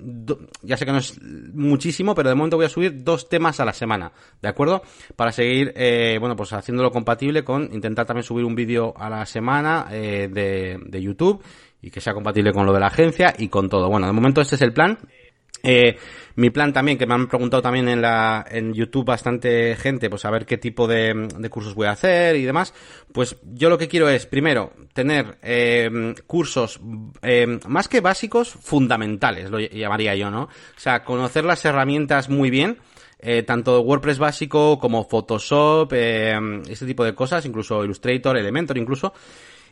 ya 0.63 0.77
sé 0.77 0.85
que 0.85 0.93
no 0.93 0.99
es 0.99 1.21
muchísimo, 1.23 2.15
pero 2.15 2.29
de 2.29 2.35
momento 2.35 2.57
voy 2.57 2.67
a 2.67 2.71
subir 2.71 3.03
dos 3.03 3.29
temas 3.29 3.61
a 3.61 3.65
la 3.65 3.73
semana, 3.73 4.13
¿de 4.43 4.49
acuerdo? 4.49 4.83
Para 5.17 5.33
seguir, 5.33 5.73
eh, 5.77 6.19
bueno, 6.21 6.37
pues 6.37 6.53
haciéndolo 6.53 6.91
compatible 6.91 7.45
con 7.45 7.71
intentar 7.73 8.07
también 8.07 8.25
subir 8.25 8.45
un 8.45 8.55
vídeo 8.55 8.95
a 8.97 9.09
la 9.09 9.25
semana 9.25 9.89
eh, 9.91 10.29
de, 10.31 10.79
de 10.85 11.03
YouTube 11.03 11.43
y 11.83 11.91
que 11.91 12.01
sea 12.01 12.13
compatible 12.13 12.53
con 12.53 12.67
lo 12.67 12.73
de 12.73 12.81
la 12.81 12.89
agencia 12.89 13.35
y 13.39 13.49
con 13.49 13.69
todo. 13.71 13.89
Bueno, 13.89 14.07
de 14.07 14.13
momento 14.13 14.41
este 14.43 14.57
es 14.57 14.63
el 14.63 14.73
plan. 14.73 14.99
Eh, 15.63 15.97
mi 16.37 16.51
plan 16.51 16.73
también, 16.73 16.97
que 16.97 17.07
me 17.07 17.15
han 17.15 17.29
preguntado 17.29 17.63
también 17.63 17.89
en 17.89 18.01
la, 18.01 18.45
en 18.51 18.73
YouTube 18.73 19.05
bastante 19.05 19.77
gente, 19.77 20.09
pues 20.09 20.25
a 20.25 20.31
ver 20.31 20.47
qué 20.47 20.59
tipo 20.59 20.87
de, 20.87 21.29
de 21.37 21.51
cursos 21.51 21.75
voy 21.75 21.87
a 21.87 21.93
hacer 21.93 22.37
y 22.37 22.45
demás. 22.45 22.73
Pues 23.13 23.37
yo 23.53 23.69
lo 23.69 23.77
que 23.77 23.89
quiero 23.89 24.09
es, 24.09 24.27
primero, 24.27 24.73
tener 24.93 25.39
eh, 25.43 26.15
cursos 26.27 26.81
eh, 27.23 27.59
más 27.67 27.89
que 27.89 28.01
básicos, 28.01 28.51
fundamentales, 28.51 29.51
lo 29.51 29.59
llamaría 29.59 30.15
yo, 30.15 30.31
¿no? 30.31 30.45
O 30.45 30.49
sea, 30.81 31.05
conocer 31.05 31.45
las 31.45 31.65
herramientas 31.65 32.29
muy 32.29 32.51
bien. 32.51 32.79
Eh, 33.23 33.43
tanto 33.43 33.83
WordPress 33.83 34.19
básico 34.19 34.79
como 34.79 35.05
Photoshop, 35.07 35.93
eh, 35.93 36.39
este 36.71 36.87
tipo 36.87 37.05
de 37.05 37.15
cosas, 37.15 37.45
incluso 37.45 37.85
Illustrator, 37.85 38.39
Elementor 38.39 38.79
incluso. 38.79 39.13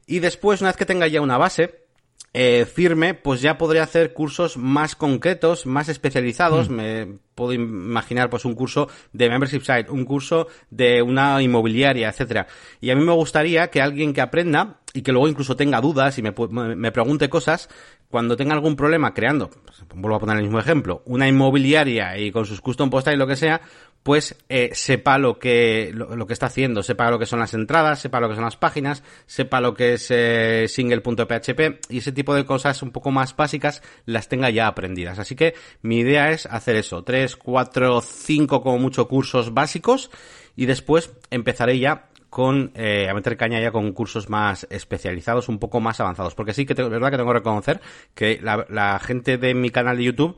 Y 0.06 0.18
después, 0.18 0.60
una 0.60 0.68
vez 0.68 0.76
que 0.76 0.84
tenga 0.84 1.06
ya 1.06 1.22
una 1.22 1.38
base, 1.38 1.87
eh, 2.34 2.66
firme, 2.66 3.14
pues 3.14 3.40
ya 3.40 3.56
podré 3.58 3.80
hacer 3.80 4.12
cursos 4.12 4.56
más 4.56 4.94
concretos, 4.94 5.66
más 5.66 5.88
especializados. 5.88 6.68
Me 6.68 7.18
puedo 7.34 7.52
imaginar 7.52 8.30
pues 8.30 8.44
un 8.44 8.54
curso 8.54 8.88
de 9.12 9.28
membership 9.30 9.60
site, 9.60 9.90
un 9.90 10.04
curso 10.04 10.48
de 10.70 11.02
una 11.02 11.40
inmobiliaria, 11.42 12.08
etcétera. 12.08 12.46
Y 12.80 12.90
a 12.90 12.96
mí 12.96 13.04
me 13.04 13.12
gustaría 13.12 13.70
que 13.70 13.80
alguien 13.80 14.12
que 14.12 14.20
aprenda 14.20 14.80
y 14.92 15.02
que 15.02 15.12
luego 15.12 15.28
incluso 15.28 15.56
tenga 15.56 15.80
dudas 15.80 16.18
y 16.18 16.22
me- 16.22 16.32
me 16.76 16.92
pregunte 16.92 17.28
cosas, 17.28 17.68
cuando 18.08 18.36
tenga 18.36 18.54
algún 18.54 18.74
problema 18.74 19.12
creando, 19.14 19.50
pues, 19.50 19.84
vuelvo 19.94 20.16
a 20.16 20.20
poner 20.20 20.36
el 20.38 20.44
mismo 20.44 20.58
ejemplo, 20.58 21.02
una 21.04 21.28
inmobiliaria 21.28 22.16
y 22.18 22.30
con 22.32 22.46
sus 22.46 22.60
custom 22.60 22.88
post 22.90 23.08
y 23.08 23.16
lo 23.16 23.26
que 23.26 23.36
sea, 23.36 23.60
pues 24.02 24.36
eh, 24.48 24.70
sepa 24.72 25.18
lo 25.18 25.38
que 25.38 25.90
lo, 25.92 26.16
lo 26.16 26.26
que 26.26 26.32
está 26.32 26.46
haciendo, 26.46 26.82
sepa 26.82 27.10
lo 27.10 27.18
que 27.18 27.26
son 27.26 27.40
las 27.40 27.54
entradas, 27.54 28.00
sepa 28.00 28.20
lo 28.20 28.28
que 28.28 28.34
son 28.34 28.44
las 28.44 28.56
páginas, 28.56 29.02
sepa 29.26 29.60
lo 29.60 29.74
que 29.74 29.94
es 29.94 30.06
eh, 30.10 30.66
single.php 30.68 31.80
y 31.90 31.98
ese 31.98 32.12
tipo 32.12 32.34
de 32.34 32.46
cosas 32.46 32.82
un 32.82 32.90
poco 32.90 33.10
más 33.10 33.36
básicas 33.36 33.82
las 34.06 34.28
tenga 34.28 34.50
ya 34.50 34.66
aprendidas. 34.66 35.18
Así 35.18 35.34
que 35.34 35.54
mi 35.82 35.98
idea 35.98 36.30
es 36.30 36.46
hacer 36.46 36.76
eso, 36.76 37.02
tres, 37.04 37.36
cuatro, 37.36 38.00
cinco 38.00 38.62
como 38.62 38.78
mucho 38.78 39.08
cursos 39.08 39.52
básicos 39.52 40.10
y 40.56 40.66
después 40.66 41.12
empezaré 41.30 41.78
ya 41.78 42.08
con 42.30 42.72
eh, 42.74 43.08
a 43.08 43.14
meter 43.14 43.36
caña 43.36 43.60
ya 43.60 43.70
con 43.70 43.92
cursos 43.92 44.28
más 44.28 44.66
especializados, 44.70 45.48
un 45.48 45.58
poco 45.58 45.80
más 45.80 46.00
avanzados, 46.00 46.34
porque 46.34 46.52
sí 46.52 46.66
que 46.66 46.74
es 46.74 46.88
verdad 46.88 47.10
que 47.10 47.16
tengo 47.16 47.30
que 47.30 47.38
reconocer 47.38 47.80
que 48.14 48.38
la, 48.42 48.66
la 48.68 48.98
gente 48.98 49.38
de 49.38 49.54
mi 49.54 49.70
canal 49.70 49.96
de 49.96 50.04
YouTube 50.04 50.36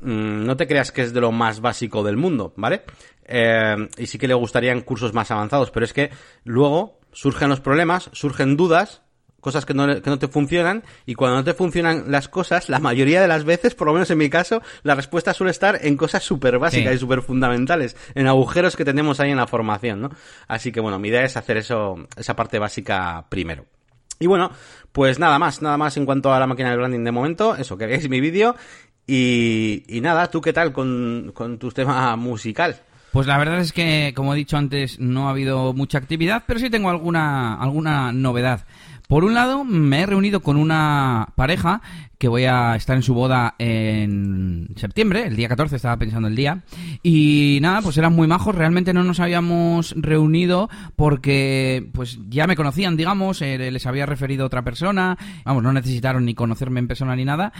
mm, 0.00 0.44
no 0.44 0.56
te 0.56 0.66
creas 0.66 0.92
que 0.92 1.02
es 1.02 1.12
de 1.12 1.20
lo 1.20 1.32
más 1.32 1.60
básico 1.60 2.02
del 2.02 2.16
mundo, 2.16 2.52
¿vale? 2.56 2.82
Eh, 3.24 3.88
y 3.98 4.06
sí 4.06 4.18
que 4.18 4.28
le 4.28 4.34
gustarían 4.34 4.80
cursos 4.82 5.12
más 5.12 5.30
avanzados, 5.30 5.70
pero 5.70 5.84
es 5.84 5.92
que 5.92 6.10
luego 6.44 6.98
surgen 7.12 7.48
los 7.48 7.60
problemas, 7.60 8.08
surgen 8.12 8.56
dudas, 8.56 9.02
cosas 9.40 9.64
que 9.66 9.72
no, 9.74 9.86
que 10.02 10.10
no 10.10 10.18
te 10.18 10.28
funcionan, 10.28 10.82
y 11.06 11.14
cuando 11.14 11.36
no 11.36 11.44
te 11.44 11.54
funcionan 11.54 12.10
las 12.10 12.28
cosas, 12.28 12.68
la 12.68 12.80
mayoría 12.80 13.20
de 13.20 13.28
las 13.28 13.44
veces, 13.44 13.74
por 13.74 13.86
lo 13.86 13.92
menos 13.92 14.10
en 14.10 14.18
mi 14.18 14.28
caso, 14.28 14.62
la 14.82 14.94
respuesta 14.94 15.32
suele 15.32 15.52
estar 15.52 15.78
en 15.82 15.96
cosas 15.96 16.24
súper 16.24 16.58
básicas 16.58 16.90
Sí. 16.92 16.96
y 16.96 16.98
súper 16.98 17.22
fundamentales, 17.22 17.96
en 18.14 18.26
agujeros 18.26 18.76
que 18.76 18.84
tenemos 18.84 19.20
ahí 19.20 19.30
en 19.30 19.36
la 19.36 19.46
formación, 19.46 20.00
¿no? 20.00 20.10
Así 20.48 20.72
que 20.72 20.80
bueno, 20.80 20.98
mi 20.98 21.08
idea 21.08 21.24
es 21.24 21.36
hacer 21.36 21.56
eso, 21.58 21.96
esa 22.16 22.34
parte 22.34 22.58
básica 22.58 23.26
primero. 23.28 23.66
Y 24.20 24.26
bueno, 24.26 24.50
pues 24.90 25.20
nada 25.20 25.38
más, 25.38 25.62
nada 25.62 25.76
más 25.76 25.96
en 25.96 26.04
cuanto 26.04 26.32
a 26.32 26.40
la 26.40 26.46
máquina 26.48 26.70
de 26.70 26.76
branding 26.76 27.04
de 27.04 27.12
momento, 27.12 27.54
eso, 27.54 27.78
que 27.78 27.86
veáis 27.86 28.08
mi 28.08 28.20
vídeo, 28.20 28.56
y, 29.08 29.84
y 29.88 30.00
nada, 30.02 30.30
¿tú 30.30 30.40
qué 30.40 30.52
tal 30.52 30.72
con, 30.72 31.32
con 31.34 31.58
tu 31.58 31.70
tema 31.70 32.14
musical? 32.14 32.76
Pues 33.10 33.26
la 33.26 33.38
verdad 33.38 33.58
es 33.58 33.72
que, 33.72 34.12
como 34.14 34.34
he 34.34 34.36
dicho 34.36 34.58
antes, 34.58 35.00
no 35.00 35.26
ha 35.26 35.30
habido 35.30 35.72
mucha 35.72 35.96
actividad, 35.96 36.44
pero 36.46 36.60
sí 36.60 36.68
tengo 36.68 36.90
alguna, 36.90 37.54
alguna 37.54 38.12
novedad. 38.12 38.66
Por 39.08 39.24
un 39.24 39.32
lado, 39.32 39.64
me 39.64 40.02
he 40.02 40.06
reunido 40.06 40.40
con 40.40 40.58
una 40.58 41.32
pareja 41.34 41.80
que 42.18 42.28
voy 42.28 42.44
a 42.44 42.76
estar 42.76 42.94
en 42.94 43.02
su 43.02 43.14
boda 43.14 43.54
en 43.58 44.68
septiembre, 44.76 45.26
el 45.26 45.34
día 45.34 45.48
14 45.48 45.76
estaba 45.76 45.96
pensando 45.96 46.28
el 46.28 46.36
día, 46.36 46.62
y 47.02 47.58
nada, 47.62 47.80
pues 47.80 47.96
eran 47.96 48.14
muy 48.14 48.28
majos, 48.28 48.54
realmente 48.54 48.92
no 48.92 49.04
nos 49.04 49.18
habíamos 49.18 49.94
reunido 49.96 50.68
porque 50.94 51.88
pues 51.94 52.18
ya 52.28 52.46
me 52.46 52.54
conocían, 52.54 52.98
digamos, 52.98 53.40
eh, 53.40 53.70
les 53.70 53.86
había 53.86 54.04
referido 54.04 54.44
otra 54.44 54.62
persona, 54.62 55.16
vamos, 55.42 55.62
no 55.62 55.72
necesitaron 55.72 56.26
ni 56.26 56.34
conocerme 56.34 56.80
en 56.80 56.88
persona 56.88 57.16
ni 57.16 57.24
nada. 57.24 57.54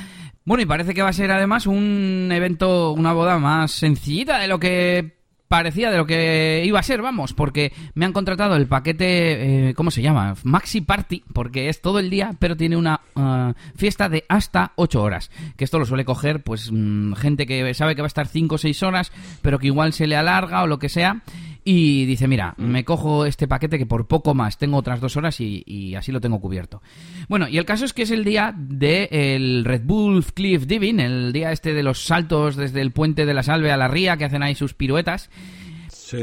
Bueno, 0.44 0.62
y 0.62 0.66
parece 0.66 0.92
que 0.92 1.02
va 1.02 1.08
a 1.08 1.14
ser 1.14 1.30
además 1.30 1.66
un 1.66 2.28
evento, 2.30 2.92
una 2.92 3.14
boda 3.14 3.38
más 3.38 3.70
sencillita 3.70 4.38
de 4.38 4.48
lo 4.48 4.60
que 4.60 5.17
parecía 5.48 5.90
de 5.90 5.96
lo 5.96 6.06
que 6.06 6.62
iba 6.64 6.78
a 6.78 6.82
ser, 6.82 7.02
vamos, 7.02 7.32
porque 7.32 7.72
me 7.94 8.04
han 8.04 8.12
contratado 8.12 8.54
el 8.56 8.66
paquete, 8.66 9.70
eh, 9.70 9.74
¿cómo 9.74 9.90
se 9.90 10.02
llama? 10.02 10.36
Maxi 10.44 10.82
Party, 10.82 11.24
porque 11.32 11.68
es 11.68 11.80
todo 11.80 11.98
el 11.98 12.10
día, 12.10 12.34
pero 12.38 12.56
tiene 12.56 12.76
una 12.76 13.00
ah, 13.16 13.54
fiesta 13.74 14.08
de 14.08 14.24
hasta 14.28 14.72
8 14.76 15.02
horas. 15.02 15.30
Que 15.56 15.64
esto 15.64 15.78
lo 15.78 15.86
suele 15.86 16.04
coger, 16.04 16.42
pues, 16.42 16.70
mm, 16.70 17.14
gente 17.14 17.46
que 17.46 17.74
sabe 17.74 17.94
que 17.96 18.02
va 18.02 18.06
a 18.06 18.08
estar 18.08 18.28
5 18.28 18.54
o 18.54 18.58
6 18.58 18.82
horas, 18.82 19.12
pero 19.42 19.58
que 19.58 19.68
igual 19.68 19.92
se 19.92 20.06
le 20.06 20.16
alarga 20.16 20.62
o 20.62 20.66
lo 20.66 20.78
que 20.78 20.88
sea. 20.88 21.22
Y 21.64 22.06
dice, 22.06 22.28
mira, 22.28 22.54
me 22.56 22.84
cojo 22.84 23.26
este 23.26 23.46
paquete 23.46 23.78
que 23.78 23.86
por 23.86 24.06
poco 24.06 24.34
más 24.34 24.58
tengo 24.58 24.78
otras 24.78 25.00
dos 25.00 25.16
horas 25.16 25.38
y, 25.40 25.94
así 25.94 26.12
lo 26.12 26.20
tengo 26.20 26.40
cubierto. 26.40 26.82
Bueno, 27.28 27.48
y 27.48 27.58
el 27.58 27.64
caso 27.64 27.84
es 27.84 27.92
que 27.92 28.02
es 28.02 28.10
el 28.10 28.24
día 28.24 28.54
del 28.56 29.64
Red 29.64 29.82
Bull 29.84 30.24
Cliff 30.24 30.66
Diving, 30.66 31.00
el 31.00 31.32
día 31.32 31.52
este 31.52 31.74
de 31.74 31.82
los 31.82 32.04
saltos 32.04 32.56
desde 32.56 32.80
el 32.80 32.92
puente 32.92 33.26
de 33.26 33.34
la 33.34 33.42
Salve 33.42 33.70
a 33.70 33.76
la 33.76 33.88
Ría 33.88 34.16
que 34.16 34.24
hacen 34.24 34.42
ahí 34.42 34.54
sus 34.54 34.74
piruetas. 34.74 35.30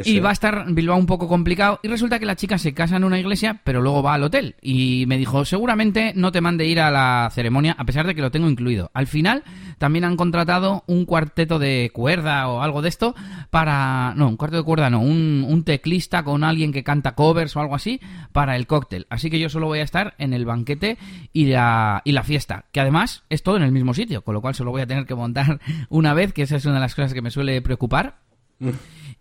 Y 0.04 0.20
va 0.20 0.30
a 0.30 0.34
estar 0.34 0.66
Bilbao 0.70 0.98
un 0.98 1.06
poco 1.06 1.28
complicado. 1.28 1.80
Y 1.84 1.88
resulta 1.88 2.20
que 2.20 2.26
la 2.26 2.36
chica 2.36 2.58
se 2.58 2.74
casa 2.74 2.98
en 2.98 3.04
una 3.04 3.20
iglesia, 3.20 3.62
pero 3.64 3.82
luego 3.82 4.04
va 4.04 4.14
al 4.14 4.24
hotel. 4.24 4.56
Y 4.62 5.06
me 5.08 5.18
dijo, 5.18 5.46
seguramente 5.46 6.14
no 6.16 6.32
te 6.32 6.42
mande 6.42 6.66
ir 6.66 6.80
a 6.80 6.92
la 6.92 7.30
ceremonia, 7.32 7.76
a 7.78 7.86
pesar 7.86 8.08
de 8.08 8.16
que 8.16 8.22
lo 8.22 8.32
tengo 8.32 8.50
incluido. 8.50 8.92
Al 8.94 9.08
final, 9.08 9.44
también 9.78 10.06
han 10.06 10.18
contratado 10.18 10.84
un 10.88 11.06
cuarteto 11.06 11.60
de 11.60 11.92
cuerda 11.94 12.48
o 12.48 12.62
algo 12.62 12.82
de 12.82 12.90
esto 12.90 13.16
para... 13.50 14.14
No, 14.16 14.30
un 14.30 14.38
cuarteto 14.38 14.62
de 14.62 14.66
cuerda 14.66 14.90
no, 14.90 15.00
un, 15.00 15.46
un 15.48 15.64
teclista 15.64 16.24
con 16.24 16.44
alguien 16.44 16.72
que 16.72 16.84
canta 16.84 17.16
covers 17.16 17.56
o 17.56 17.60
algo 17.60 17.76
así 17.76 18.00
para 18.32 18.56
el 18.56 18.68
cóctel. 18.68 19.08
Así 19.10 19.30
que 19.30 19.40
yo 19.40 19.50
solo 19.50 19.68
voy 19.68 19.80
a 19.80 19.84
estar 19.84 20.16
en 20.18 20.34
el 20.34 20.46
banquete 20.46 20.98
y 21.34 21.46
la, 21.46 22.02
y 22.06 22.12
la 22.12 22.24
fiesta, 22.24 22.66
que 22.72 22.80
además 22.80 23.24
es 23.30 23.44
todo 23.44 23.58
en 23.58 23.64
el 23.64 23.72
mismo 23.72 23.94
sitio, 23.94 24.24
con 24.24 24.34
lo 24.34 24.42
cual 24.42 24.56
solo 24.56 24.72
voy 24.72 24.82
a 24.82 24.88
tener 24.88 25.06
que 25.06 25.16
montar 25.16 25.60
una 25.90 26.14
vez, 26.14 26.34
que 26.34 26.44
esa 26.44 26.56
es 26.56 26.66
una 26.66 26.76
de 26.76 26.82
las 26.82 26.96
cosas 26.96 27.14
que 27.14 27.22
me 27.22 27.32
suele 27.32 27.62
preocupar. 27.62 28.25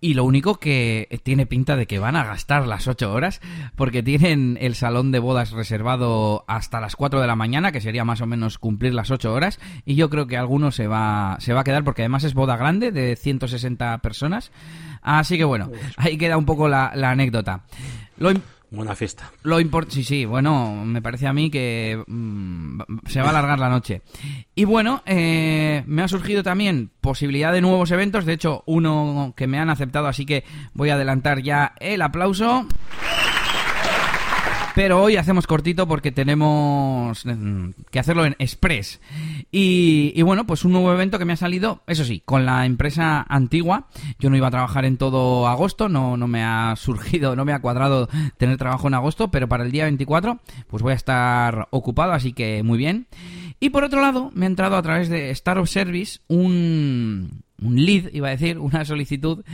Y 0.00 0.14
lo 0.14 0.24
único 0.24 0.56
que 0.56 1.20
tiene 1.22 1.46
pinta 1.46 1.76
de 1.76 1.86
que 1.86 1.98
van 1.98 2.16
a 2.16 2.24
gastar 2.24 2.66
las 2.66 2.88
8 2.88 3.10
horas, 3.10 3.40
porque 3.74 4.02
tienen 4.02 4.58
el 4.60 4.74
salón 4.74 5.12
de 5.12 5.18
bodas 5.18 5.52
reservado 5.52 6.44
hasta 6.46 6.80
las 6.80 6.94
4 6.94 7.20
de 7.20 7.26
la 7.26 7.36
mañana, 7.36 7.72
que 7.72 7.80
sería 7.80 8.04
más 8.04 8.20
o 8.20 8.26
menos 8.26 8.58
cumplir 8.58 8.92
las 8.92 9.10
8 9.10 9.32
horas. 9.32 9.58
Y 9.86 9.94
yo 9.94 10.10
creo 10.10 10.26
que 10.26 10.36
alguno 10.36 10.72
se 10.72 10.88
va, 10.88 11.36
se 11.40 11.54
va 11.54 11.60
a 11.60 11.64
quedar, 11.64 11.84
porque 11.84 12.02
además 12.02 12.24
es 12.24 12.34
boda 12.34 12.56
grande 12.56 12.92
de 12.92 13.16
160 13.16 13.98
personas. 13.98 14.52
Así 15.00 15.38
que 15.38 15.44
bueno, 15.44 15.70
ahí 15.96 16.18
queda 16.18 16.36
un 16.36 16.44
poco 16.44 16.68
la, 16.68 16.88
anécdota. 16.88 17.64
Lo, 18.18 18.32
Buena 18.74 18.96
fiesta. 18.96 19.30
Lo 19.44 19.58
sí, 19.88 20.02
sí, 20.02 20.24
bueno, 20.24 20.84
me 20.84 21.00
parece 21.00 21.28
a 21.28 21.32
mí 21.32 21.48
que 21.48 22.02
mm, 22.06 22.80
se 23.06 23.20
va 23.20 23.26
a 23.26 23.30
alargar 23.30 23.60
la 23.60 23.68
noche. 23.68 24.02
Y 24.54 24.64
bueno, 24.64 25.02
eh, 25.06 25.84
me 25.86 26.02
ha 26.02 26.08
surgido 26.08 26.42
también 26.42 26.90
posibilidad 27.00 27.52
de 27.52 27.60
nuevos 27.60 27.92
eventos, 27.92 28.24
de 28.24 28.32
hecho, 28.32 28.64
uno 28.66 29.32
que 29.36 29.46
me 29.46 29.58
han 29.58 29.70
aceptado, 29.70 30.08
así 30.08 30.26
que 30.26 30.44
voy 30.72 30.90
a 30.90 30.94
adelantar 30.94 31.40
ya 31.42 31.74
el 31.78 32.02
aplauso. 32.02 32.66
Pero 34.74 35.00
hoy 35.00 35.16
hacemos 35.16 35.46
cortito 35.46 35.86
porque 35.86 36.10
tenemos 36.10 37.24
mm, 37.24 37.68
que 37.90 37.98
hacerlo 38.00 38.24
en 38.24 38.34
Express. 38.40 39.00
Y, 39.52 40.20
bueno, 40.22 40.46
pues 40.46 40.64
un 40.64 40.72
nuevo 40.72 40.92
evento 40.92 41.18
que 41.18 41.24
me 41.24 41.34
ha 41.34 41.36
salido, 41.36 41.82
eso 41.86 42.04
sí, 42.04 42.22
con 42.24 42.44
la 42.44 42.66
empresa 42.66 43.24
antigua. 43.28 43.86
Yo 44.18 44.30
no 44.30 44.36
iba 44.36 44.48
a 44.48 44.50
trabajar 44.50 44.84
en 44.84 44.96
todo 44.96 45.46
agosto, 45.46 45.88
no, 45.88 46.16
no 46.16 46.26
me 46.26 46.42
ha 46.42 46.74
surgido, 46.76 47.36
no 47.36 47.44
me 47.44 47.52
ha 47.52 47.60
cuadrado 47.60 48.08
tener 48.36 48.56
trabajo 48.56 48.88
en 48.88 48.94
agosto, 48.94 49.30
pero 49.30 49.48
para 49.48 49.64
el 49.64 49.70
día 49.70 49.84
24 49.84 50.40
pues 50.68 50.82
voy 50.82 50.92
a 50.92 50.96
estar 50.96 51.68
ocupado, 51.70 52.12
así 52.12 52.32
que 52.32 52.62
muy 52.62 52.78
bien. 52.78 53.06
Y 53.60 53.70
por 53.70 53.84
otro 53.84 54.00
lado, 54.00 54.30
me 54.34 54.46
ha 54.46 54.48
entrado 54.48 54.76
a 54.76 54.82
través 54.82 55.08
de 55.08 55.30
Star 55.30 55.58
of 55.58 55.70
Service 55.70 56.18
un, 56.26 57.44
un 57.62 57.76
lead, 57.84 58.10
iba 58.12 58.28
a 58.28 58.32
decir, 58.32 58.58
una 58.58 58.84
solicitud 58.84 59.44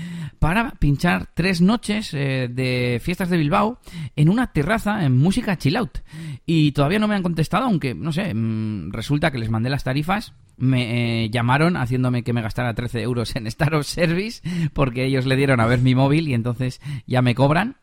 para 0.40 0.72
pinchar 0.72 1.28
tres 1.34 1.60
noches 1.60 2.12
eh, 2.14 2.48
de 2.50 3.00
fiestas 3.00 3.28
de 3.28 3.36
Bilbao 3.36 3.78
en 4.16 4.30
una 4.30 4.52
terraza 4.52 5.04
en 5.04 5.16
música 5.16 5.56
chill 5.56 5.76
out. 5.76 5.98
Y 6.46 6.72
todavía 6.72 6.98
no 6.98 7.06
me 7.06 7.14
han 7.14 7.22
contestado, 7.22 7.66
aunque, 7.66 7.94
no 7.94 8.10
sé, 8.10 8.34
mm, 8.34 8.90
resulta 8.90 9.30
que 9.30 9.38
les 9.38 9.50
mandé 9.50 9.70
las 9.70 9.84
tarifas, 9.84 10.32
me 10.56 11.24
eh, 11.24 11.30
llamaron 11.30 11.76
haciéndome 11.76 12.24
que 12.24 12.32
me 12.32 12.42
gastara 12.42 12.74
13 12.74 13.02
euros 13.02 13.36
en 13.36 13.46
Star 13.46 13.74
of 13.74 13.86
Service, 13.86 14.42
porque 14.72 15.04
ellos 15.04 15.26
le 15.26 15.36
dieron 15.36 15.60
a 15.60 15.66
ver 15.66 15.80
mi 15.80 15.94
móvil 15.94 16.26
y 16.26 16.34
entonces 16.34 16.80
ya 17.06 17.22
me 17.22 17.34
cobran. 17.34 17.76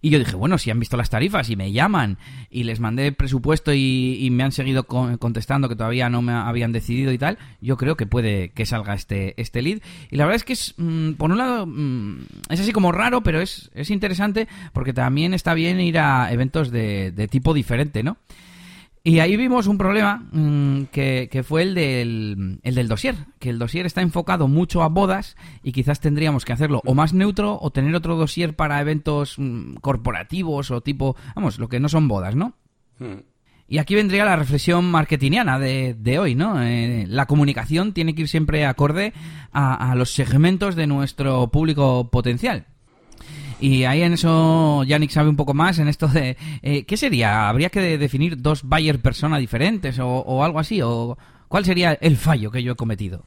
Y 0.00 0.10
yo 0.10 0.18
dije, 0.18 0.36
bueno, 0.36 0.58
si 0.58 0.70
han 0.70 0.78
visto 0.78 0.96
las 0.96 1.10
tarifas 1.10 1.50
y 1.50 1.56
me 1.56 1.72
llaman 1.72 2.18
y 2.50 2.64
les 2.64 2.80
mandé 2.80 3.12
presupuesto 3.12 3.72
y, 3.72 4.28
me 4.30 4.42
han 4.42 4.52
seguido 4.52 4.84
contestando 4.84 5.68
que 5.68 5.76
todavía 5.76 6.08
no 6.08 6.22
me 6.22 6.32
habían 6.32 6.72
decidido 6.72 7.12
y 7.12 7.18
tal, 7.18 7.38
yo 7.60 7.76
creo 7.76 7.96
que 7.96 8.06
puede 8.06 8.50
que 8.50 8.66
salga 8.66 8.94
este, 8.94 9.40
este 9.40 9.62
lead. 9.62 9.80
Y 10.10 10.16
la 10.16 10.24
verdad 10.24 10.36
es 10.36 10.44
que 10.44 10.52
es, 10.54 10.74
mm, 10.76 11.12
por 11.12 11.30
un 11.30 11.38
lado, 11.38 11.66
mm, 11.66 12.18
es 12.50 12.60
así 12.60 12.72
como 12.72 12.92
raro, 12.92 13.22
pero 13.22 13.40
es, 13.40 13.70
es 13.74 13.90
interesante 13.90 14.48
porque 14.72 14.92
también 14.92 15.34
está 15.34 15.54
bien 15.54 15.80
ir 15.80 15.98
a 15.98 16.32
eventos 16.32 16.70
de, 16.70 17.12
de 17.12 17.28
tipo 17.28 17.54
diferente, 17.54 18.02
¿no? 18.02 18.16
Y 19.06 19.18
ahí 19.18 19.36
vimos 19.36 19.66
un 19.66 19.76
problema 19.76 20.26
mm, 20.32 20.84
que, 20.84 21.44
fue 21.46 21.62
el 21.62 21.74
del, 21.74 22.58
el 22.62 22.74
del 22.74 22.88
dossier, 22.88 23.14
que 23.38 23.50
el 23.50 23.58
dossier 23.58 23.84
está 23.84 24.00
enfocado 24.00 24.48
mucho 24.48 24.82
a 24.82 24.88
bodas 24.88 25.36
y 25.62 25.72
quizás 25.72 26.00
tendríamos 26.00 26.46
que 26.46 26.54
hacerlo 26.54 26.80
o 26.86 26.94
más 26.94 27.12
neutro 27.12 27.58
o 27.60 27.70
tener 27.70 27.94
otro 27.94 28.16
dossier 28.16 28.56
para 28.56 28.80
eventos 28.80 29.34
mm, 29.38 29.74
corporativos 29.82 30.70
o 30.70 30.80
tipo, 30.80 31.16
vamos, 31.36 31.58
lo 31.58 31.68
que 31.68 31.80
no 31.80 31.90
son 31.90 32.08
bodas, 32.08 32.34
¿no? 32.34 32.54
Hmm. 32.98 33.20
Y 33.68 33.76
aquí 33.76 33.94
vendría 33.94 34.24
la 34.24 34.36
reflexión 34.36 34.90
marketingiana 34.90 35.58
de, 35.58 35.92
de 35.92 36.18
hoy, 36.18 36.34
¿no? 36.34 36.62
Eh, 36.62 37.04
la 37.06 37.26
comunicación 37.26 37.92
tiene 37.92 38.14
que 38.14 38.22
ir 38.22 38.28
siempre 38.28 38.64
acorde 38.64 39.12
a, 39.52 39.90
a 39.90 39.94
los 39.96 40.14
segmentos 40.14 40.76
de 40.76 40.86
nuestro 40.86 41.48
público 41.48 42.10
potencial. 42.10 42.68
Y 43.60 43.84
ahí 43.84 44.02
en 44.02 44.14
eso 44.14 44.82
Yannick 44.84 45.10
sabe 45.10 45.28
un 45.28 45.36
poco 45.36 45.54
más 45.54 45.78
en 45.78 45.88
esto 45.88 46.08
de... 46.08 46.36
Eh, 46.62 46.84
¿Qué 46.84 46.96
sería? 46.96 47.48
¿Habría 47.48 47.70
que 47.70 47.98
definir 47.98 48.40
dos 48.40 48.62
buyer 48.62 49.00
persona 49.00 49.38
diferentes 49.38 49.98
o, 49.98 50.08
o 50.08 50.44
algo 50.44 50.58
así? 50.58 50.80
¿O 50.82 51.16
cuál 51.48 51.64
sería 51.64 51.92
el 51.94 52.16
fallo 52.16 52.50
que 52.50 52.62
yo 52.62 52.72
he 52.72 52.76
cometido? 52.76 53.24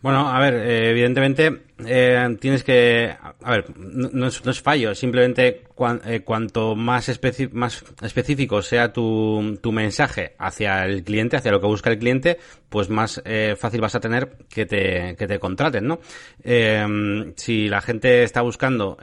Bueno, 0.00 0.28
a 0.28 0.38
ver, 0.38 0.54
eh, 0.54 0.90
evidentemente 0.90 1.62
eh, 1.84 2.36
tienes 2.40 2.62
que, 2.62 3.16
a 3.20 3.50
ver, 3.50 3.64
no, 3.76 4.28
es, 4.28 4.62
fallo, 4.62 4.94
simplemente 4.94 5.64
eh, 6.04 6.20
cuanto 6.20 6.76
más, 6.76 7.20
más 7.50 7.84
específico 8.02 8.62
sea 8.62 8.92
tu, 8.92 9.58
tu 9.60 9.72
mensaje 9.72 10.36
hacia 10.38 10.84
el 10.84 11.02
cliente, 11.02 11.36
hacia 11.36 11.50
lo 11.50 11.60
que 11.60 11.66
busca 11.66 11.90
el 11.90 11.98
cliente, 11.98 12.38
pues 12.68 12.88
más 12.90 13.20
fácil 13.58 13.80
vas 13.80 13.96
a 13.96 14.00
tener 14.00 14.36
que 14.48 14.66
te, 14.66 15.16
que 15.16 15.26
te 15.26 15.40
contraten, 15.40 15.88
¿no? 15.88 15.98
si 17.34 17.68
la 17.68 17.80
gente 17.80 18.22
está 18.22 18.42
buscando 18.42 18.98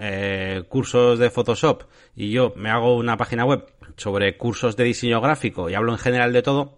cursos 0.70 1.20
de 1.20 1.30
Photoshop 1.30 1.84
y 2.16 2.32
yo 2.32 2.54
me 2.56 2.70
hago 2.70 2.96
una 2.96 3.18
página 3.18 3.44
web 3.44 3.66
sobre 3.98 4.38
cursos 4.38 4.78
de 4.78 4.86
diseño 4.86 5.20
gráfico 5.20 5.70
y 5.70 5.74
hablo 5.74 5.92
en 5.92 5.98
general 5.98 6.32
de 6.32 6.42
todo, 6.42 6.78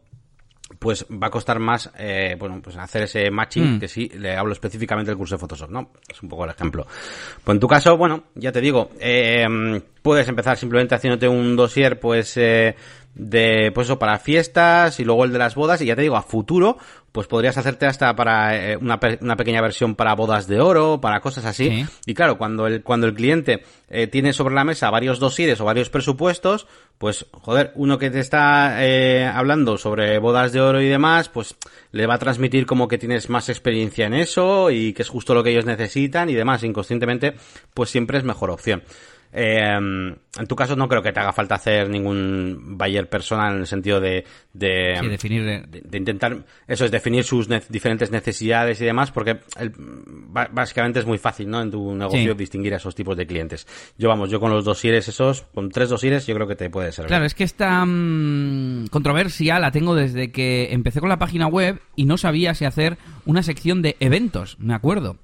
pues 0.79 1.05
va 1.11 1.27
a 1.27 1.31
costar 1.31 1.59
más, 1.59 1.91
eh, 1.97 2.35
bueno, 2.39 2.59
pues 2.61 2.75
hacer 2.77 3.03
ese 3.03 3.29
matching, 3.31 3.75
mm. 3.75 3.79
que 3.79 3.87
sí, 3.87 4.09
le 4.15 4.35
hablo 4.35 4.53
específicamente 4.53 5.11
del 5.11 5.17
curso 5.17 5.35
de 5.35 5.39
Photoshop, 5.39 5.69
¿no? 5.69 5.91
Es 6.07 6.21
un 6.21 6.29
poco 6.29 6.45
el 6.45 6.51
ejemplo. 6.51 6.85
Pues 7.43 7.55
en 7.55 7.59
tu 7.59 7.67
caso, 7.67 7.97
bueno, 7.97 8.25
ya 8.35 8.51
te 8.51 8.61
digo, 8.61 8.91
eh, 8.99 9.45
puedes 10.01 10.27
empezar 10.27 10.57
simplemente 10.57 10.95
haciéndote 10.95 11.27
un 11.27 11.55
dossier, 11.55 11.99
pues, 11.99 12.37
eh, 12.37 12.75
de, 13.17 13.71
pues 13.73 13.87
eso, 13.87 13.99
para 13.99 14.19
fiestas 14.19 14.99
y 14.99 15.03
luego 15.05 15.25
el 15.25 15.33
de 15.33 15.39
las 15.39 15.55
bodas, 15.55 15.81
y 15.81 15.85
ya 15.85 15.95
te 15.95 16.03
digo, 16.03 16.15
a 16.15 16.21
futuro, 16.21 16.77
pues 17.11 17.27
podrías 17.27 17.57
hacerte 17.57 17.87
hasta 17.87 18.15
para 18.15 18.55
eh, 18.73 18.77
una, 18.77 18.99
una, 19.21 19.35
pequeña 19.35 19.59
versión 19.59 19.95
para 19.95 20.13
bodas 20.13 20.47
de 20.47 20.59
oro, 20.59 21.01
para 21.01 21.19
cosas 21.19 21.45
así. 21.45 21.83
Y 22.05 22.13
claro, 22.13 22.37
cuando 22.37 22.67
el, 22.67 22.83
cuando 22.83 23.07
el 23.07 23.15
cliente 23.15 23.63
eh, 23.89 24.05
tiene 24.05 24.33
sobre 24.33 24.53
la 24.53 24.63
mesa 24.63 24.91
varios 24.91 25.17
dosieres 25.17 25.59
o 25.59 25.65
varios 25.65 25.89
presupuestos, 25.89 26.67
pues 26.99 27.25
joder, 27.31 27.71
uno 27.73 27.97
que 27.97 28.11
te 28.11 28.19
está 28.19 28.85
eh, 28.85 29.25
hablando 29.25 29.79
sobre 29.79 30.19
bodas 30.19 30.51
de 30.51 30.61
oro 30.61 30.79
y 30.79 30.87
demás, 30.87 31.27
pues 31.29 31.55
le 31.91 32.05
va 32.05 32.15
a 32.15 32.19
transmitir 32.19 32.67
como 32.67 32.87
que 32.87 32.99
tienes 32.99 33.29
más 33.29 33.49
experiencia 33.49 34.05
en 34.05 34.13
eso 34.13 34.69
y 34.69 34.93
que 34.93 35.01
es 35.01 35.09
justo 35.09 35.33
lo 35.33 35.43
que 35.43 35.49
ellos 35.49 35.65
necesitan 35.65 36.29
y 36.29 36.35
demás. 36.35 36.63
Inconscientemente, 36.63 37.33
pues 37.73 37.89
siempre 37.89 38.19
es 38.19 38.23
mejor 38.23 38.51
opción. 38.51 38.83
Eh, 39.33 40.17
en 40.39 40.47
tu 40.47 40.55
caso 40.55 40.75
no 40.75 40.87
creo 40.87 41.01
que 41.01 41.11
te 41.11 41.19
haga 41.19 41.33
falta 41.33 41.55
hacer 41.55 41.89
ningún 41.89 42.77
buyer 42.77 43.09
personal 43.09 43.53
en 43.53 43.59
el 43.61 43.67
sentido 43.67 43.99
de, 43.99 44.23
de, 44.53 44.99
definir... 45.09 45.43
de, 45.43 45.97
intentar, 45.97 46.45
eso 46.67 46.85
es, 46.85 46.91
definir 46.91 47.23
sus 47.23 47.47
diferentes 47.69 48.11
necesidades 48.11 48.79
y 48.81 48.85
demás, 48.85 49.11
porque 49.11 49.39
básicamente 50.51 50.99
es 50.99 51.05
muy 51.05 51.17
fácil, 51.17 51.49
¿no? 51.49 51.61
En 51.61 51.71
tu 51.71 51.95
negocio 51.95 52.35
distinguir 52.35 52.73
a 52.73 52.77
esos 52.77 52.95
tipos 52.95 53.17
de 53.17 53.25
clientes. 53.25 53.67
Yo, 53.97 54.09
vamos, 54.09 54.29
yo 54.29 54.39
con 54.39 54.51
los 54.51 54.65
dosieres 54.65 55.07
esos, 55.07 55.43
con 55.53 55.69
tres 55.69 55.89
dosieres, 55.89 56.27
yo 56.27 56.35
creo 56.35 56.47
que 56.47 56.55
te 56.55 56.69
puede 56.69 56.91
servir. 56.91 57.07
Claro, 57.07 57.25
es 57.25 57.33
que 57.33 57.43
esta 57.43 57.83
mm, 57.85 58.87
controversia 58.87 59.59
la 59.59 59.71
tengo 59.71 59.95
desde 59.95 60.31
que 60.31 60.71
empecé 60.71 60.99
con 60.99 61.09
la 61.09 61.19
página 61.19 61.47
web 61.47 61.79
y 61.95 62.05
no 62.05 62.17
sabía 62.17 62.53
si 62.53 62.65
hacer 62.65 62.97
una 63.25 63.43
sección 63.43 63.81
de 63.81 63.95
eventos, 63.99 64.57
me 64.59 64.73
acuerdo. 64.73 65.17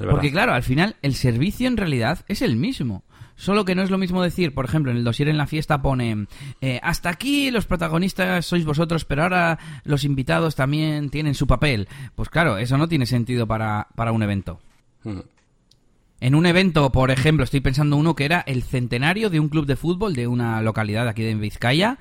Ah, 0.00 0.06
porque 0.10 0.30
claro, 0.30 0.52
al 0.54 0.62
final 0.62 0.96
el 1.02 1.14
servicio 1.14 1.66
en 1.68 1.76
realidad 1.76 2.24
es 2.28 2.40
el 2.40 2.56
mismo. 2.56 3.04
Solo 3.36 3.64
que 3.64 3.74
no 3.74 3.82
es 3.82 3.90
lo 3.90 3.98
mismo 3.98 4.22
decir, 4.22 4.54
por 4.54 4.64
ejemplo, 4.64 4.92
en 4.92 4.98
el 4.98 5.04
dossier 5.04 5.28
en 5.28 5.36
la 5.36 5.48
fiesta 5.48 5.82
pone 5.82 6.26
eh, 6.60 6.78
hasta 6.82 7.08
aquí 7.10 7.50
los 7.50 7.66
protagonistas 7.66 8.46
sois 8.46 8.64
vosotros, 8.64 9.04
pero 9.04 9.24
ahora 9.24 9.58
los 9.82 10.04
invitados 10.04 10.54
también 10.54 11.10
tienen 11.10 11.34
su 11.34 11.48
papel. 11.48 11.88
Pues 12.14 12.28
claro, 12.28 12.58
eso 12.58 12.78
no 12.78 12.88
tiene 12.88 13.06
sentido 13.06 13.46
para, 13.46 13.88
para 13.96 14.12
un 14.12 14.22
evento. 14.22 14.60
En 16.24 16.34
un 16.34 16.46
evento, 16.46 16.90
por 16.90 17.10
ejemplo, 17.10 17.44
estoy 17.44 17.60
pensando 17.60 17.98
uno 17.98 18.16
que 18.16 18.24
era 18.24 18.40
el 18.46 18.62
centenario 18.62 19.28
de 19.28 19.40
un 19.40 19.50
club 19.50 19.66
de 19.66 19.76
fútbol 19.76 20.14
de 20.14 20.26
una 20.26 20.62
localidad 20.62 21.06
aquí 21.06 21.22
de 21.22 21.34
Vizcaya 21.34 21.98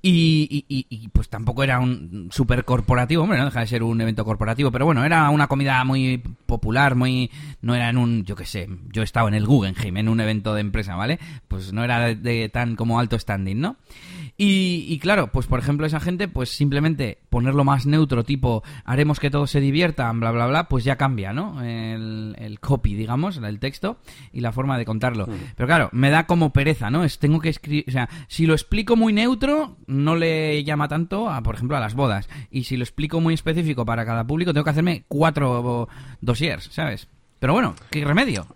Y, 0.00 0.64
y, 0.66 0.86
y, 0.88 1.08
pues 1.08 1.28
tampoco 1.28 1.62
era 1.62 1.78
un 1.78 2.30
super 2.32 2.64
corporativo, 2.64 3.24
hombre, 3.24 3.38
no 3.38 3.44
deja 3.44 3.60
de 3.60 3.66
ser 3.66 3.82
un 3.82 4.00
evento 4.00 4.24
corporativo, 4.24 4.70
pero 4.70 4.86
bueno, 4.86 5.04
era 5.04 5.28
una 5.28 5.46
comida 5.46 5.84
muy 5.84 6.22
popular, 6.46 6.94
muy... 6.94 7.30
No 7.60 7.74
era 7.74 7.90
en 7.90 7.98
un, 7.98 8.24
yo 8.24 8.34
qué 8.34 8.46
sé, 8.46 8.66
yo 8.92 9.02
he 9.02 9.04
estado 9.04 9.28
en 9.28 9.34
el 9.34 9.44
Guggenheim, 9.44 9.98
en 9.98 10.08
un 10.08 10.20
evento 10.20 10.54
de 10.54 10.62
empresa, 10.62 10.96
¿vale? 10.96 11.18
Pues 11.46 11.74
no 11.74 11.84
era 11.84 12.14
de 12.14 12.48
tan 12.48 12.76
como 12.76 12.98
alto 12.98 13.18
standing, 13.18 13.60
¿no? 13.60 13.76
Y, 14.38 14.98
claro, 14.98 15.28
pues 15.32 15.46
por 15.46 15.58
ejemplo 15.58 15.86
esa 15.86 16.00
gente, 16.00 16.28
pues 16.28 16.50
simplemente 16.50 17.18
ponerlo 17.30 17.64
más 17.64 17.86
neutro, 17.86 18.22
tipo 18.22 18.62
haremos 18.84 19.18
que 19.18 19.30
todos 19.30 19.50
se 19.50 19.60
diviertan, 19.60 20.20
bla, 20.20 20.30
bla, 20.30 20.46
bla, 20.46 20.68
pues 20.68 20.84
ya 20.84 20.96
cambia, 20.96 21.32
¿no? 21.32 21.62
El, 21.62 22.58
copy, 22.60 22.94
digamos, 22.94 23.38
el 23.38 23.58
texto 23.58 23.98
y 24.32 24.40
la 24.40 24.52
forma 24.52 24.76
de 24.76 24.84
contarlo. 24.84 25.26
Pero 25.56 25.66
claro, 25.66 25.88
me 25.92 26.10
da 26.10 26.26
como 26.26 26.52
pereza, 26.52 26.90
¿no? 26.90 27.04
Es, 27.04 27.18
tengo 27.18 27.40
que 27.40 27.48
escribir, 27.48 27.84
o 27.88 27.90
sea, 27.90 28.08
si 28.28 28.46
lo 28.46 28.52
explico 28.52 28.94
muy 28.94 29.12
neutro, 29.12 29.78
no 29.86 30.16
le 30.16 30.64
llama 30.64 30.88
tanto 30.88 31.30
a, 31.30 31.42
por 31.42 31.54
ejemplo, 31.54 31.76
a 31.76 31.80
las 31.80 31.94
bodas. 31.94 32.28
Y 32.50 32.64
si 32.64 32.76
lo 32.76 32.84
explico 32.84 33.20
muy 33.20 33.34
específico 33.34 33.86
para 33.86 34.04
cada 34.04 34.26
público, 34.26 34.52
tengo 34.52 34.64
que 34.64 34.70
hacerme 34.70 35.04
cuatro 35.08 35.88
dossiers, 36.20 36.64
¿sabes? 36.72 37.08
Pero 37.38 37.52
bueno, 37.52 37.74
¿qué 37.90 38.04
remedio? 38.04 38.46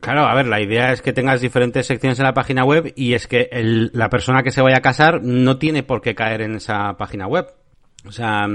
Claro, 0.00 0.26
a 0.26 0.34
ver, 0.34 0.46
la 0.46 0.60
idea 0.60 0.92
es 0.92 1.02
que 1.02 1.12
tengas 1.12 1.40
diferentes 1.40 1.86
secciones 1.86 2.18
en 2.18 2.24
la 2.24 2.34
página 2.34 2.64
web 2.64 2.92
y 2.96 3.14
es 3.14 3.26
que 3.26 3.48
la 3.92 4.08
persona 4.08 4.42
que 4.42 4.50
se 4.50 4.62
vaya 4.62 4.78
a 4.78 4.82
casar 4.82 5.22
no 5.22 5.58
tiene 5.58 5.82
por 5.82 6.00
qué 6.00 6.14
caer 6.14 6.42
en 6.42 6.56
esa 6.56 6.96
página 6.96 7.26
web. 7.26 7.48
O 8.04 8.10
sea, 8.10 8.48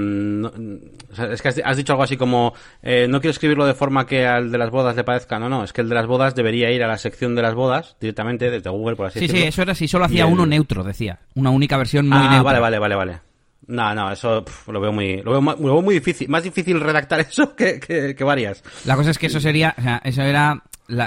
es 1.30 1.40
que 1.40 1.48
has, 1.64 1.76
dicho 1.76 1.94
algo 1.94 2.02
así 2.02 2.18
como, 2.18 2.52
eh, 2.82 3.06
no 3.08 3.18
quiero 3.20 3.30
escribirlo 3.30 3.64
de 3.64 3.72
forma 3.72 4.06
que 4.06 4.26
al 4.26 4.52
de 4.52 4.58
las 4.58 4.70
bodas 4.70 4.94
le 4.94 5.04
parezca. 5.04 5.38
No, 5.38 5.48
no, 5.48 5.64
es 5.64 5.72
que 5.72 5.80
el 5.80 5.88
de 5.88 5.94
las 5.94 6.06
bodas 6.06 6.34
debería 6.34 6.70
ir 6.70 6.82
a 6.84 6.86
la 6.86 6.98
sección 6.98 7.34
de 7.34 7.40
las 7.40 7.54
bodas 7.54 7.96
directamente 7.98 8.50
desde 8.50 8.68
Google, 8.68 8.96
por 8.96 9.06
así 9.06 9.20
decirlo. 9.20 9.36
Sí, 9.36 9.42
sí, 9.42 9.48
eso 9.48 9.62
era 9.62 9.74
si 9.74 9.88
solo 9.88 10.04
hacía 10.04 10.26
uno 10.26 10.44
neutro, 10.44 10.84
decía. 10.84 11.20
Una 11.34 11.50
única 11.50 11.78
versión 11.78 12.08
muy 12.08 12.18
ah, 12.20 12.42
vale, 12.42 12.60
vale, 12.60 12.78
vale, 12.78 12.94
vale. 12.94 13.20
No, 13.68 13.94
no, 13.94 14.10
eso 14.10 14.44
lo 14.66 14.80
veo 14.80 14.92
muy, 14.92 15.20
lo 15.22 15.42
veo, 15.42 15.82
muy 15.82 15.94
difícil, 15.94 16.26
más 16.28 16.42
difícil 16.42 16.80
redactar 16.80 17.20
eso 17.28 17.54
que, 17.54 17.78
que, 17.78 18.24
varias. 18.24 18.64
La 18.86 18.96
cosa 18.96 19.10
es 19.10 19.18
que 19.18 19.26
eso 19.26 19.40
sería, 19.40 19.74
o 19.78 19.82
sea, 19.82 20.00
eso 20.04 20.22
era 20.22 20.62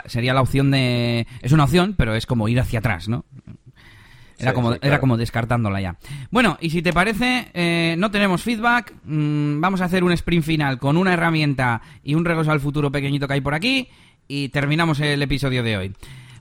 sería 0.05 0.33
la 0.33 0.41
opción 0.41 0.71
de... 0.71 1.27
Es 1.41 1.51
una 1.51 1.63
opción, 1.63 1.95
pero 1.97 2.15
es 2.15 2.25
como 2.25 2.47
ir 2.47 2.59
hacia 2.59 2.79
atrás, 2.79 3.07
¿no? 3.07 3.25
Era, 4.37 4.53
como, 4.53 4.73
era 4.81 4.99
como 4.99 5.17
descartándola 5.17 5.81
ya. 5.81 5.97
Bueno, 6.31 6.57
y 6.61 6.71
si 6.71 6.81
te 6.81 6.93
parece, 6.93 7.49
eh, 7.53 7.95
no 7.97 8.09
tenemos 8.09 8.41
feedback. 8.41 8.93
Mm, 9.03 9.61
vamos 9.61 9.81
a 9.81 9.85
hacer 9.85 10.03
un 10.03 10.11
sprint 10.13 10.43
final 10.43 10.79
con 10.79 10.97
una 10.97 11.13
herramienta 11.13 11.81
y 12.03 12.15
un 12.15 12.25
regreso 12.25 12.51
al 12.51 12.59
futuro 12.59 12.91
pequeñito 12.91 13.27
que 13.27 13.35
hay 13.35 13.41
por 13.41 13.53
aquí. 13.53 13.87
Y 14.27 14.49
terminamos 14.49 14.99
el 14.99 15.21
episodio 15.21 15.61
de 15.61 15.77
hoy. 15.77 15.93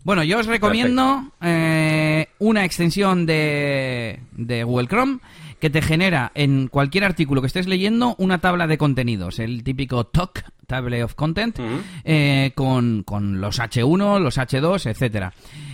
Bueno, 0.03 0.25
yo 0.25 0.39
os 0.39 0.47
recomiendo 0.47 1.31
eh, 1.43 2.29
una 2.39 2.65
extensión 2.65 3.27
de, 3.27 4.21
de 4.33 4.65
Google 4.65 4.89
Chrome 4.89 5.19
que 5.61 5.71
te 5.71 5.83
genera 5.83 6.33
en 6.35 6.69
cualquier 6.69 7.05
artículo 7.05 7.41
que 7.41 7.47
estés 7.47 7.67
leyendo 7.67 8.15
una 8.19 8.41
tabla 8.41 8.67
de 8.67 8.79
contenidos, 8.79 9.39
el 9.39 9.63
típico 9.63 10.05
TOC, 10.05 10.43
Table 10.67 11.05
of 11.05 11.15
Content, 11.15 11.59
eh, 12.05 12.53
con, 12.55 13.03
con, 13.03 13.41
los 13.41 13.59
H1, 13.59 14.21
los 14.21 14.39
H2, 14.39 14.87
etcétera. 14.91 15.33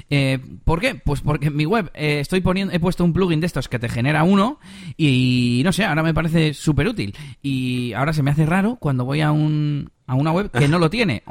Eh, 0.08 0.38
¿Por 0.64 0.80
qué? 0.80 0.94
Pues 0.94 1.20
porque 1.20 1.48
en 1.48 1.56
mi 1.56 1.66
web 1.66 1.90
eh, 1.94 2.20
estoy 2.20 2.40
poniendo, 2.40 2.72
he 2.72 2.80
puesto 2.80 3.04
un 3.04 3.12
plugin 3.12 3.40
de 3.40 3.46
estos 3.46 3.68
que 3.68 3.78
te 3.78 3.88
genera 3.88 4.22
uno 4.22 4.60
y, 4.96 5.62
no 5.64 5.72
sé, 5.72 5.84
ahora 5.84 6.02
me 6.02 6.14
parece 6.14 6.54
súper 6.54 6.88
útil. 6.88 7.14
Y 7.42 7.92
ahora 7.94 8.12
se 8.12 8.22
me 8.22 8.30
hace 8.30 8.46
raro 8.46 8.76
cuando 8.76 9.04
voy 9.04 9.20
a, 9.20 9.32
un, 9.32 9.90
a 10.06 10.14
una 10.14 10.32
web 10.32 10.50
que 10.50 10.68
no 10.68 10.78
lo 10.78 10.90
tiene. 10.90 11.22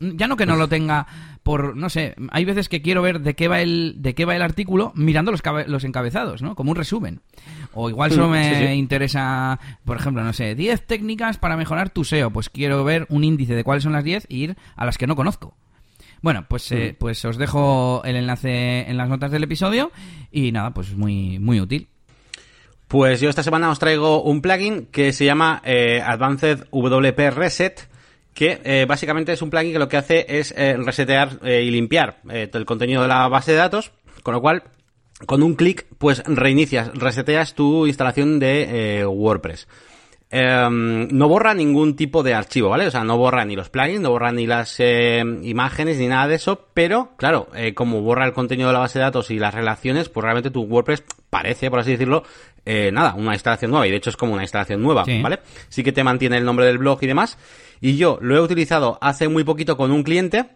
ya 0.00 0.26
no 0.26 0.36
que 0.36 0.46
no 0.46 0.56
lo 0.56 0.68
tenga 0.68 1.06
por, 1.42 1.76
no 1.76 1.90
sé, 1.90 2.14
hay 2.30 2.44
veces 2.44 2.68
que 2.68 2.82
quiero 2.82 3.02
ver 3.02 3.20
de 3.20 3.34
qué 3.34 3.48
va 3.48 3.60
el, 3.60 3.96
de 3.98 4.14
qué 4.14 4.24
va 4.24 4.36
el 4.36 4.42
artículo 4.42 4.92
mirando 4.94 5.32
los, 5.32 5.42
los 5.66 5.84
encabezados, 5.84 6.40
¿no? 6.40 6.54
Como 6.54 6.70
un 6.70 6.76
resumen. 6.76 7.20
O 7.74 7.90
igual 7.90 8.12
solo 8.12 8.28
me 8.28 8.76
interesa, 8.76 9.58
por 9.84 9.96
ejemplo, 9.96 10.22
no 10.22 10.32
sé, 10.32 10.54
10 10.54 10.86
técnicas 10.86 11.38
para 11.38 11.56
mejorar 11.56 11.90
tu 11.90 12.04
SEO. 12.04 12.30
Pues 12.30 12.48
quiero 12.48 12.84
ver 12.84 13.06
un 13.08 13.24
índice 13.24 13.54
de 13.54 13.64
cuáles 13.64 13.82
son 13.82 13.92
las 13.92 14.04
10 14.04 14.26
e 14.30 14.34
ir 14.34 14.56
a 14.76 14.86
las 14.86 14.98
que 14.98 15.06
no 15.06 15.16
conozco. 15.16 15.56
Bueno, 16.22 16.46
pues, 16.48 16.70
eh, 16.72 16.96
pues 16.98 17.24
os 17.24 17.36
dejo 17.36 18.02
el 18.04 18.16
enlace 18.16 18.88
en 18.88 18.96
las 18.96 19.08
notas 19.08 19.30
del 19.30 19.42
episodio 19.42 19.90
y 20.30 20.52
nada, 20.52 20.72
pues 20.72 20.94
muy, 20.94 21.38
muy 21.38 21.60
útil. 21.60 21.88
Pues 22.92 23.22
yo 23.22 23.30
esta 23.30 23.42
semana 23.42 23.70
os 23.70 23.78
traigo 23.78 24.22
un 24.22 24.42
plugin 24.42 24.84
que 24.84 25.14
se 25.14 25.24
llama 25.24 25.62
eh, 25.64 26.02
Advanced 26.04 26.66
WP 26.70 27.30
Reset 27.30 27.88
que 28.34 28.60
eh, 28.64 28.84
básicamente 28.86 29.32
es 29.32 29.40
un 29.40 29.48
plugin 29.48 29.72
que 29.72 29.78
lo 29.78 29.88
que 29.88 29.96
hace 29.96 30.26
es 30.28 30.52
eh, 30.58 30.76
resetear 30.76 31.38
y 31.42 31.70
limpiar 31.70 32.18
el 32.28 32.66
contenido 32.66 33.00
de 33.00 33.08
la 33.08 33.28
base 33.28 33.52
de 33.52 33.56
datos, 33.56 33.92
con 34.22 34.34
lo 34.34 34.42
cual 34.42 34.64
con 35.24 35.42
un 35.42 35.54
clic 35.54 35.86
pues 35.96 36.22
reinicias, 36.26 36.92
reseteas 36.92 37.54
tu 37.54 37.86
instalación 37.86 38.38
de 38.38 39.06
WordPress. 39.06 39.68
Em, 40.34 41.08
no 41.08 41.28
borra 41.28 41.52
ningún 41.52 41.94
tipo 41.94 42.22
de 42.22 42.32
archivo, 42.32 42.70
¿vale? 42.70 42.86
O 42.86 42.90
sea, 42.90 43.04
no 43.04 43.18
borra 43.18 43.44
ni 43.44 43.54
los 43.54 43.68
plugins, 43.68 44.00
no 44.00 44.08
borra 44.08 44.32
ni 44.32 44.46
las 44.46 44.80
imágenes, 44.80 45.98
ni 45.98 46.08
nada 46.08 46.26
de 46.26 46.36
eso, 46.36 46.68
pero, 46.72 47.10
claro, 47.18 47.48
como 47.74 48.00
borra 48.00 48.24
el 48.24 48.32
contenido 48.32 48.68
de 48.68 48.72
la 48.72 48.78
base 48.78 48.98
de 48.98 49.04
datos 49.04 49.30
y 49.30 49.38
las 49.38 49.52
relaciones, 49.52 50.08
pues 50.08 50.24
realmente 50.24 50.50
tu 50.50 50.62
WordPress 50.62 51.04
parece, 51.28 51.68
por 51.68 51.80
así 51.80 51.90
decirlo, 51.90 52.22
nada, 52.64 53.12
una 53.14 53.34
instalación 53.34 53.72
nueva, 53.72 53.86
y 53.86 53.90
de 53.90 53.98
hecho 53.98 54.08
es 54.08 54.16
como 54.16 54.32
una 54.32 54.42
instalación 54.42 54.80
nueva, 54.80 55.04
¿vale? 55.20 55.40
Sí 55.68 55.84
que 55.84 55.92
te 55.92 56.02
mantiene 56.02 56.38
el 56.38 56.46
nombre 56.46 56.64
del 56.64 56.78
blog 56.78 56.98
y 57.02 57.06
demás, 57.06 57.36
y 57.82 57.98
yo 57.98 58.16
lo 58.22 58.34
he 58.34 58.40
utilizado 58.40 58.96
hace 59.02 59.28
muy 59.28 59.44
poquito 59.44 59.76
con 59.76 59.92
un 59.92 60.02
cliente, 60.02 60.46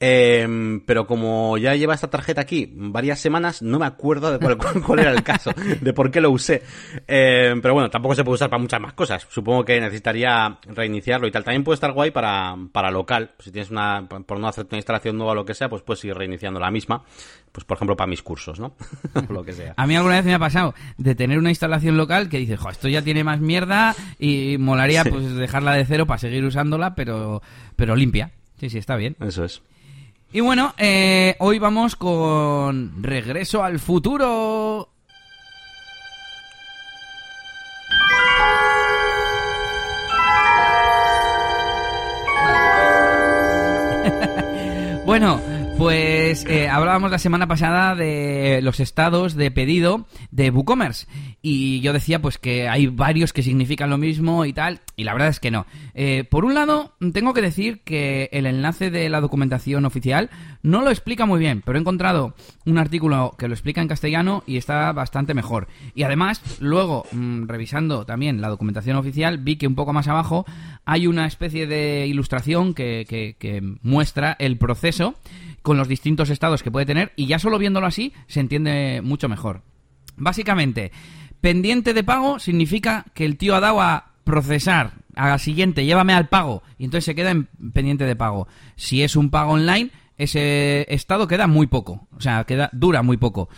eh, 0.00 0.80
pero 0.86 1.06
como 1.06 1.56
ya 1.58 1.74
lleva 1.74 1.94
esta 1.94 2.10
tarjeta 2.10 2.40
aquí 2.40 2.70
varias 2.74 3.20
semanas, 3.20 3.62
no 3.62 3.78
me 3.78 3.86
acuerdo 3.86 4.36
de 4.36 4.38
cuál, 4.82 4.98
era 4.98 5.10
el 5.10 5.22
caso, 5.22 5.50
de 5.80 5.92
por 5.92 6.10
qué 6.10 6.20
lo 6.20 6.30
usé. 6.30 6.62
Eh, 7.06 7.54
pero 7.62 7.74
bueno, 7.74 7.90
tampoco 7.90 8.14
se 8.14 8.24
puede 8.24 8.34
usar 8.34 8.50
para 8.50 8.60
muchas 8.60 8.80
más 8.80 8.92
cosas. 8.92 9.26
Supongo 9.30 9.64
que 9.64 9.80
necesitaría 9.80 10.58
reiniciarlo 10.66 11.26
y 11.26 11.30
tal. 11.30 11.44
También 11.44 11.64
puede 11.64 11.74
estar 11.74 11.92
guay 11.92 12.10
para, 12.10 12.56
para 12.72 12.90
local. 12.90 13.32
Si 13.38 13.50
tienes 13.50 13.70
una, 13.70 14.06
por 14.08 14.38
no 14.38 14.48
hacer 14.48 14.66
una 14.68 14.78
instalación 14.78 15.16
nueva 15.16 15.32
o 15.32 15.34
lo 15.34 15.44
que 15.44 15.54
sea, 15.54 15.68
pues 15.68 15.82
puedes 15.82 16.04
ir 16.04 16.14
reiniciando 16.14 16.60
la 16.60 16.70
misma. 16.70 17.04
Pues 17.52 17.64
por 17.64 17.76
ejemplo 17.76 17.96
para 17.96 18.08
mis 18.08 18.22
cursos, 18.22 18.58
¿no? 18.58 18.74
lo 19.28 19.44
que 19.44 19.52
sea. 19.52 19.74
A 19.76 19.86
mí 19.86 19.94
alguna 19.94 20.16
vez 20.16 20.24
me 20.24 20.34
ha 20.34 20.38
pasado 20.38 20.74
de 20.98 21.14
tener 21.14 21.38
una 21.38 21.50
instalación 21.50 21.96
local 21.96 22.28
que 22.28 22.38
dices, 22.38 22.58
jo, 22.58 22.68
esto 22.68 22.88
ya 22.88 23.02
tiene 23.02 23.22
más 23.22 23.40
mierda 23.40 23.94
y 24.18 24.56
molaría 24.58 25.04
pues 25.04 25.34
dejarla 25.34 25.74
de 25.74 25.84
cero 25.84 26.06
para 26.06 26.18
seguir 26.18 26.44
usándola, 26.44 26.94
pero, 26.94 27.42
pero 27.76 27.94
limpia. 27.94 28.32
Sí, 28.58 28.70
sí, 28.70 28.78
está 28.78 28.96
bien. 28.96 29.16
Eso 29.20 29.44
es. 29.44 29.62
Y 30.34 30.40
bueno, 30.40 30.74
eh, 30.78 31.36
hoy 31.38 31.60
vamos 31.60 31.94
con 31.94 33.04
Regreso 33.04 33.62
al 33.62 33.78
futuro. 33.78 34.88
bueno, 45.06 45.40
pues 45.78 46.13
eh, 46.24 46.68
hablábamos 46.70 47.10
la 47.10 47.18
semana 47.18 47.46
pasada 47.46 47.94
de 47.94 48.60
los 48.62 48.80
estados 48.80 49.34
de 49.34 49.50
pedido 49.50 50.06
de 50.30 50.48
WooCommerce 50.48 51.06
y 51.42 51.80
yo 51.80 51.92
decía 51.92 52.22
pues 52.22 52.38
que 52.38 52.66
hay 52.66 52.86
varios 52.86 53.34
que 53.34 53.42
significan 53.42 53.90
lo 53.90 53.98
mismo 53.98 54.46
y 54.46 54.54
tal 54.54 54.80
y 54.96 55.04
la 55.04 55.12
verdad 55.12 55.28
es 55.28 55.38
que 55.38 55.50
no. 55.50 55.66
Eh, 55.92 56.24
por 56.24 56.46
un 56.46 56.54
lado 56.54 56.94
tengo 57.12 57.34
que 57.34 57.42
decir 57.42 57.82
que 57.82 58.30
el 58.32 58.46
enlace 58.46 58.90
de 58.90 59.10
la 59.10 59.20
documentación 59.20 59.84
oficial 59.84 60.30
no 60.62 60.80
lo 60.80 60.88
explica 60.88 61.26
muy 61.26 61.38
bien, 61.40 61.62
pero 61.62 61.76
he 61.76 61.80
encontrado 61.82 62.34
un 62.64 62.78
artículo 62.78 63.34
que 63.36 63.46
lo 63.46 63.52
explica 63.52 63.82
en 63.82 63.88
castellano 63.88 64.44
y 64.46 64.56
está 64.56 64.92
bastante 64.92 65.34
mejor. 65.34 65.68
Y 65.94 66.04
además 66.04 66.40
luego 66.58 67.04
mm, 67.12 67.48
revisando 67.48 68.06
también 68.06 68.40
la 68.40 68.48
documentación 68.48 68.96
oficial 68.96 69.36
vi 69.36 69.56
que 69.56 69.66
un 69.66 69.74
poco 69.74 69.92
más 69.92 70.08
abajo 70.08 70.46
hay 70.86 71.06
una 71.06 71.26
especie 71.26 71.66
de 71.66 72.06
ilustración 72.06 72.72
que, 72.72 73.04
que 73.06 73.76
muestra 73.82 74.36
el 74.38 74.56
proceso 74.56 75.16
con 75.64 75.78
los 75.78 75.88
distintos 75.88 76.13
estados 76.22 76.62
que 76.62 76.70
puede 76.70 76.86
tener 76.86 77.12
y 77.16 77.26
ya 77.26 77.38
solo 77.38 77.58
viéndolo 77.58 77.86
así 77.86 78.12
se 78.26 78.40
entiende 78.40 79.00
mucho 79.02 79.28
mejor. 79.28 79.62
Básicamente, 80.16 80.92
pendiente 81.40 81.94
de 81.94 82.04
pago 82.04 82.38
significa 82.38 83.04
que 83.14 83.24
el 83.24 83.36
tío 83.36 83.54
ha 83.54 83.60
dado 83.60 83.80
a 83.80 84.12
procesar, 84.24 84.94
a 85.14 85.28
la 85.28 85.38
siguiente, 85.38 85.84
llévame 85.84 86.14
al 86.14 86.28
pago, 86.28 86.62
y 86.78 86.84
entonces 86.84 87.04
se 87.04 87.14
queda 87.14 87.30
en 87.30 87.46
pendiente 87.72 88.04
de 88.04 88.16
pago. 88.16 88.48
Si 88.76 89.02
es 89.02 89.16
un 89.16 89.30
pago 89.30 89.52
online, 89.52 89.90
ese 90.16 90.86
estado 90.92 91.26
queda 91.26 91.46
muy 91.46 91.66
poco, 91.66 92.06
o 92.16 92.20
sea, 92.20 92.44
queda 92.44 92.70
dura 92.72 93.02
muy 93.02 93.16
poco. 93.16 93.48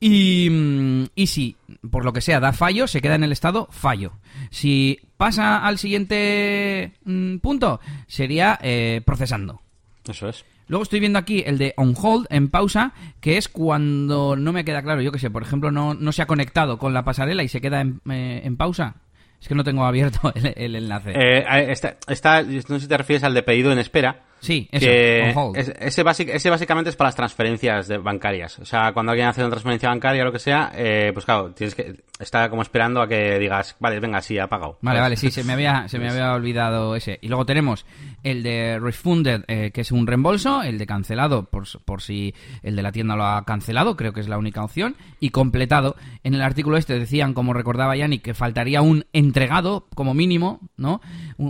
Y, 0.00 0.48
mm, 0.50 1.04
y 1.14 1.26
si, 1.26 1.56
por 1.90 2.04
lo 2.04 2.12
que 2.12 2.20
sea, 2.20 2.40
da 2.40 2.52
fallo, 2.52 2.86
se 2.86 3.00
queda 3.00 3.16
en 3.16 3.24
el 3.24 3.32
estado 3.32 3.68
fallo. 3.70 4.12
Si 4.50 5.00
pasa 5.16 5.64
al 5.64 5.78
siguiente 5.78 6.94
mm, 7.04 7.36
punto, 7.38 7.80
sería 8.06 8.58
eh, 8.62 9.02
procesando. 9.04 9.60
Eso 10.08 10.28
es. 10.28 10.44
Luego 10.66 10.82
estoy 10.82 11.00
viendo 11.00 11.18
aquí 11.18 11.42
el 11.46 11.58
de 11.58 11.74
on 11.76 11.94
hold, 12.00 12.26
en 12.30 12.48
pausa, 12.48 12.92
que 13.20 13.36
es 13.36 13.48
cuando 13.48 14.36
no 14.36 14.52
me 14.52 14.64
queda 14.64 14.82
claro, 14.82 15.02
yo 15.02 15.12
que 15.12 15.18
sé, 15.18 15.30
por 15.30 15.42
ejemplo, 15.42 15.70
no, 15.70 15.94
no 15.94 16.12
se 16.12 16.22
ha 16.22 16.26
conectado 16.26 16.78
con 16.78 16.94
la 16.94 17.04
pasarela 17.04 17.42
y 17.42 17.48
se 17.48 17.60
queda 17.60 17.80
en, 17.80 18.00
eh, 18.10 18.42
en 18.44 18.56
pausa. 18.56 18.96
Es 19.40 19.48
que 19.48 19.54
no 19.54 19.64
tengo 19.64 19.84
abierto 19.84 20.32
el, 20.56 20.74
enlace. 20.74 21.12
Eh, 21.14 21.44
está, 21.70 22.42
no 22.42 22.60
sé 22.60 22.80
si 22.80 22.88
te 22.88 22.96
refieres 22.96 23.24
al 23.24 23.34
de 23.34 23.42
pedido 23.42 23.72
en 23.72 23.78
espera. 23.78 24.22
Sí, 24.44 24.68
eso, 24.70 24.86
que 24.86 25.32
on 25.34 25.38
hold. 25.38 25.56
es- 25.56 25.72
ese, 25.80 26.04
basic- 26.04 26.30
ese 26.32 26.50
básicamente 26.50 26.90
es 26.90 26.96
para 26.96 27.08
las 27.08 27.16
transferencias 27.16 27.88
de- 27.88 27.98
bancarias. 27.98 28.58
O 28.58 28.64
sea, 28.64 28.92
cuando 28.92 29.12
alguien 29.12 29.28
hace 29.28 29.40
una 29.40 29.50
transferencia 29.50 29.88
bancaria 29.88 30.22
o 30.22 30.26
lo 30.26 30.32
que 30.32 30.38
sea, 30.38 30.70
eh, 30.74 31.10
pues 31.12 31.24
claro, 31.24 31.50
tienes 31.52 31.74
que 31.74 31.94
está 32.20 32.48
como 32.48 32.62
esperando 32.62 33.02
a 33.02 33.08
que 33.08 33.38
digas, 33.38 33.76
vale, 33.80 33.98
venga, 34.00 34.20
sí, 34.20 34.38
ha 34.38 34.46
pagado. 34.46 34.78
Vale, 34.82 35.00
vale, 35.00 35.16
sí, 35.16 35.30
se 35.30 35.42
me 35.44 35.52
había, 35.54 35.88
se 35.88 35.98
me 35.98 36.08
había 36.08 36.32
olvidado 36.34 36.94
ese. 36.94 37.18
Y 37.22 37.28
luego 37.28 37.44
tenemos 37.46 37.84
el 38.22 38.42
de 38.42 38.78
refunded, 38.78 39.42
eh, 39.48 39.70
que 39.72 39.80
es 39.80 39.90
un 39.92 40.06
reembolso, 40.06 40.62
el 40.62 40.78
de 40.78 40.86
cancelado, 40.86 41.44
por, 41.44 41.64
por 41.84 42.02
si 42.02 42.34
el 42.62 42.76
de 42.76 42.82
la 42.82 42.92
tienda 42.92 43.16
lo 43.16 43.24
ha 43.24 43.44
cancelado, 43.44 43.96
creo 43.96 44.12
que 44.12 44.20
es 44.20 44.28
la 44.28 44.38
única 44.38 44.62
opción, 44.62 44.96
y 45.20 45.30
completado. 45.30 45.96
En 46.22 46.34
el 46.34 46.42
artículo 46.42 46.76
este 46.76 46.98
decían, 46.98 47.34
como 47.34 47.52
recordaba 47.52 47.96
Yannick, 47.96 48.22
que 48.22 48.34
faltaría 48.34 48.82
un 48.82 49.06
entregado, 49.12 49.86
como 49.94 50.14
mínimo, 50.14 50.60
¿no? 50.76 51.00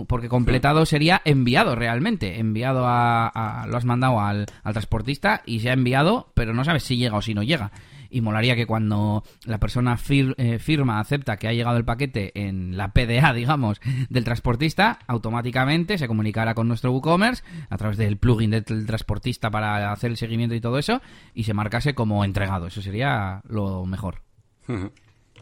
Porque 0.07 0.29
completado 0.29 0.85
sería 0.85 1.21
enviado 1.25 1.75
realmente, 1.75 2.39
enviado 2.39 2.84
a, 2.87 3.27
a- 3.27 3.67
lo 3.67 3.77
has 3.77 3.85
mandado 3.85 4.19
al, 4.19 4.45
al 4.63 4.73
transportista 4.73 5.41
y 5.45 5.59
se 5.59 5.69
ha 5.69 5.73
enviado, 5.73 6.31
pero 6.33 6.53
no 6.53 6.63
sabes 6.63 6.83
si 6.83 6.97
llega 6.97 7.17
o 7.17 7.21
si 7.21 7.33
no 7.33 7.43
llega. 7.43 7.71
Y 8.09 8.21
molaría 8.21 8.55
que 8.55 8.65
cuando 8.67 9.23
la 9.45 9.59
persona 9.59 9.97
fir- 9.97 10.35
eh, 10.37 10.57
firma, 10.59 10.99
acepta 10.99 11.35
que 11.37 11.47
ha 11.49 11.53
llegado 11.53 11.75
el 11.77 11.83
paquete 11.83 12.31
en 12.35 12.77
la 12.77 12.93
PDA, 12.93 13.33
digamos, 13.33 13.81
del 14.09 14.23
transportista, 14.23 14.99
automáticamente 15.07 15.97
se 15.97 16.07
comunicara 16.07 16.53
con 16.53 16.67
nuestro 16.67 16.91
WooCommerce 16.91 17.43
a 17.69 17.77
través 17.77 17.97
del 17.97 18.17
plugin 18.17 18.51
del 18.51 18.63
transportista 18.85 19.49
para 19.51 19.91
hacer 19.91 20.11
el 20.11 20.17
seguimiento 20.17 20.55
y 20.55 20.61
todo 20.61 20.77
eso, 20.77 21.01
y 21.33 21.43
se 21.43 21.53
marcase 21.53 21.93
como 21.93 22.23
entregado. 22.23 22.67
Eso 22.67 22.81
sería 22.81 23.41
lo 23.49 23.85
mejor. 23.85 24.21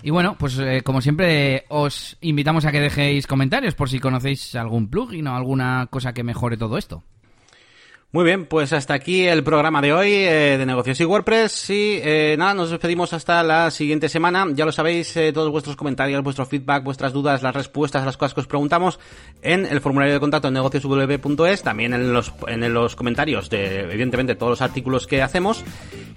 Y 0.02 0.10
bueno, 0.10 0.36
pues 0.38 0.58
eh, 0.60 0.82
como 0.84 1.00
siempre 1.00 1.64
os 1.70 2.18
invitamos 2.20 2.66
a 2.66 2.74
que 2.74 2.82
dejéis 2.82 3.26
comentarios 3.26 3.74
por 3.74 3.90
si 3.90 4.00
conocéis 4.00 4.54
algún 4.56 4.90
plugin 4.90 5.28
o 5.28 5.36
alguna 5.36 5.88
cosa 5.90 6.14
que 6.14 6.24
mejore 6.24 6.58
todo 6.58 6.78
esto. 6.78 7.04
Muy 8.14 8.26
bien, 8.26 8.46
pues 8.46 8.72
hasta 8.74 8.94
aquí 8.94 9.26
el 9.26 9.44
programa 9.44 9.82
de 9.82 9.92
hoy 9.92 10.12
eh, 10.12 10.56
de 10.60 10.68
negocios 10.68 11.00
y 11.00 11.04
WordPress. 11.04 11.72
Y 11.72 12.00
eh, 12.04 12.36
nada, 12.38 12.54
nos 12.54 12.70
despedimos 12.70 13.12
hasta 13.12 13.42
la 13.42 13.72
siguiente 13.72 14.08
semana. 14.08 14.46
Ya 14.54 14.66
lo 14.66 14.72
sabéis, 14.72 15.18
eh, 15.18 15.34
todos 15.34 15.50
vuestros 15.50 15.76
comentarios, 15.76 16.22
vuestro 16.22 16.46
feedback, 16.46 16.84
vuestras 16.84 17.12
dudas, 17.12 17.42
las 17.42 17.56
respuestas 17.56 18.04
a 18.04 18.06
las 18.06 18.16
cosas 18.16 18.36
que 18.36 18.42
os 18.42 18.46
preguntamos 18.46 19.00
en 19.42 19.66
el 19.66 19.82
formulario 19.82 20.14
de 20.14 20.20
contacto 20.20 20.48
en 20.48 20.54
negociosw.es, 20.54 21.64
también 21.64 21.96
en 21.96 22.14
los, 22.14 22.32
en 22.46 22.72
los 22.72 22.96
comentarios 22.96 23.50
de, 23.50 23.80
evidentemente, 23.80 24.36
todos 24.36 24.52
los 24.52 24.62
artículos 24.62 25.08
que 25.08 25.24
hacemos. 25.24 25.64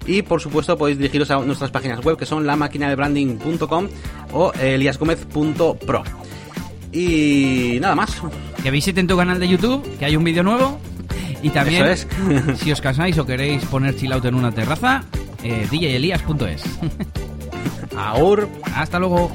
Y 0.05 0.21
por 0.21 0.39
supuesto, 0.39 0.77
podéis 0.77 0.99
dirigiros 0.99 1.31
a 1.31 1.39
nuestras 1.39 1.71
páginas 1.71 2.05
web 2.05 2.15
que 2.15 2.27
son 2.27 2.45
lamaquinadebranding.com 2.45 3.87
o 4.33 4.53
eliasgomez.pro. 4.53 6.03
Y 6.91 7.79
nada 7.81 7.95
más. 7.95 8.21
Que 8.61 8.69
visiten 8.69 9.07
tu 9.07 9.17
canal 9.17 9.39
de 9.39 9.47
YouTube, 9.47 9.97
que 9.97 10.05
hay 10.05 10.15
un 10.15 10.23
vídeo 10.23 10.43
nuevo. 10.43 10.79
Y 11.41 11.49
también, 11.49 11.85
es. 11.85 12.07
si 12.57 12.71
os 12.71 12.81
casáis 12.81 13.17
o 13.17 13.25
queréis 13.25 13.63
poner 13.65 13.95
chill 13.95 14.13
out 14.13 14.25
en 14.25 14.35
una 14.35 14.51
terraza, 14.51 15.03
eh, 15.43 15.67
djelias.es. 15.69 16.63
Aur. 17.97 18.47
Hasta 18.75 18.99
luego. 18.99 19.31